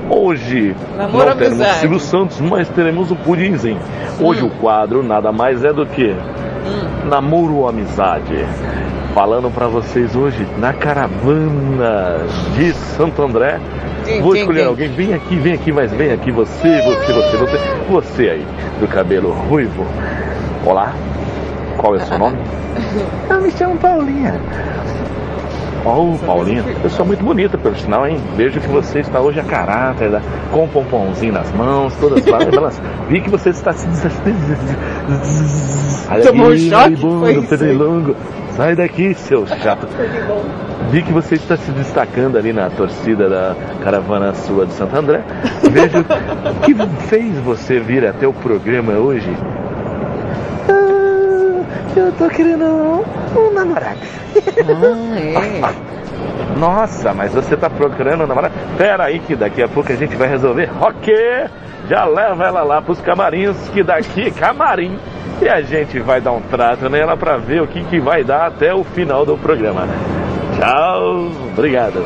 [0.08, 1.78] Hoje Namoro não teremos amizade.
[1.78, 3.78] Silvio Santos, mas teremos o Pudinzinho.
[4.20, 6.12] Hoje o quadro nada mais é do que
[7.08, 8.34] Namoro ou Amizade.
[9.14, 12.18] Falando pra vocês hoje na caravana
[12.54, 13.60] de Santo André.
[14.04, 14.68] Quem, Vou escolher quem?
[14.68, 14.88] alguém.
[14.88, 17.58] Vem aqui, vem aqui, mas vem aqui você, você, você, você.
[17.90, 18.46] Você aí,
[18.78, 19.84] do cabelo ruivo.
[20.64, 20.94] Olá,
[21.76, 22.38] qual é o seu nome?
[23.28, 24.40] Eu me chamo Paulinha.
[25.84, 28.18] Oh, Paulinha, pessoa muito bonita, pelo sinal, hein?
[28.36, 30.20] Vejo que você está hoje a caráter, né?
[30.50, 32.80] com um pompomzinho nas mãos, todas belas.
[33.08, 33.86] Vi que você está se.
[36.26, 36.96] Tomou um choque?
[36.96, 38.16] Foi pernilongo.
[38.56, 39.86] Sai daqui, seu chato.
[40.90, 45.22] Vi que você está se destacando ali na torcida da caravana sua de Santo André.
[45.70, 46.04] Vejo
[46.64, 46.74] que
[47.06, 49.30] fez você vir até o programa hoje.
[51.96, 53.98] Eu tô querendo um namorado.
[55.36, 55.72] Ah,
[56.58, 58.54] Nossa, mas você tá procurando um namorado?
[58.76, 60.70] Pera aí que daqui a pouco a gente vai resolver.
[60.80, 61.14] Ok,
[61.88, 64.98] já leva ela lá pros camarins, que daqui é camarim.
[65.40, 68.46] E a gente vai dar um trato nela pra ver o que, que vai dar
[68.46, 69.88] até o final do programa.
[70.58, 72.04] Tchau, obrigado.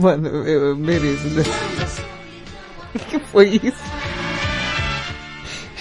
[0.00, 1.28] Mano, eu, eu mereço.
[1.28, 1.42] Né?
[2.94, 3.84] O que foi isso?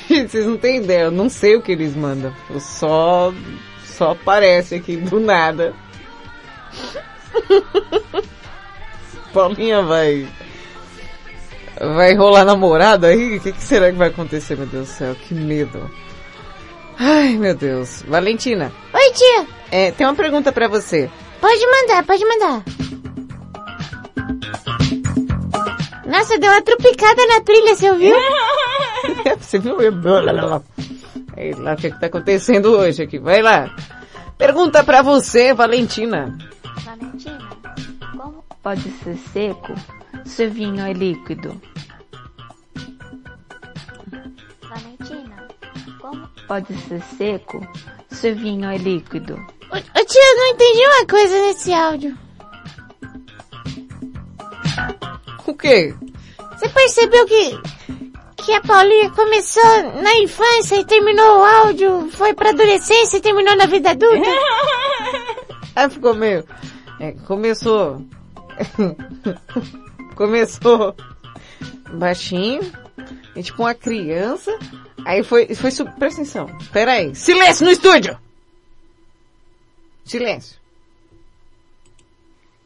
[0.08, 2.34] Gente, vocês não têm ideia, eu não sei o que eles mandam.
[2.50, 3.34] Eu só.
[3.86, 5.74] só aparece aqui do nada.
[9.34, 10.28] Paulinha vai.
[11.96, 13.38] Vai rolar namorado aí?
[13.38, 15.16] O que, que será que vai acontecer, meu Deus do céu?
[15.16, 15.90] Que medo.
[16.98, 18.02] Ai, meu Deus.
[18.08, 19.46] Valentina, Oi, tia.
[19.72, 21.08] é, tem uma pergunta pra você.
[21.40, 22.64] Pode mandar, pode mandar.
[26.08, 28.16] Nossa, deu uma trupicada na trilha, você ouviu?
[29.40, 29.78] Você viu?
[31.36, 33.20] Sei lá o que, que tá acontecendo hoje aqui.
[33.20, 33.70] Vai lá.
[34.38, 36.38] Pergunta pra você, Valentina.
[36.84, 37.50] Valentina,
[38.12, 39.74] como pode ser seco
[40.26, 41.62] se o vinho é líquido?
[44.64, 45.48] Valentina,
[46.00, 47.68] como pode ser seco
[48.10, 49.36] se o vinho é líquido?
[49.72, 52.18] Ô, ô, tia, eu não entendi uma coisa nesse áudio.
[55.48, 55.96] O quê?
[56.52, 57.58] Você percebeu que,
[58.36, 63.56] que a Paulinha começou na infância e terminou o áudio, foi pra adolescência e terminou
[63.56, 64.30] na vida adulta?
[65.76, 66.46] Aí ficou meio...
[67.00, 68.02] É, começou...
[70.16, 70.96] começou
[71.94, 72.62] baixinho,
[73.36, 74.58] é tipo uma criança,
[75.06, 75.92] aí foi, foi sub...
[75.92, 77.14] Presta atenção, pera aí.
[77.14, 78.20] Silêncio no estúdio!
[80.04, 80.58] Silêncio.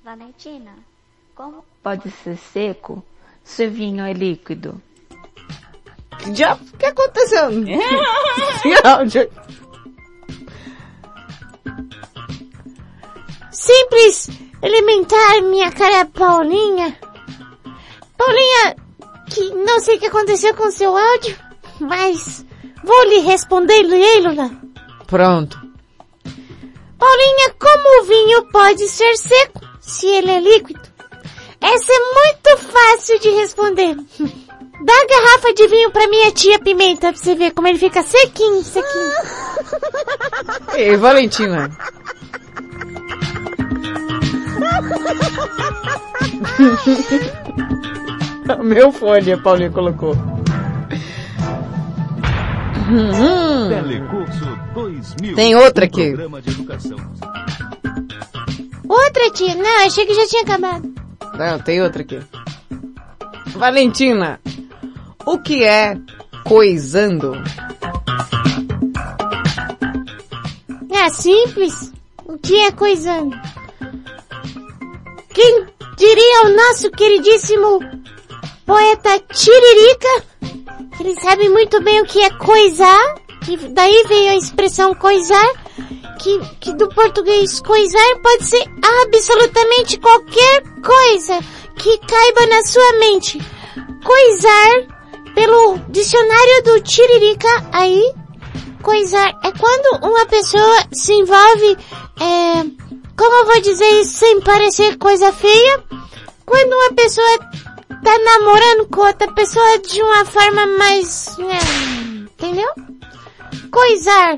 [0.01, 0.73] Valentina,
[1.35, 3.03] como pode ser seco
[3.43, 4.81] se o vinho é líquido?
[6.19, 7.49] Que diabo que aconteceu?
[13.51, 14.29] Simples,
[14.61, 16.97] elementar, minha cara Paulinha.
[18.17, 18.75] Paulinha,
[19.29, 21.35] que não sei o que aconteceu com seu áudio,
[21.79, 22.45] mas
[22.83, 24.51] vou lhe responder, Leila.
[25.07, 25.59] Pronto.
[26.97, 30.90] Paulinha, como o vinho pode ser seco se ele é líquido?
[31.61, 33.95] Essa é muito fácil de responder.
[34.83, 38.01] Dá a garrafa de vinho pra minha tia Pimenta pra você ver como ele fica
[38.01, 39.11] sequinho, sequinho.
[40.73, 41.69] Ei, Valentina.
[48.63, 50.15] Meu fone, a Paulinha colocou.
[52.89, 53.69] Uhum.
[53.69, 55.35] Telecurso 2000.
[55.35, 56.15] Tem outra aqui.
[58.89, 59.53] Outra tia.
[59.55, 60.90] Não, achei que já tinha acabado.
[61.41, 62.19] Não, tem outra aqui.
[63.47, 64.39] Valentina,
[65.25, 65.97] o que é
[66.45, 67.33] coisando?
[70.91, 71.91] É simples.
[72.25, 73.35] O que é coisando?
[75.33, 75.65] Quem
[75.97, 77.79] diria o nosso queridíssimo
[78.63, 80.23] poeta Tiririca?
[80.99, 85.60] Ele sabe muito bem o que é coisar, que daí veio a expressão coisar,
[86.19, 88.63] que, que do português coisar pode ser
[89.03, 91.39] absolutamente qualquer coisa
[91.75, 93.41] que caiba na sua mente.
[94.03, 98.13] Coisar, pelo dicionário do Tiririca, aí,
[98.81, 101.77] coisar é quando uma pessoa se envolve,
[102.19, 102.63] é,
[103.17, 105.83] como eu vou dizer isso sem parecer coisa feia?
[106.45, 107.37] Quando uma pessoa
[108.03, 112.69] tá namorando com outra pessoa de uma forma mais, é, entendeu?
[113.71, 114.37] Coisar.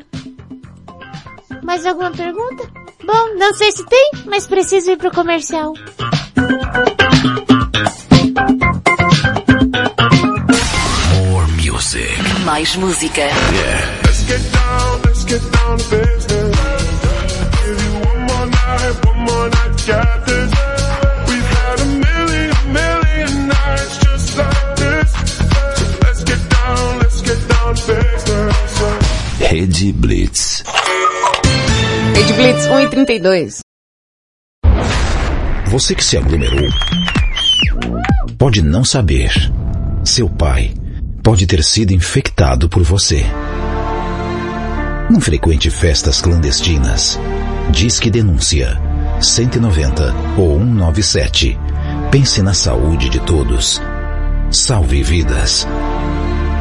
[1.63, 2.69] Mais alguma pergunta?
[3.05, 5.73] Bom, não sei se tem, mas preciso ir pro comercial.
[11.15, 12.09] More music.
[12.45, 13.21] Mais música.
[14.03, 16.57] Let's get down, let's get down to business.
[17.63, 20.51] Give you one more night, one more night, got this.
[21.27, 25.11] We've had a million, million nights just like this.
[25.71, 29.51] So let's get down, let's get down to business.
[29.51, 30.63] Rede Blitz.
[32.13, 33.59] Rede Blitz 1 e 32.
[35.67, 36.69] Você que se aglomerou
[38.37, 39.31] pode não saber.
[40.03, 40.73] Seu pai
[41.23, 43.25] pode ter sido infectado por você.
[45.09, 47.19] Não frequente festas clandestinas.
[47.71, 48.79] Diz que denúncia
[49.19, 51.57] 190 ou 197.
[52.11, 53.81] Pense na saúde de todos.
[54.51, 55.67] Salve vidas.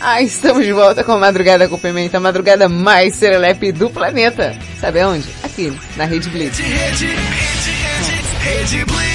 [0.00, 4.56] Ah, estamos de volta com a Madrugada com Pimenta, a madrugada mais serelepe do planeta.
[4.80, 5.28] Sabe aonde?
[5.42, 6.58] Aqui, na Rede Blitz.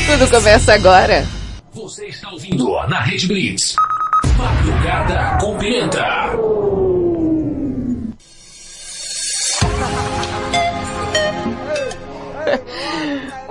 [0.08, 1.26] Tudo começa agora.
[1.74, 3.76] Você está ouvindo na Rede Blitz.
[4.38, 6.06] Madrugada com Pimenta.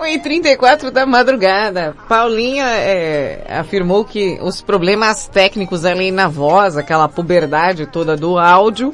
[0.09, 1.95] E 34 da madrugada.
[2.09, 8.93] Paulinha é, afirmou que os problemas técnicos ali na voz, aquela puberdade toda do áudio,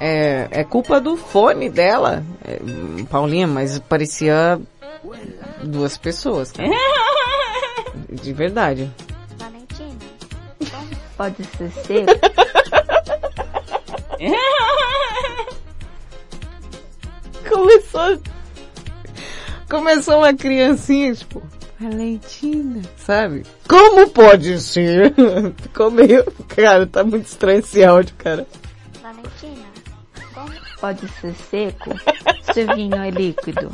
[0.00, 2.22] é, é culpa do fone dela.
[2.44, 2.58] É,
[3.10, 4.60] Paulinha, mas parecia
[5.62, 6.52] duas pessoas.
[6.52, 6.68] cara.
[8.10, 8.90] De verdade.
[9.38, 9.96] Valentina,
[11.16, 12.12] pode ser seco?
[17.48, 18.18] Começou.
[19.68, 21.42] Começou uma criancinha, tipo,
[21.78, 23.44] Valentina, sabe?
[23.68, 25.12] Como pode ser?
[25.60, 26.24] Ficou meio.
[26.48, 28.46] Cara, tá muito estranho esse áudio, cara.
[29.02, 29.66] Valentina,
[30.32, 31.90] como pode ser seco
[32.52, 33.72] se o vinho é líquido?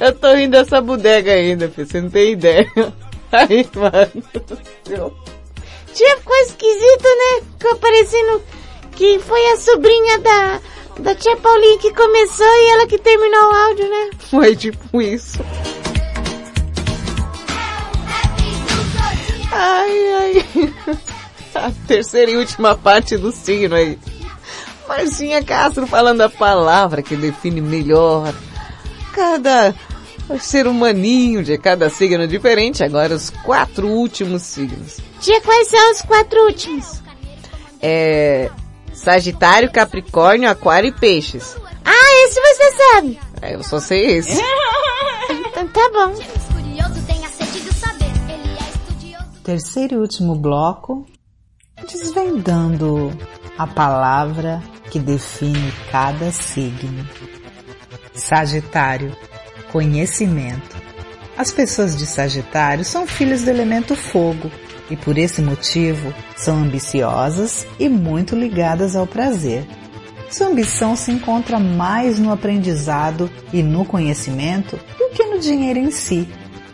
[0.00, 2.70] Eu tô rindo dessa bodega ainda, filho, você não tem ideia.
[3.32, 5.14] Aí, mano.
[5.92, 7.46] Tia, ficou esquisito, né?
[7.58, 8.42] Ficou parecendo
[8.92, 10.60] que foi a sobrinha da,
[11.00, 14.10] da tia Paulinha que começou e ela que terminou o áudio, né?
[14.30, 15.38] Foi tipo isso.
[19.52, 20.74] Ai, ai.
[21.54, 23.98] A terceira e última parte do signo aí.
[24.88, 28.34] Marcinha Castro falando a palavra que define melhor
[29.12, 29.74] cada
[30.40, 34.98] ser humaninho de cada signo diferente, agora os quatro últimos signos.
[35.20, 37.02] Tia, quais são os quatro últimos?
[37.80, 38.50] É
[39.04, 41.54] Sagitário, Capricórnio, Aquário e Peixes.
[41.84, 43.20] Ah, esse você sabe.
[43.42, 44.40] É, eu só sei esse.
[45.30, 46.14] então tá bom.
[49.44, 51.06] Terceiro e último bloco,
[51.86, 53.12] desvendando
[53.58, 57.06] a palavra que define cada signo.
[58.14, 59.14] Sagitário,
[59.70, 60.74] conhecimento.
[61.36, 64.50] As pessoas de Sagitário são filhos do elemento fogo
[64.90, 69.66] e por esse motivo são ambiciosas e muito ligadas ao prazer.
[70.30, 75.90] Sua ambição se encontra mais no aprendizado e no conhecimento do que no dinheiro em
[75.90, 76.28] si.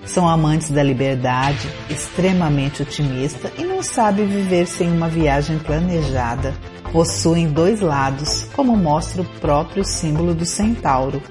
[0.06, 6.54] São amantes da liberdade, extremamente otimista e não sabem viver sem uma viagem planejada.
[6.90, 11.22] Possuem dois lados, como mostra o próprio símbolo do centauro.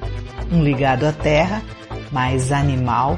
[0.52, 1.62] Um ligado à terra,
[2.12, 3.18] mais animal,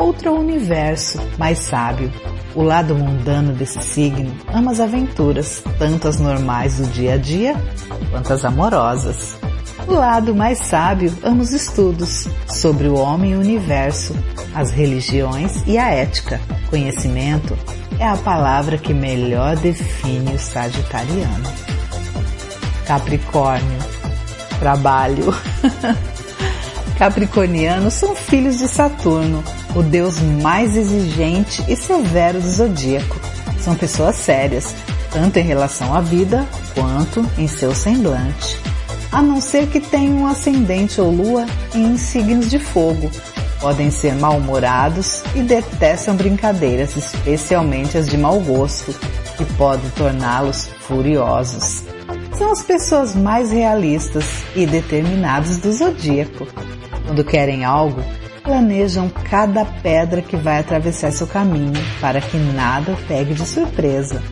[0.00, 2.10] outro universo, mais sábio.
[2.54, 7.54] O lado mundano desse signo ama as aventuras, tanto as normais do dia a dia,
[8.10, 9.38] quanto as amorosas.
[9.86, 14.14] O lado mais sábio ama os estudos sobre o homem e o universo,
[14.54, 16.40] as religiões e a ética.
[16.68, 17.56] Conhecimento
[17.98, 21.52] é a palavra que melhor define o sagitariano.
[22.86, 23.78] Capricórnio,
[24.58, 25.34] trabalho.
[26.98, 29.42] Capricornianos são filhos de Saturno,
[29.74, 33.20] o deus mais exigente e severo do zodíaco.
[33.60, 34.74] São pessoas sérias,
[35.10, 38.58] tanto em relação à vida quanto em seu semblante.
[39.12, 43.10] A não ser que tenham um ascendente ou lua em signos de fogo.
[43.60, 48.94] Podem ser mal-humorados e detestam brincadeiras, especialmente as de mau gosto,
[49.36, 51.82] que podem torná-los furiosos.
[52.38, 54.24] São as pessoas mais realistas
[54.56, 56.46] e determinadas do zodíaco.
[57.04, 58.02] Quando querem algo,
[58.42, 64.22] planejam cada pedra que vai atravessar seu caminho para que nada o pegue de surpresa.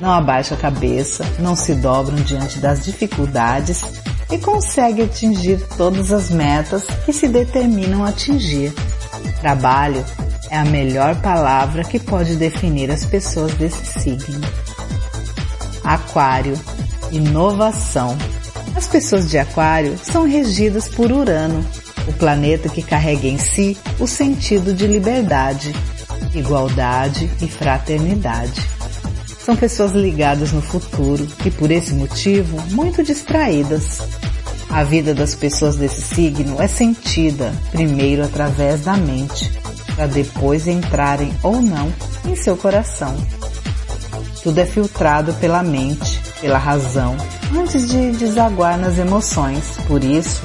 [0.00, 3.84] Não abaixam a cabeça, não se dobram diante das dificuldades
[4.30, 8.72] e conseguem atingir todas as metas que se determinam a atingir.
[9.40, 10.04] Trabalho
[10.50, 14.40] é a melhor palavra que pode definir as pessoas desse signo.
[15.82, 16.58] Aquário,
[17.12, 18.16] inovação.
[18.76, 21.64] As pessoas de Aquário são regidas por Urano,
[22.06, 25.74] o planeta que carrega em si o sentido de liberdade,
[26.34, 28.68] igualdade e fraternidade.
[29.44, 33.98] São pessoas ligadas no futuro e por esse motivo muito distraídas.
[34.70, 39.52] A vida das pessoas desse signo é sentida primeiro através da mente,
[39.94, 41.92] para depois entrarem ou não
[42.26, 43.14] em seu coração.
[44.42, 47.16] Tudo é filtrado pela mente, pela razão,
[47.56, 49.76] antes de desaguar nas emoções.
[49.86, 50.42] Por isso,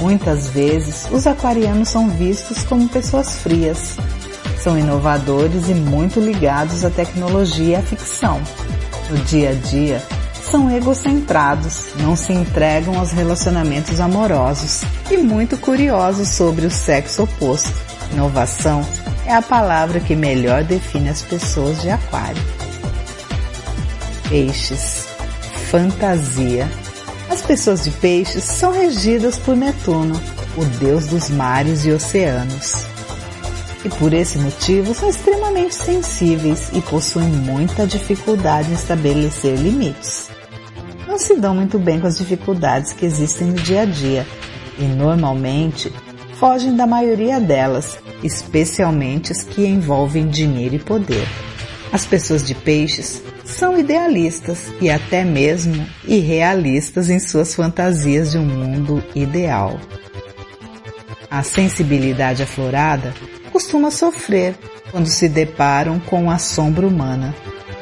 [0.00, 3.96] Muitas vezes, os aquarianos são vistos como pessoas frias.
[4.62, 8.40] São inovadores e muito ligados à tecnologia e à ficção.
[9.10, 10.02] No dia a dia,
[10.50, 17.72] são egocentrados, não se entregam aos relacionamentos amorosos e muito curiosos sobre o sexo oposto.
[18.12, 18.86] Inovação
[19.26, 22.42] é a palavra que melhor define as pessoas de aquário.
[24.28, 25.06] Peixes.
[25.70, 26.68] Fantasia
[27.30, 30.20] as pessoas de peixes são regidas por Netuno,
[30.56, 32.86] o deus dos mares e oceanos.
[33.84, 40.28] E por esse motivo são extremamente sensíveis e possuem muita dificuldade em estabelecer limites.
[41.06, 44.26] Não se dão muito bem com as dificuldades que existem no dia a dia
[44.78, 45.92] e normalmente
[46.38, 51.26] fogem da maioria delas, especialmente as que envolvem dinheiro e poder.
[51.92, 58.44] As pessoas de peixes são idealistas e até mesmo irrealistas em suas fantasias de um
[58.44, 59.78] mundo ideal.
[61.30, 63.14] A sensibilidade aflorada
[63.50, 64.54] costuma sofrer
[64.90, 67.34] quando se deparam com a sombra humana.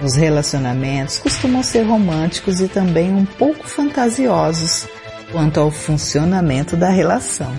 [0.02, 4.86] Os relacionamentos costumam ser românticos e também um pouco fantasiosos
[5.32, 7.52] quanto ao funcionamento da relação.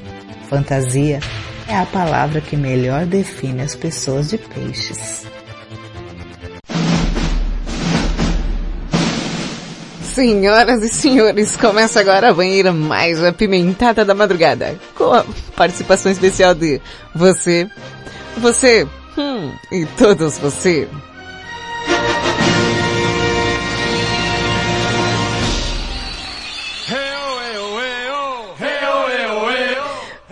[0.50, 1.20] Fantasia
[1.68, 5.26] é a palavra que melhor define as pessoas de peixes.
[10.18, 15.24] Senhoras e senhores, começa agora a banheira mais apimentada da madrugada, com a
[15.56, 16.82] participação especial de
[17.14, 17.70] você,
[18.36, 20.88] você, hum, e todos você.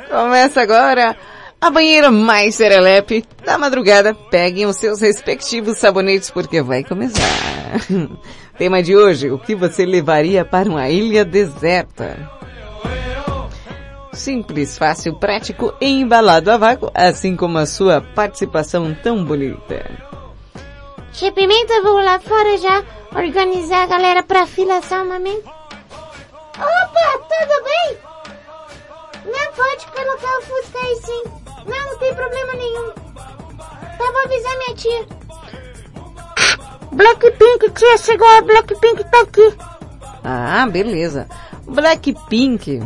[0.10, 1.16] Começa agora
[1.62, 4.16] a banheira mais serelepe da madrugada.
[4.16, 7.22] Peguem os seus respectivos sabonetes porque vai começar.
[8.58, 12.32] Tema de hoje, o que você levaria para uma ilha deserta?
[14.14, 19.92] Simples, fácil, prático e embalado a vácuo, assim como a sua participação tão bonita.
[21.12, 22.84] Tia Pimenta, vou lá fora já
[23.14, 25.50] organizar a galera pra fila só momento.
[26.58, 27.98] Opa, tudo bem?
[29.26, 31.24] Não pode colocar o Fusca aí sim.
[31.66, 32.92] Não, não tem problema nenhum.
[33.98, 35.25] Tá, vou avisar minha tia.
[36.96, 39.54] Blackpink, tia, chegou a Blackpink, tá aqui.
[40.24, 41.28] Ah, beleza.
[41.68, 42.82] Blackpink,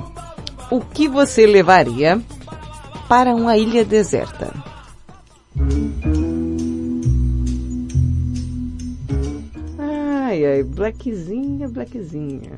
[0.71, 2.19] o que você levaria
[3.07, 4.51] para uma ilha deserta?
[9.77, 12.57] Ai, ai, Blackzinha, Blackzinha.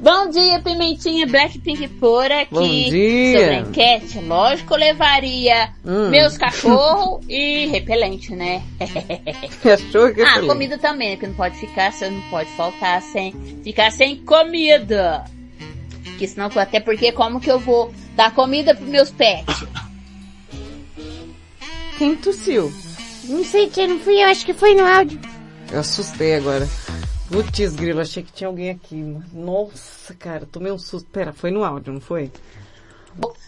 [0.00, 2.48] Bom dia, Pimentinha Blackpink por aqui.
[2.54, 3.38] Bom dia.
[3.40, 6.08] Sobre a enquete, lógico, eu levaria Hum.
[6.08, 8.62] meus cachorros e repelente, né?
[9.62, 10.46] Cachorro e Ah, repelente.
[10.48, 11.16] comida também, né?
[11.16, 13.32] Que não pode ficar, sem- não pode faltar sem
[13.62, 15.22] ficar sem comida.
[16.18, 19.64] Que senão, até porque como que eu vou dar comida pros meus pets?
[21.98, 22.72] Quem tossiu?
[23.24, 25.20] Não sei, tia, não fui eu, acho que foi no áudio.
[25.70, 26.66] Eu assustei agora.
[27.30, 28.96] Putz, grilo, achei que tinha alguém aqui.
[29.32, 31.08] Nossa, cara, tomei um susto.
[31.10, 32.32] Pera, foi no áudio, não foi?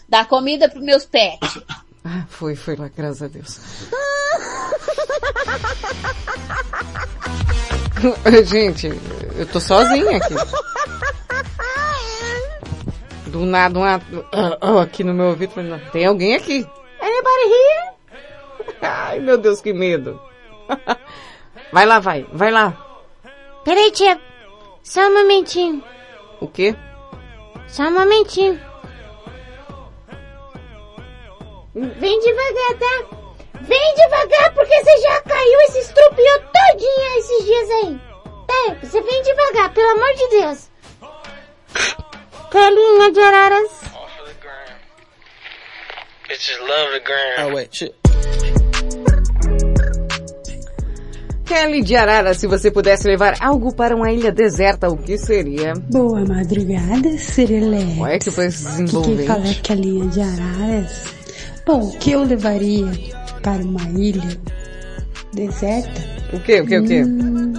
[0.07, 1.59] Dar comida pros meus pets.
[2.05, 3.61] Ah, foi, foi lá, graças a Deus.
[8.45, 8.89] Gente,
[9.37, 10.35] eu tô sozinha aqui.
[13.27, 14.01] Do nada, uma,
[14.33, 16.67] ah, aqui no meu ouvido, falei, não, tem alguém aqui.
[16.99, 17.93] Anybody here?
[18.83, 20.21] Ai, meu Deus, que medo.
[21.71, 22.82] Vai lá, vai, vai lá.
[23.63, 24.19] Peraí, tia.
[24.83, 25.83] Só um momentinho.
[26.41, 26.75] O quê?
[27.67, 28.59] Só um momentinho.
[31.73, 33.17] Vem devagar, tá?
[33.61, 38.01] Vem devagar, porque você já caiu e se estrupiou todinha esses dias aí.
[38.45, 40.69] Tá, você vem devagar, pelo amor de Deus.
[42.51, 43.83] Telinha de araras.
[46.27, 47.47] Bitches love the gram.
[47.47, 48.02] Oh wait, shit.
[51.53, 55.73] Kelly de Arara, se você pudesse levar algo para uma ilha deserta, o que seria?
[55.91, 57.99] Boa madrugada, Serelex.
[57.99, 59.17] Olha que foi desenvolvente.
[59.17, 61.03] quem fala é Kelinha de Araras.
[61.63, 62.91] Bom, o que eu levaria
[63.43, 64.35] para uma ilha
[65.31, 66.01] deserta?
[66.33, 67.03] O que, o que, o que?
[67.03, 67.53] Hum,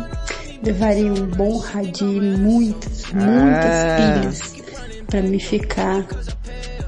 [0.64, 3.96] levaria um bom radinho muitas, muitas Ah.
[4.20, 4.54] pilhas
[5.06, 6.04] para me ficar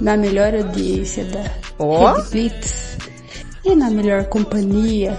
[0.01, 1.43] na melhor audiência da.
[1.79, 2.99] Rede Blitz
[3.65, 5.17] e na melhor companhia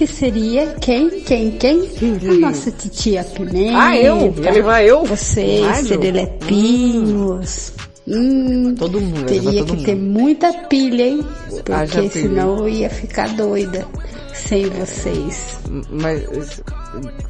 [0.00, 1.90] que seria quem, quem, quem?
[2.30, 3.78] A nossa titia Pimenta.
[3.78, 4.34] Ah, eu?
[4.42, 5.04] Ia levar eu?
[5.04, 5.86] Vocês?
[5.86, 7.72] Serelepinhos.
[8.08, 10.20] Hum, Todo mundo, ia teria levar que todo ter mundo.
[10.20, 11.26] muita pilha, hein?
[11.70, 13.86] Haja Porque senão eu ia ficar doida
[14.32, 15.60] sem vocês.
[15.90, 16.62] Mas,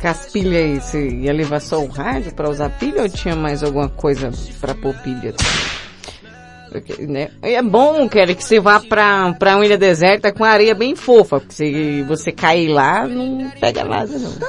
[0.00, 3.34] com as pilhas aí, você ia levar só o rádio pra usar pilha ou tinha
[3.34, 4.30] mais alguma coisa
[4.60, 5.34] pra pôr pilha?
[7.08, 7.30] Né?
[7.42, 11.40] É bom, Kelly, que você vá pra, pra uma ilha deserta com areia bem fofa,
[11.40, 14.30] porque se você cair lá, não pega nada não.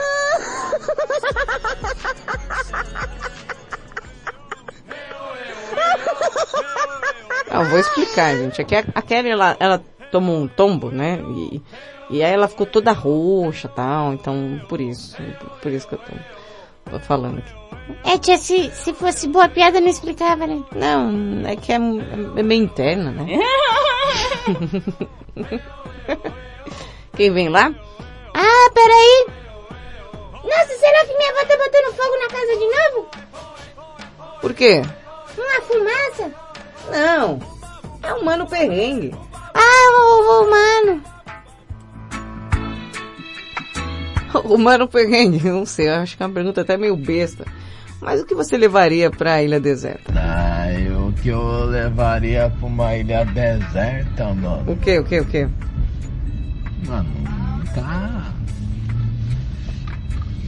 [7.51, 8.61] Não, vou explicar, gente.
[8.61, 11.19] Aqui a, a Kelly, ela, ela tomou um tombo, né?
[11.35, 11.61] E,
[12.09, 15.17] e aí ela ficou toda roxa e tal, então por isso.
[15.61, 17.60] Por isso que eu tô, tô falando aqui.
[18.03, 20.63] É, tia, se, se fosse boa piada não explicava, né?
[20.75, 23.25] Não, é que é, é meio interna, né?
[27.15, 27.71] Quem vem lá?
[28.33, 29.27] Ah, peraí.
[30.43, 33.07] Nossa, será que minha avó tá botando fogo na casa de novo?
[34.41, 34.81] Por quê?
[35.37, 36.31] Uma fumaça?
[36.91, 37.39] Não,
[38.01, 39.13] é um mano perrengue.
[39.53, 41.03] Ah, o, o mano.
[44.45, 47.43] O mano perrengue, não sei, acho que é uma pergunta até meio besta.
[48.01, 50.11] Mas o que você levaria pra ilha deserta?
[50.15, 54.71] Ah, eu- o que eu levaria pra uma ilha deserta, mano?
[54.71, 55.47] O que, o que, o que?
[56.87, 57.09] Mano.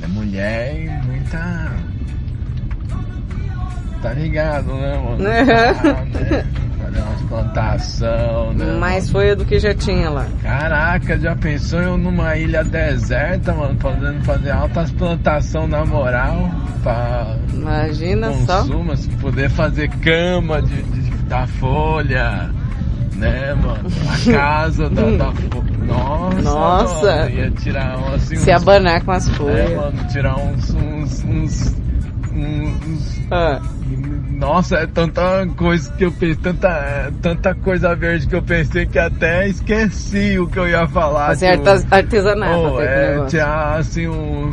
[0.02, 1.72] É mulher e muita.
[4.04, 5.24] Tá ligado, né, mano?
[5.26, 6.46] Ah, né?
[6.84, 8.66] Fazer umas plantação, né?
[8.78, 10.26] Mais foi do que já tinha lá.
[10.42, 16.52] Caraca, já pensou eu numa ilha deserta, mano, podendo fazer altas plantação na moral
[16.84, 18.60] pra Imagina só.
[18.60, 22.50] consumo, assim, poder fazer cama de, de- da folha,
[23.16, 23.88] né, mano?
[24.12, 25.64] A casa da, da folha.
[25.88, 27.16] Nossa, Nossa.
[27.16, 29.72] mano, ia tirar assim, Se abanar com as folhas.
[29.72, 31.76] É, mano, tirar uns, uns, uns, uns-
[33.32, 33.62] Ah.
[34.32, 39.00] Nossa, é tanta coisa que eu pensei, tanta, tanta coisa verde que eu pensei que
[39.00, 41.28] até esqueci o que eu ia falar.
[41.28, 44.52] Fazer tipo, artes- artesanato oh, é, tinha assim um,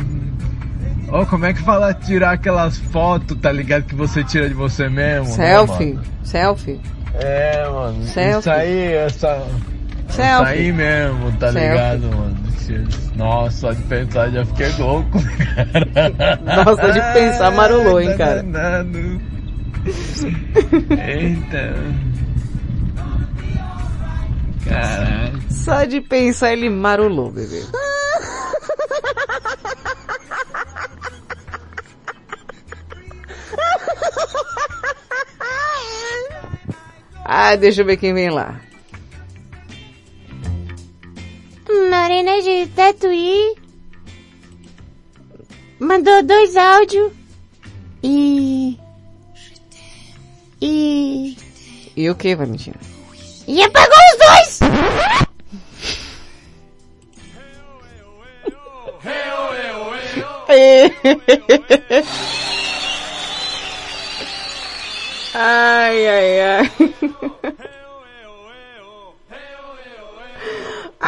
[1.11, 3.83] Ô, como é que fala tirar aquelas fotos, tá ligado?
[3.83, 5.25] Que você tira de você mesmo?
[5.25, 5.93] né, Selfie.
[5.93, 6.05] mano?
[6.23, 6.79] Selfie.
[7.15, 8.03] É, mano.
[8.05, 8.39] Selfie.
[8.39, 9.45] Isso aí, essa.
[10.11, 10.51] Selfie.
[10.53, 11.69] aí mesmo, tá Selfie.
[11.69, 12.51] ligado, mano?
[13.15, 15.19] Nossa, só de pensar já fiquei louco,
[15.55, 16.39] cara.
[16.63, 18.41] Nossa, de pensar marulou, hein, cara.
[18.43, 19.21] danado.
[21.05, 21.73] Eita.
[24.69, 25.41] Caralho.
[25.49, 27.61] Só de pensar ele marulou, bebê.
[37.25, 38.59] Ah, deixa eu ver quem vem lá.
[42.41, 43.55] De Tatuí
[45.79, 47.11] mandou dois áudios
[48.03, 48.77] e
[50.61, 51.37] e
[51.95, 52.77] E o que, Valentina?
[53.47, 54.59] e apagou os dois.
[65.33, 66.71] Ai, ai, ai.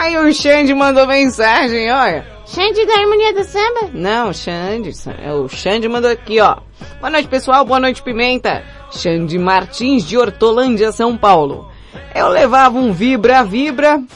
[0.03, 2.27] Aí o Xande mandou mensagem, olha.
[2.45, 3.89] Xande da Harmonia do Samba?
[3.93, 4.91] Não, Xande,
[5.23, 6.57] é o Xande mandou aqui, ó.
[6.99, 8.65] Boa noite, pessoal, boa noite, Pimenta.
[8.91, 11.71] Xande Martins de Hortolândia, São Paulo.
[12.13, 14.03] Eu levava um Vibra Vibra.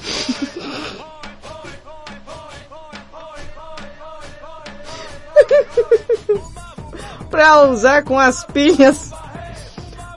[7.31, 9.13] pra usar com as pilhas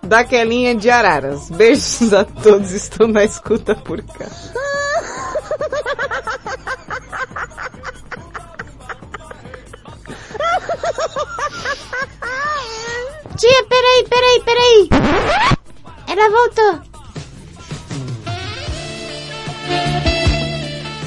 [0.02, 1.48] daquelinha de araras.
[1.48, 4.26] Beijos a todos, estou na escuta por cá.
[13.40, 14.88] Tia, peraí, peraí, peraí.
[16.06, 16.78] Ela voltou.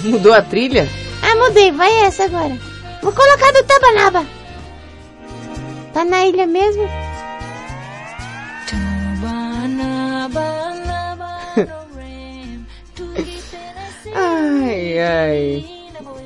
[0.03, 0.89] Mudou a trilha?
[1.21, 2.57] Ah, mudei, vai essa agora.
[3.03, 4.25] Vou colocar do Tabanaba.
[5.93, 6.85] Tá na ilha mesmo?
[14.15, 15.65] Ai, ai.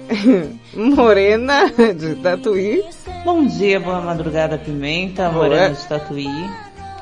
[0.73, 2.83] Morena de Tatuí.
[3.23, 5.29] Bom dia, boa madrugada, Pimenta.
[5.29, 6.49] Morena de Tatuí.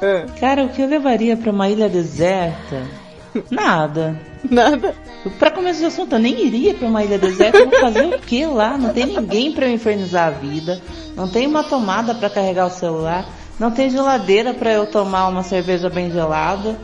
[0.02, 0.26] Ah.
[0.40, 2.84] Cara, o que eu levaria pra uma ilha deserta?
[3.52, 4.20] Nada.
[4.50, 4.96] Nada?
[5.40, 8.20] Pra começo de assunto, eu nem iria pra uma ilha deserta, eu vou fazer o
[8.20, 8.78] que lá?
[8.78, 10.80] Não tem ninguém pra eu infernizar a vida,
[11.16, 13.28] não tem uma tomada pra carregar o celular,
[13.60, 16.78] não tem geladeira pra eu tomar uma cerveja bem gelada.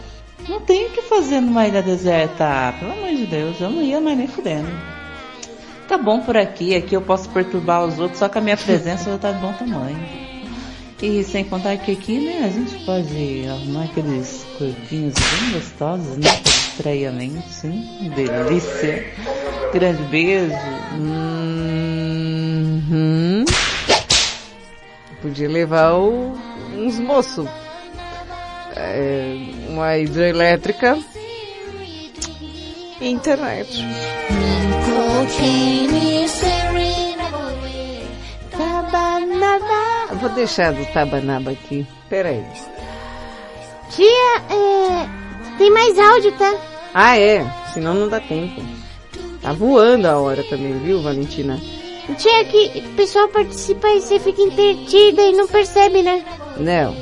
[0.50, 3.82] Não tem o que fazer numa ilha deserta, ah, pelo amor de Deus, eu não
[3.82, 4.70] ia mais nem fudendo.
[5.92, 9.12] Tá bom por aqui, aqui eu posso perturbar os outros, só que a minha presença
[9.12, 10.00] já tá de bom tamanho.
[11.02, 16.30] E sem contar que aqui, né, a gente pode arrumar aqueles corpinhos bem gostosos, né,
[16.32, 19.06] pra distrair a mente, sim, delícia.
[19.74, 20.56] Grande beijo.
[22.90, 23.44] Uhum.
[25.22, 26.38] Podia levar o-
[26.74, 27.50] uns moços.
[28.78, 29.36] É,
[29.68, 30.98] uma hidrelétrica
[33.02, 33.86] e internet.
[38.52, 40.16] Tabanaba.
[40.16, 41.86] Vou deixar do Tabanaba aqui.
[42.10, 42.44] Pera aí.
[43.90, 44.08] Tia,
[44.50, 45.58] é...
[45.58, 46.54] tem mais áudio, tá?
[46.94, 47.46] Ah, é.
[47.74, 48.62] Senão não dá tempo.
[49.42, 51.60] Tá voando a hora também, viu, Valentina?
[52.18, 56.24] Tia, que o pessoal participa e você fica entretida e não percebe, né?
[56.58, 56.96] Não.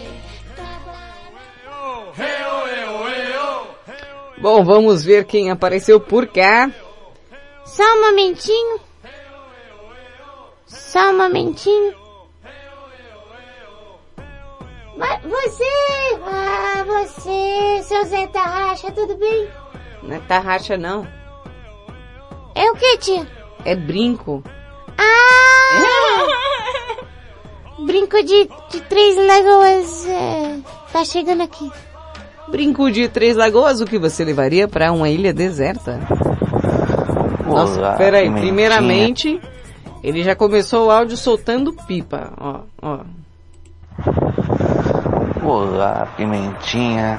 [4.42, 6.72] Bom, vamos ver quem apareceu por cá.
[7.70, 8.80] Só um momentinho.
[10.66, 11.94] Só um momentinho.
[14.98, 15.64] Mas você,
[16.26, 19.48] ah, você, seu Zé Tarraxa, tudo bem?
[20.02, 21.08] Não é tarraxa, não.
[22.56, 23.28] É o que, tia?
[23.64, 24.44] É brinco.
[24.98, 26.28] Ah!
[27.86, 30.60] Brinco de, de três lagoas, é,
[30.92, 31.72] tá chegando aqui.
[32.50, 36.00] Brinco de Três Lagoas, o que você levaria para uma ilha deserta?
[37.50, 38.30] Nossa, peraí.
[38.32, 39.42] Primeiramente,
[40.04, 42.32] ele já começou o áudio soltando pipa.
[42.40, 43.00] Ó, ó.
[45.44, 47.18] Olá, pimentinha,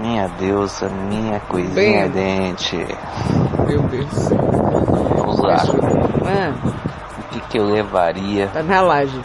[0.00, 2.76] minha deusa, minha coisinha Bem- dente.
[3.66, 4.28] Meu Deus.
[5.16, 5.56] Vamos lá.
[6.26, 6.52] Ah,
[7.18, 9.20] O que, que eu levaria tá na laje.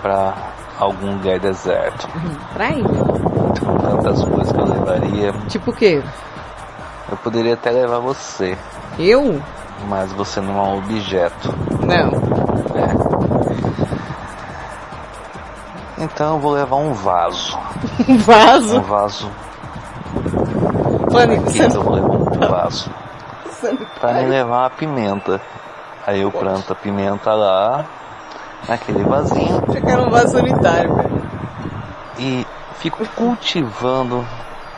[0.00, 0.34] pra
[0.78, 2.08] algum lugar deserto?
[2.54, 2.88] Pra ilha.
[3.82, 5.32] Tantas coisas que eu levaria.
[5.48, 6.02] Tipo o quê?
[7.10, 8.56] Eu poderia até levar você,
[8.98, 9.40] Eu?
[9.88, 11.54] Mas você não é um objeto.
[11.80, 12.10] Não.
[12.74, 13.16] É.
[15.98, 17.58] Então eu vou levar um vaso.
[18.08, 18.78] Um vaso?
[18.78, 19.30] Um vaso.
[21.10, 22.90] Você que eu vou levar um vaso?
[24.00, 25.40] Pra me levar uma pimenta.
[26.06, 27.84] Aí eu planto a pimenta lá
[28.68, 29.62] naquele vasinho.
[29.68, 31.22] Achei que era um vaso sanitário, velho.
[32.18, 32.46] E
[32.78, 34.24] fico cultivando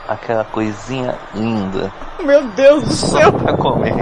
[0.09, 3.33] aquela coisinha linda Meu Deus do céu.
[3.33, 3.95] pra comer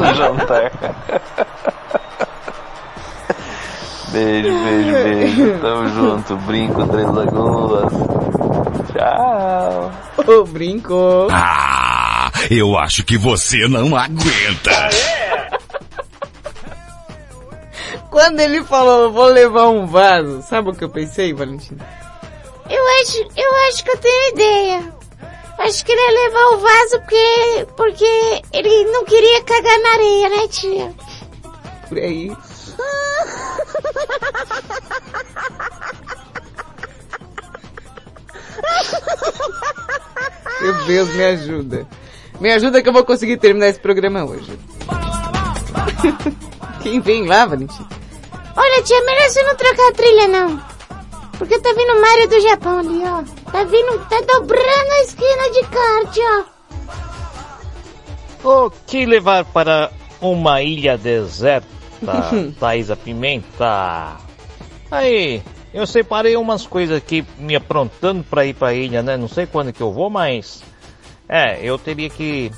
[0.00, 0.72] no jantar.
[4.10, 5.58] Beijo, beijo, beijo.
[5.60, 6.36] Tamo junto.
[6.38, 7.92] Brinco, Três Lagoas.
[8.92, 9.92] Tchau.
[10.26, 11.28] Ô, brincou.
[11.30, 14.88] Ah, eu acho que você não aguenta.
[18.10, 21.86] Quando ele falou, vou levar um vaso, sabe o que eu pensei, Valentina?
[22.68, 24.92] Eu acho, eu acho que eu tenho ideia.
[25.58, 30.28] Acho que ele ia levar o vaso porque, porque ele não queria cagar na areia,
[30.28, 30.94] né, tia?
[31.88, 32.32] Por aí.
[40.60, 41.86] Meu Deus, me ajuda.
[42.40, 44.58] Me ajuda que eu vou conseguir terminar esse programa hoje.
[46.82, 47.88] Quem vem lá, Valentina?
[48.56, 50.77] Olha, tia, melhor você não trocar a trilha, não.
[51.38, 53.50] Porque tá vindo o Mario do Japão ali, ó.
[53.50, 56.18] Tá vindo, tá dobrando a esquina de kart,
[58.44, 58.66] ó.
[58.66, 59.90] O que levar para
[60.20, 61.66] uma ilha deserta,
[62.58, 64.16] Thaisa Pimenta?
[64.90, 65.42] Aí,
[65.72, 69.16] eu separei umas coisas aqui me aprontando para ir para a ilha, né?
[69.16, 70.62] Não sei quando que eu vou, mas...
[71.28, 72.50] É, eu teria que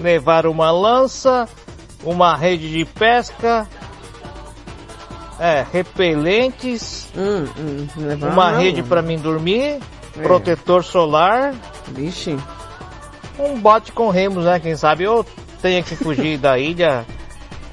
[0.00, 1.46] levar uma lança,
[2.02, 3.68] uma rede de pesca,
[5.38, 7.08] é, repelentes,
[7.96, 8.60] levar uma não.
[8.60, 9.78] rede para mim dormir,
[10.18, 10.22] É.
[10.22, 11.54] protetor solar,
[11.88, 12.36] Vixe.
[13.38, 14.58] um bote com remos, né?
[14.58, 15.24] Quem sabe eu
[15.62, 17.04] tenha que fugir da ilha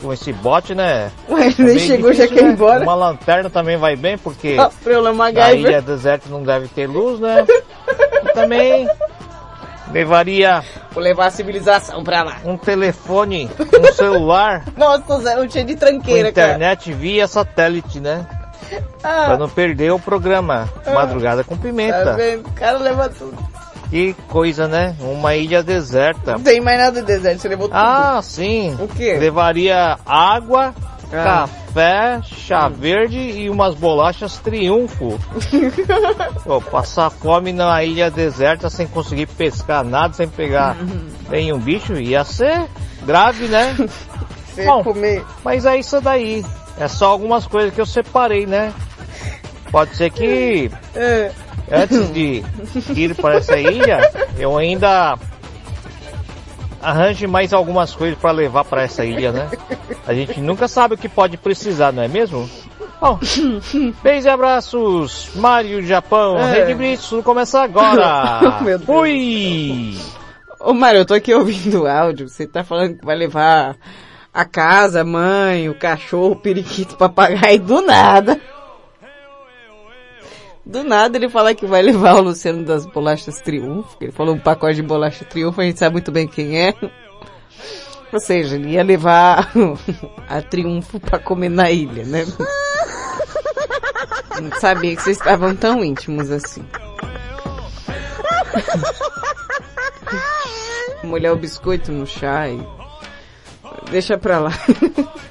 [0.02, 1.12] com esse bote, né?
[1.30, 2.52] Ué, É nem chegou, já difícil, quer ir né?
[2.54, 2.84] embora.
[2.84, 4.70] Uma lanterna também vai bem, porque lá,
[5.46, 7.46] a ilha deserta não deve ter luz, né?
[8.26, 8.88] E também
[9.92, 12.38] levaria Vou levar a civilização pra lá.
[12.46, 16.48] um telefone, um celular Nossa, Zé, um cheio de tranqueira, cara.
[16.54, 18.26] internet via satélite, né?
[19.02, 22.14] Pra Ah, não perder o programa Madrugada com tá Pimenta.
[22.16, 22.48] vendo?
[22.48, 23.38] O cara leva tudo.
[23.92, 24.96] Que coisa, né?
[25.00, 26.32] Uma ilha deserta.
[26.34, 27.78] Não tem mais nada do deserto, você levou tudo.
[27.78, 28.76] Ah, sim.
[28.80, 29.16] O quê?
[29.20, 30.74] Levaria água,
[31.12, 31.48] Ah.
[31.48, 35.20] café, chá verde e umas bolachas triunfo.
[36.44, 40.76] Pô, passar fome na ilha deserta sem conseguir pescar nada, sem pegar
[41.30, 42.66] nenhum bicho, ia ser
[43.06, 43.76] grave, né?
[44.56, 45.24] Você Bom, comer.
[45.44, 46.46] Mas é isso daí.
[46.78, 48.74] É só algumas coisas que eu separei, né?
[49.72, 51.32] Pode ser que É.
[51.72, 52.42] antes de
[52.96, 55.18] ir para essa ilha, eu ainda
[56.86, 59.50] arranje mais algumas coisas para levar para essa ilha, né?
[60.08, 62.50] A gente nunca sabe o que pode precisar, não é mesmo?
[63.02, 63.20] Bom,
[64.04, 66.60] beijos e abraços, Mário Japão, É.
[66.60, 68.60] Rede Blitz, tudo começa agora.
[68.62, 68.86] Meu Deus.
[68.86, 69.98] Fui!
[70.60, 73.76] Ô Mário, eu tô aqui ouvindo o áudio, você tá falando que vai levar
[74.34, 78.40] a casa, a mãe, o cachorro, o periquito, o papagaio, do nada.
[80.66, 84.40] Do nada ele fala que vai levar o Luciano das bolachas Triunfo, ele falou um
[84.40, 86.74] pacote de bolacha Triunfo, a gente sabe muito bem quem é.
[88.12, 89.52] Ou seja, ele ia levar
[90.28, 92.26] a Triunfo pra comer na ilha, né?
[94.42, 96.66] Não sabia que vocês estavam tão íntimos assim.
[101.04, 102.60] Molhar o biscoito no chá e...
[103.92, 104.52] Deixa pra lá.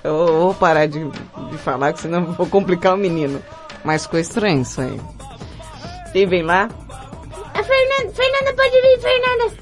[0.04, 1.04] Eu vou parar de,
[1.50, 3.42] de falar, que senão vou complicar o menino.
[3.84, 5.00] Mas ficou estranho isso aí.
[6.14, 6.68] Vem lá?
[7.54, 9.52] A Fernanda, Fernanda pode vir, Fernanda.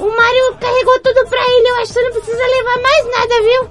[0.00, 3.42] O Mário carregou tudo pra ele, eu acho que você não precisa levar mais nada,
[3.42, 3.68] viu?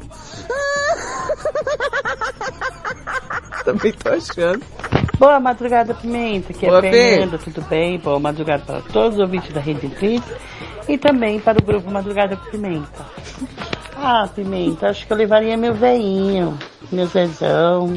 [3.66, 4.64] Também tô achando.
[5.20, 8.00] Boa madrugada, Pimenta, que Boa, é Fernanda, tudo bem?
[8.00, 10.26] Boa madrugada para todos os ouvintes da Rede Blitz
[10.88, 13.06] e também para o grupo Madrugada com Pimenta.
[13.96, 16.58] Ah, Pimenta, acho que eu levaria meu veinho,
[16.92, 17.94] meu Zezão,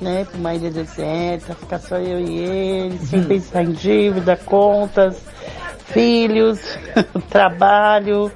[0.00, 5.20] né, para uma ilha deserta, ficar só eu e ele, sem pensar em dívida, contas,
[5.86, 6.60] filhos,
[7.30, 8.30] trabalho,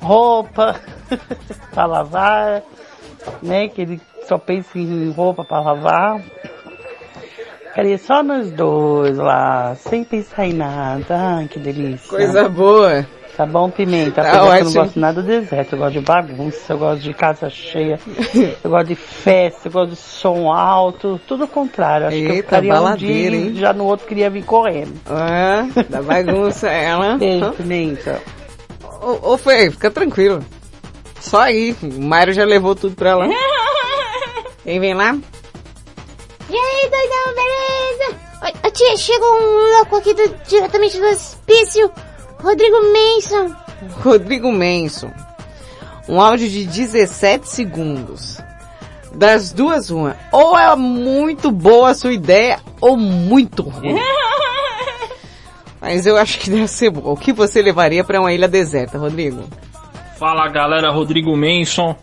[0.00, 0.80] roupa
[1.72, 2.62] para lavar,
[3.42, 6.20] né, que ele só pensa em roupa para lavar.
[7.68, 11.04] Ficaria só nós dois lá, sem pensar em nada.
[11.10, 12.08] Ai, que delícia.
[12.08, 13.06] Coisa boa.
[13.36, 14.22] Tá bom, Pimenta?
[14.22, 15.74] Tá Apesar que eu não gosto nada do deserto.
[15.74, 18.00] Eu gosto de bagunça, eu gosto de casa cheia,
[18.64, 21.20] eu gosto de festa, eu gosto de som alto.
[21.28, 22.06] Tudo o contrário.
[22.06, 23.54] Acho que eu Eita, ficaria um dia e hein?
[23.54, 24.94] já no outro queria vir correndo.
[25.06, 27.16] Ah, da bagunça ela.
[27.18, 28.22] Beijo, Pimenta.
[29.02, 30.42] Ô, ô Fê, fica tranquilo.
[31.20, 33.26] Só aí, o Mário já levou tudo pra lá.
[34.64, 35.14] Quem vem lá?
[36.48, 38.16] E aí, doidão, beleza?
[38.42, 41.90] Ô, ô, tia, chegou um louco aqui do- diretamente do hospício.
[42.38, 43.54] Rodrigo Manson.
[44.02, 45.10] Rodrigo Menson.
[46.08, 48.38] Um áudio de 17 segundos.
[49.12, 50.16] Das duas, uma.
[50.30, 53.96] Ou é muito boa a sua ideia, ou muito ruim.
[55.80, 57.12] Mas eu acho que deve ser boa.
[57.12, 59.44] O que você levaria para uma ilha deserta, Rodrigo?
[60.18, 61.96] Fala galera, Rodrigo Manson.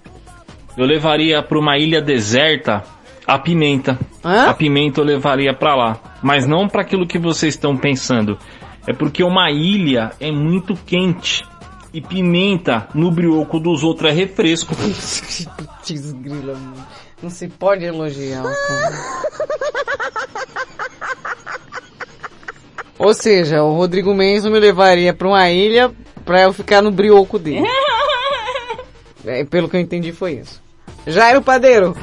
[0.77, 2.83] Eu levaria para uma ilha deserta
[3.27, 3.97] a pimenta.
[4.23, 4.49] Hã?
[4.49, 5.97] A pimenta eu levaria para lá.
[6.21, 8.37] Mas não para aquilo que vocês estão pensando.
[8.85, 11.43] É porque uma ilha é muito quente.
[11.93, 14.73] E pimenta no brioco dos outros é refresco.
[14.75, 16.85] Putz, grila, mano.
[17.21, 18.43] Não se pode elogiar.
[22.97, 25.91] Ou seja, o Rodrigo Menzo me levaria pra uma ilha
[26.25, 27.67] pra eu ficar no brioco dele.
[29.25, 30.61] É, pelo que eu entendi foi isso.
[31.07, 31.95] Jairo Padeiro.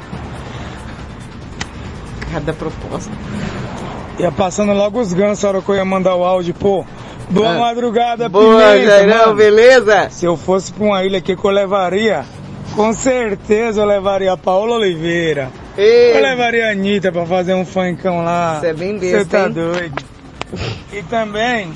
[2.33, 3.13] Cada proposta.
[4.21, 6.85] Ia passando logo os gansos a hora que eu ia mandar o áudio, pô.
[7.31, 7.59] Boa Ah.
[7.59, 9.35] madrugada, Boa, Pimenta, Jairão, mano.
[9.37, 10.09] beleza?
[10.11, 12.25] Se eu fosse pra uma ilha aqui que eu levaria,
[12.75, 15.49] com certeza eu levaria a Paola Oliveira.
[15.79, 16.17] Ei.
[16.17, 18.59] Eu levaria a Anitta pra fazer um funkão lá.
[18.61, 19.53] Você é bem Você besta, tá hein?
[19.53, 20.05] doido.
[20.93, 21.73] E também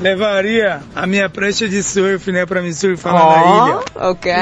[0.00, 3.78] levaria a minha prancha de surf, né, pra me surfar lá na ilha.
[4.10, 4.32] ok.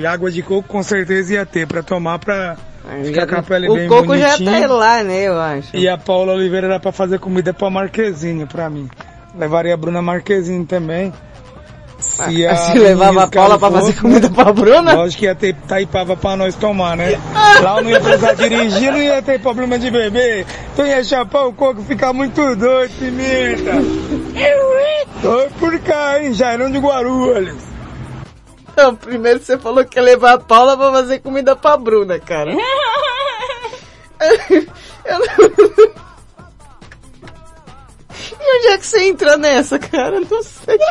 [0.00, 2.56] E água de coco com certeza ia ter pra tomar pra
[3.04, 4.68] ficar com a pele o bem coco já bonitinha.
[4.68, 5.76] tá lá, né, eu acho.
[5.76, 8.88] E a Paula Oliveira era pra fazer comida pra Marquezine, pra mim.
[9.38, 11.12] Levaria a Bruna Marquezine também.
[11.98, 14.94] Se, Ah, se levava a Paula pra fazer comida pra Bruna?
[14.94, 17.18] Lógico que ia ter taipava pra nós tomar, né?
[17.60, 20.46] Lá eu não ia precisar dirigir, não ia ter problema de beber.
[20.72, 23.72] Então ia chapar o coco, ficar muito doido, pimenta.
[25.28, 26.32] Oi por cá, hein?
[26.32, 27.56] Jairão de Guarulhos.
[28.78, 32.52] Não, primeiro você falou que ia levar a Paula pra fazer comida pra Bruna, cara.
[35.04, 35.26] Eu não...
[38.40, 40.20] E onde é que você entra nessa, cara?
[40.20, 40.78] Não sei.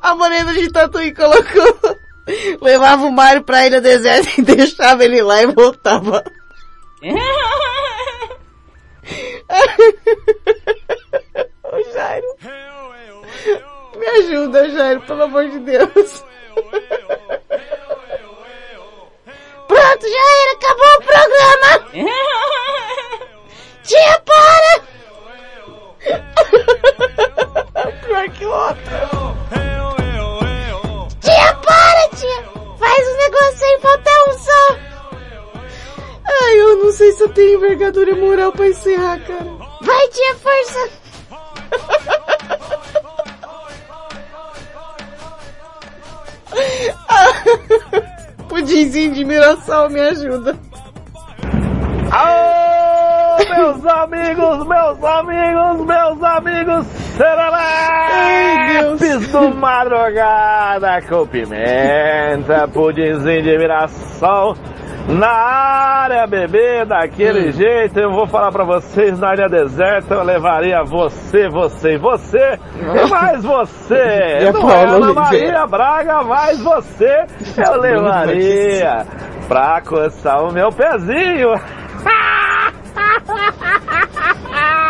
[0.00, 1.89] A morena de Tatuí colocou.
[2.60, 6.24] Levava o Mário pra ilha deserta e deixava ele lá e voltava.
[11.64, 12.26] Ô Jairo.
[13.96, 16.24] Me ajuda, Jairo, pelo amor de Deus.
[19.68, 21.70] Pronto, já era, acabou o programa!
[23.82, 24.82] Tia, para!
[28.02, 29.10] Pior que outra.
[31.20, 32.44] Tia, para, tia!
[32.78, 34.78] Faz o negócio sem faltar um só!
[36.42, 39.50] Ai, eu não sei se eu tenho envergadura moral pra encerrar, cara.
[39.82, 40.90] Vai, tia, força!
[48.48, 50.58] Pudimzinho de Mirassol me ajuda.
[52.10, 52.79] Alô,
[53.50, 56.86] meus amigos, meus amigos, meus amigos,
[57.16, 59.00] sereleps
[59.32, 64.56] do Madrugada com Pimenta, pudimzinho de Mirassol,
[65.08, 70.84] na área, bebê, daquele jeito, eu vou falar pra vocês, na área deserta eu levaria
[70.84, 75.12] você, você e você, e mais você, E não é Ana?
[75.12, 77.24] Maria Braga, mais você,
[77.56, 79.04] eu levaria
[79.48, 81.54] pra coçar o meu pezinho.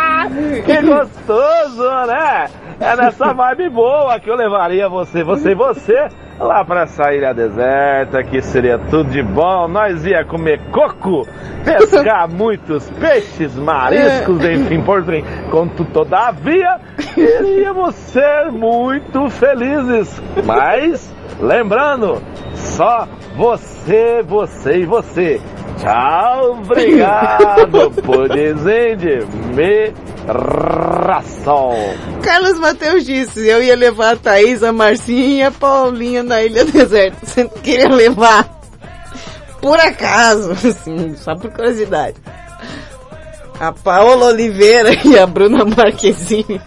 [0.65, 2.47] Que gostoso, né?
[2.79, 6.07] É nessa vibe boa que eu levaria você, você e você
[6.39, 9.67] lá pra essa ilha deserta, que seria tudo de bom.
[9.67, 11.27] Nós ia comer coco,
[11.63, 15.23] pescar muitos peixes, mariscos, enfim, por fim.
[15.51, 16.79] Conto todavia,
[17.15, 20.21] iríamos ser muito felizes.
[20.43, 22.21] Mas, lembrando,
[22.55, 25.41] só você, você e você.
[25.79, 29.25] Tchau, obrigado, pudimzinho de
[30.25, 31.75] Mirassol.
[32.21, 36.65] Carlos Mateus disse, eu ia levar a Thaís, a Marcinha e a Paulinha na Ilha
[36.65, 37.25] Deserta.
[37.25, 38.61] Você não queria levar?
[39.61, 42.17] Por acaso, assim, só por curiosidade.
[43.59, 46.59] A Paola Oliveira e a Bruna Marquezine.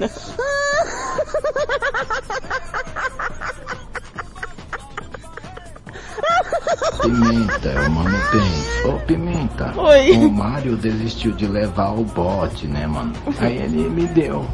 [7.02, 8.92] Pimenta, o mano bem.
[8.92, 10.10] Ô Pimenta, Oi.
[10.12, 13.12] o Mário desistiu de levar o bote, né, mano?
[13.38, 14.44] Aí ele me deu.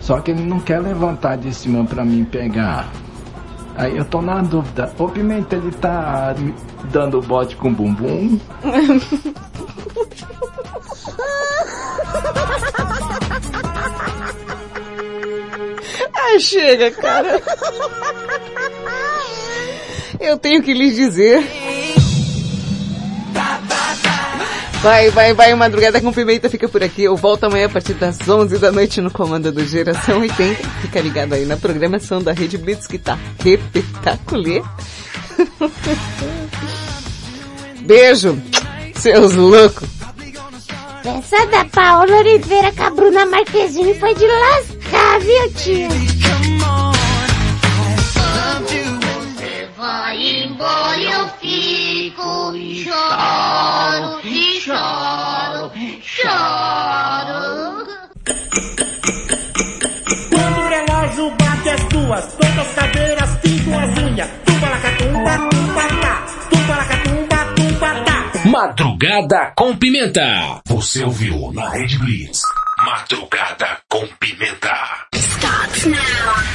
[0.00, 2.88] Só que ele não quer levantar de cima pra mim pegar.
[3.76, 4.92] Aí eu tô na dúvida.
[4.98, 6.34] Ô Pimenta, ele tá
[6.92, 8.38] dando o bote com bumbum?
[16.14, 17.40] Ah, chega, cara.
[20.20, 21.42] Eu tenho que lhes dizer
[24.82, 27.02] Vai, vai, vai, Madrugada com Pimenta fica por aqui.
[27.02, 30.66] Eu volto amanhã a partir das 11 da noite no comando do Geração 80.
[30.80, 34.62] Fica ligado aí na programação da Rede Blitz que tá repetaculê.
[37.84, 38.40] Beijo,
[38.94, 39.86] seus loucos.
[41.04, 46.39] Essa da Paola Oliveira com a Bruna Marquezine foi de lascar, viu, tio?
[52.84, 57.86] Choro, e choro, choro.
[60.30, 64.30] Quando o relógio bate as duas, todas as cadeiras pintam as unhas.
[64.44, 66.26] Tumba-lacatumba, tumba-tá.
[66.50, 68.48] Tumba-lacatumba, tumba-tá.
[68.48, 70.60] Madrugada com Pimenta.
[70.66, 72.42] Você ouviu na Rede Blitz.
[72.84, 74.74] Madrugada com Pimenta.
[75.14, 76.50] Stop now.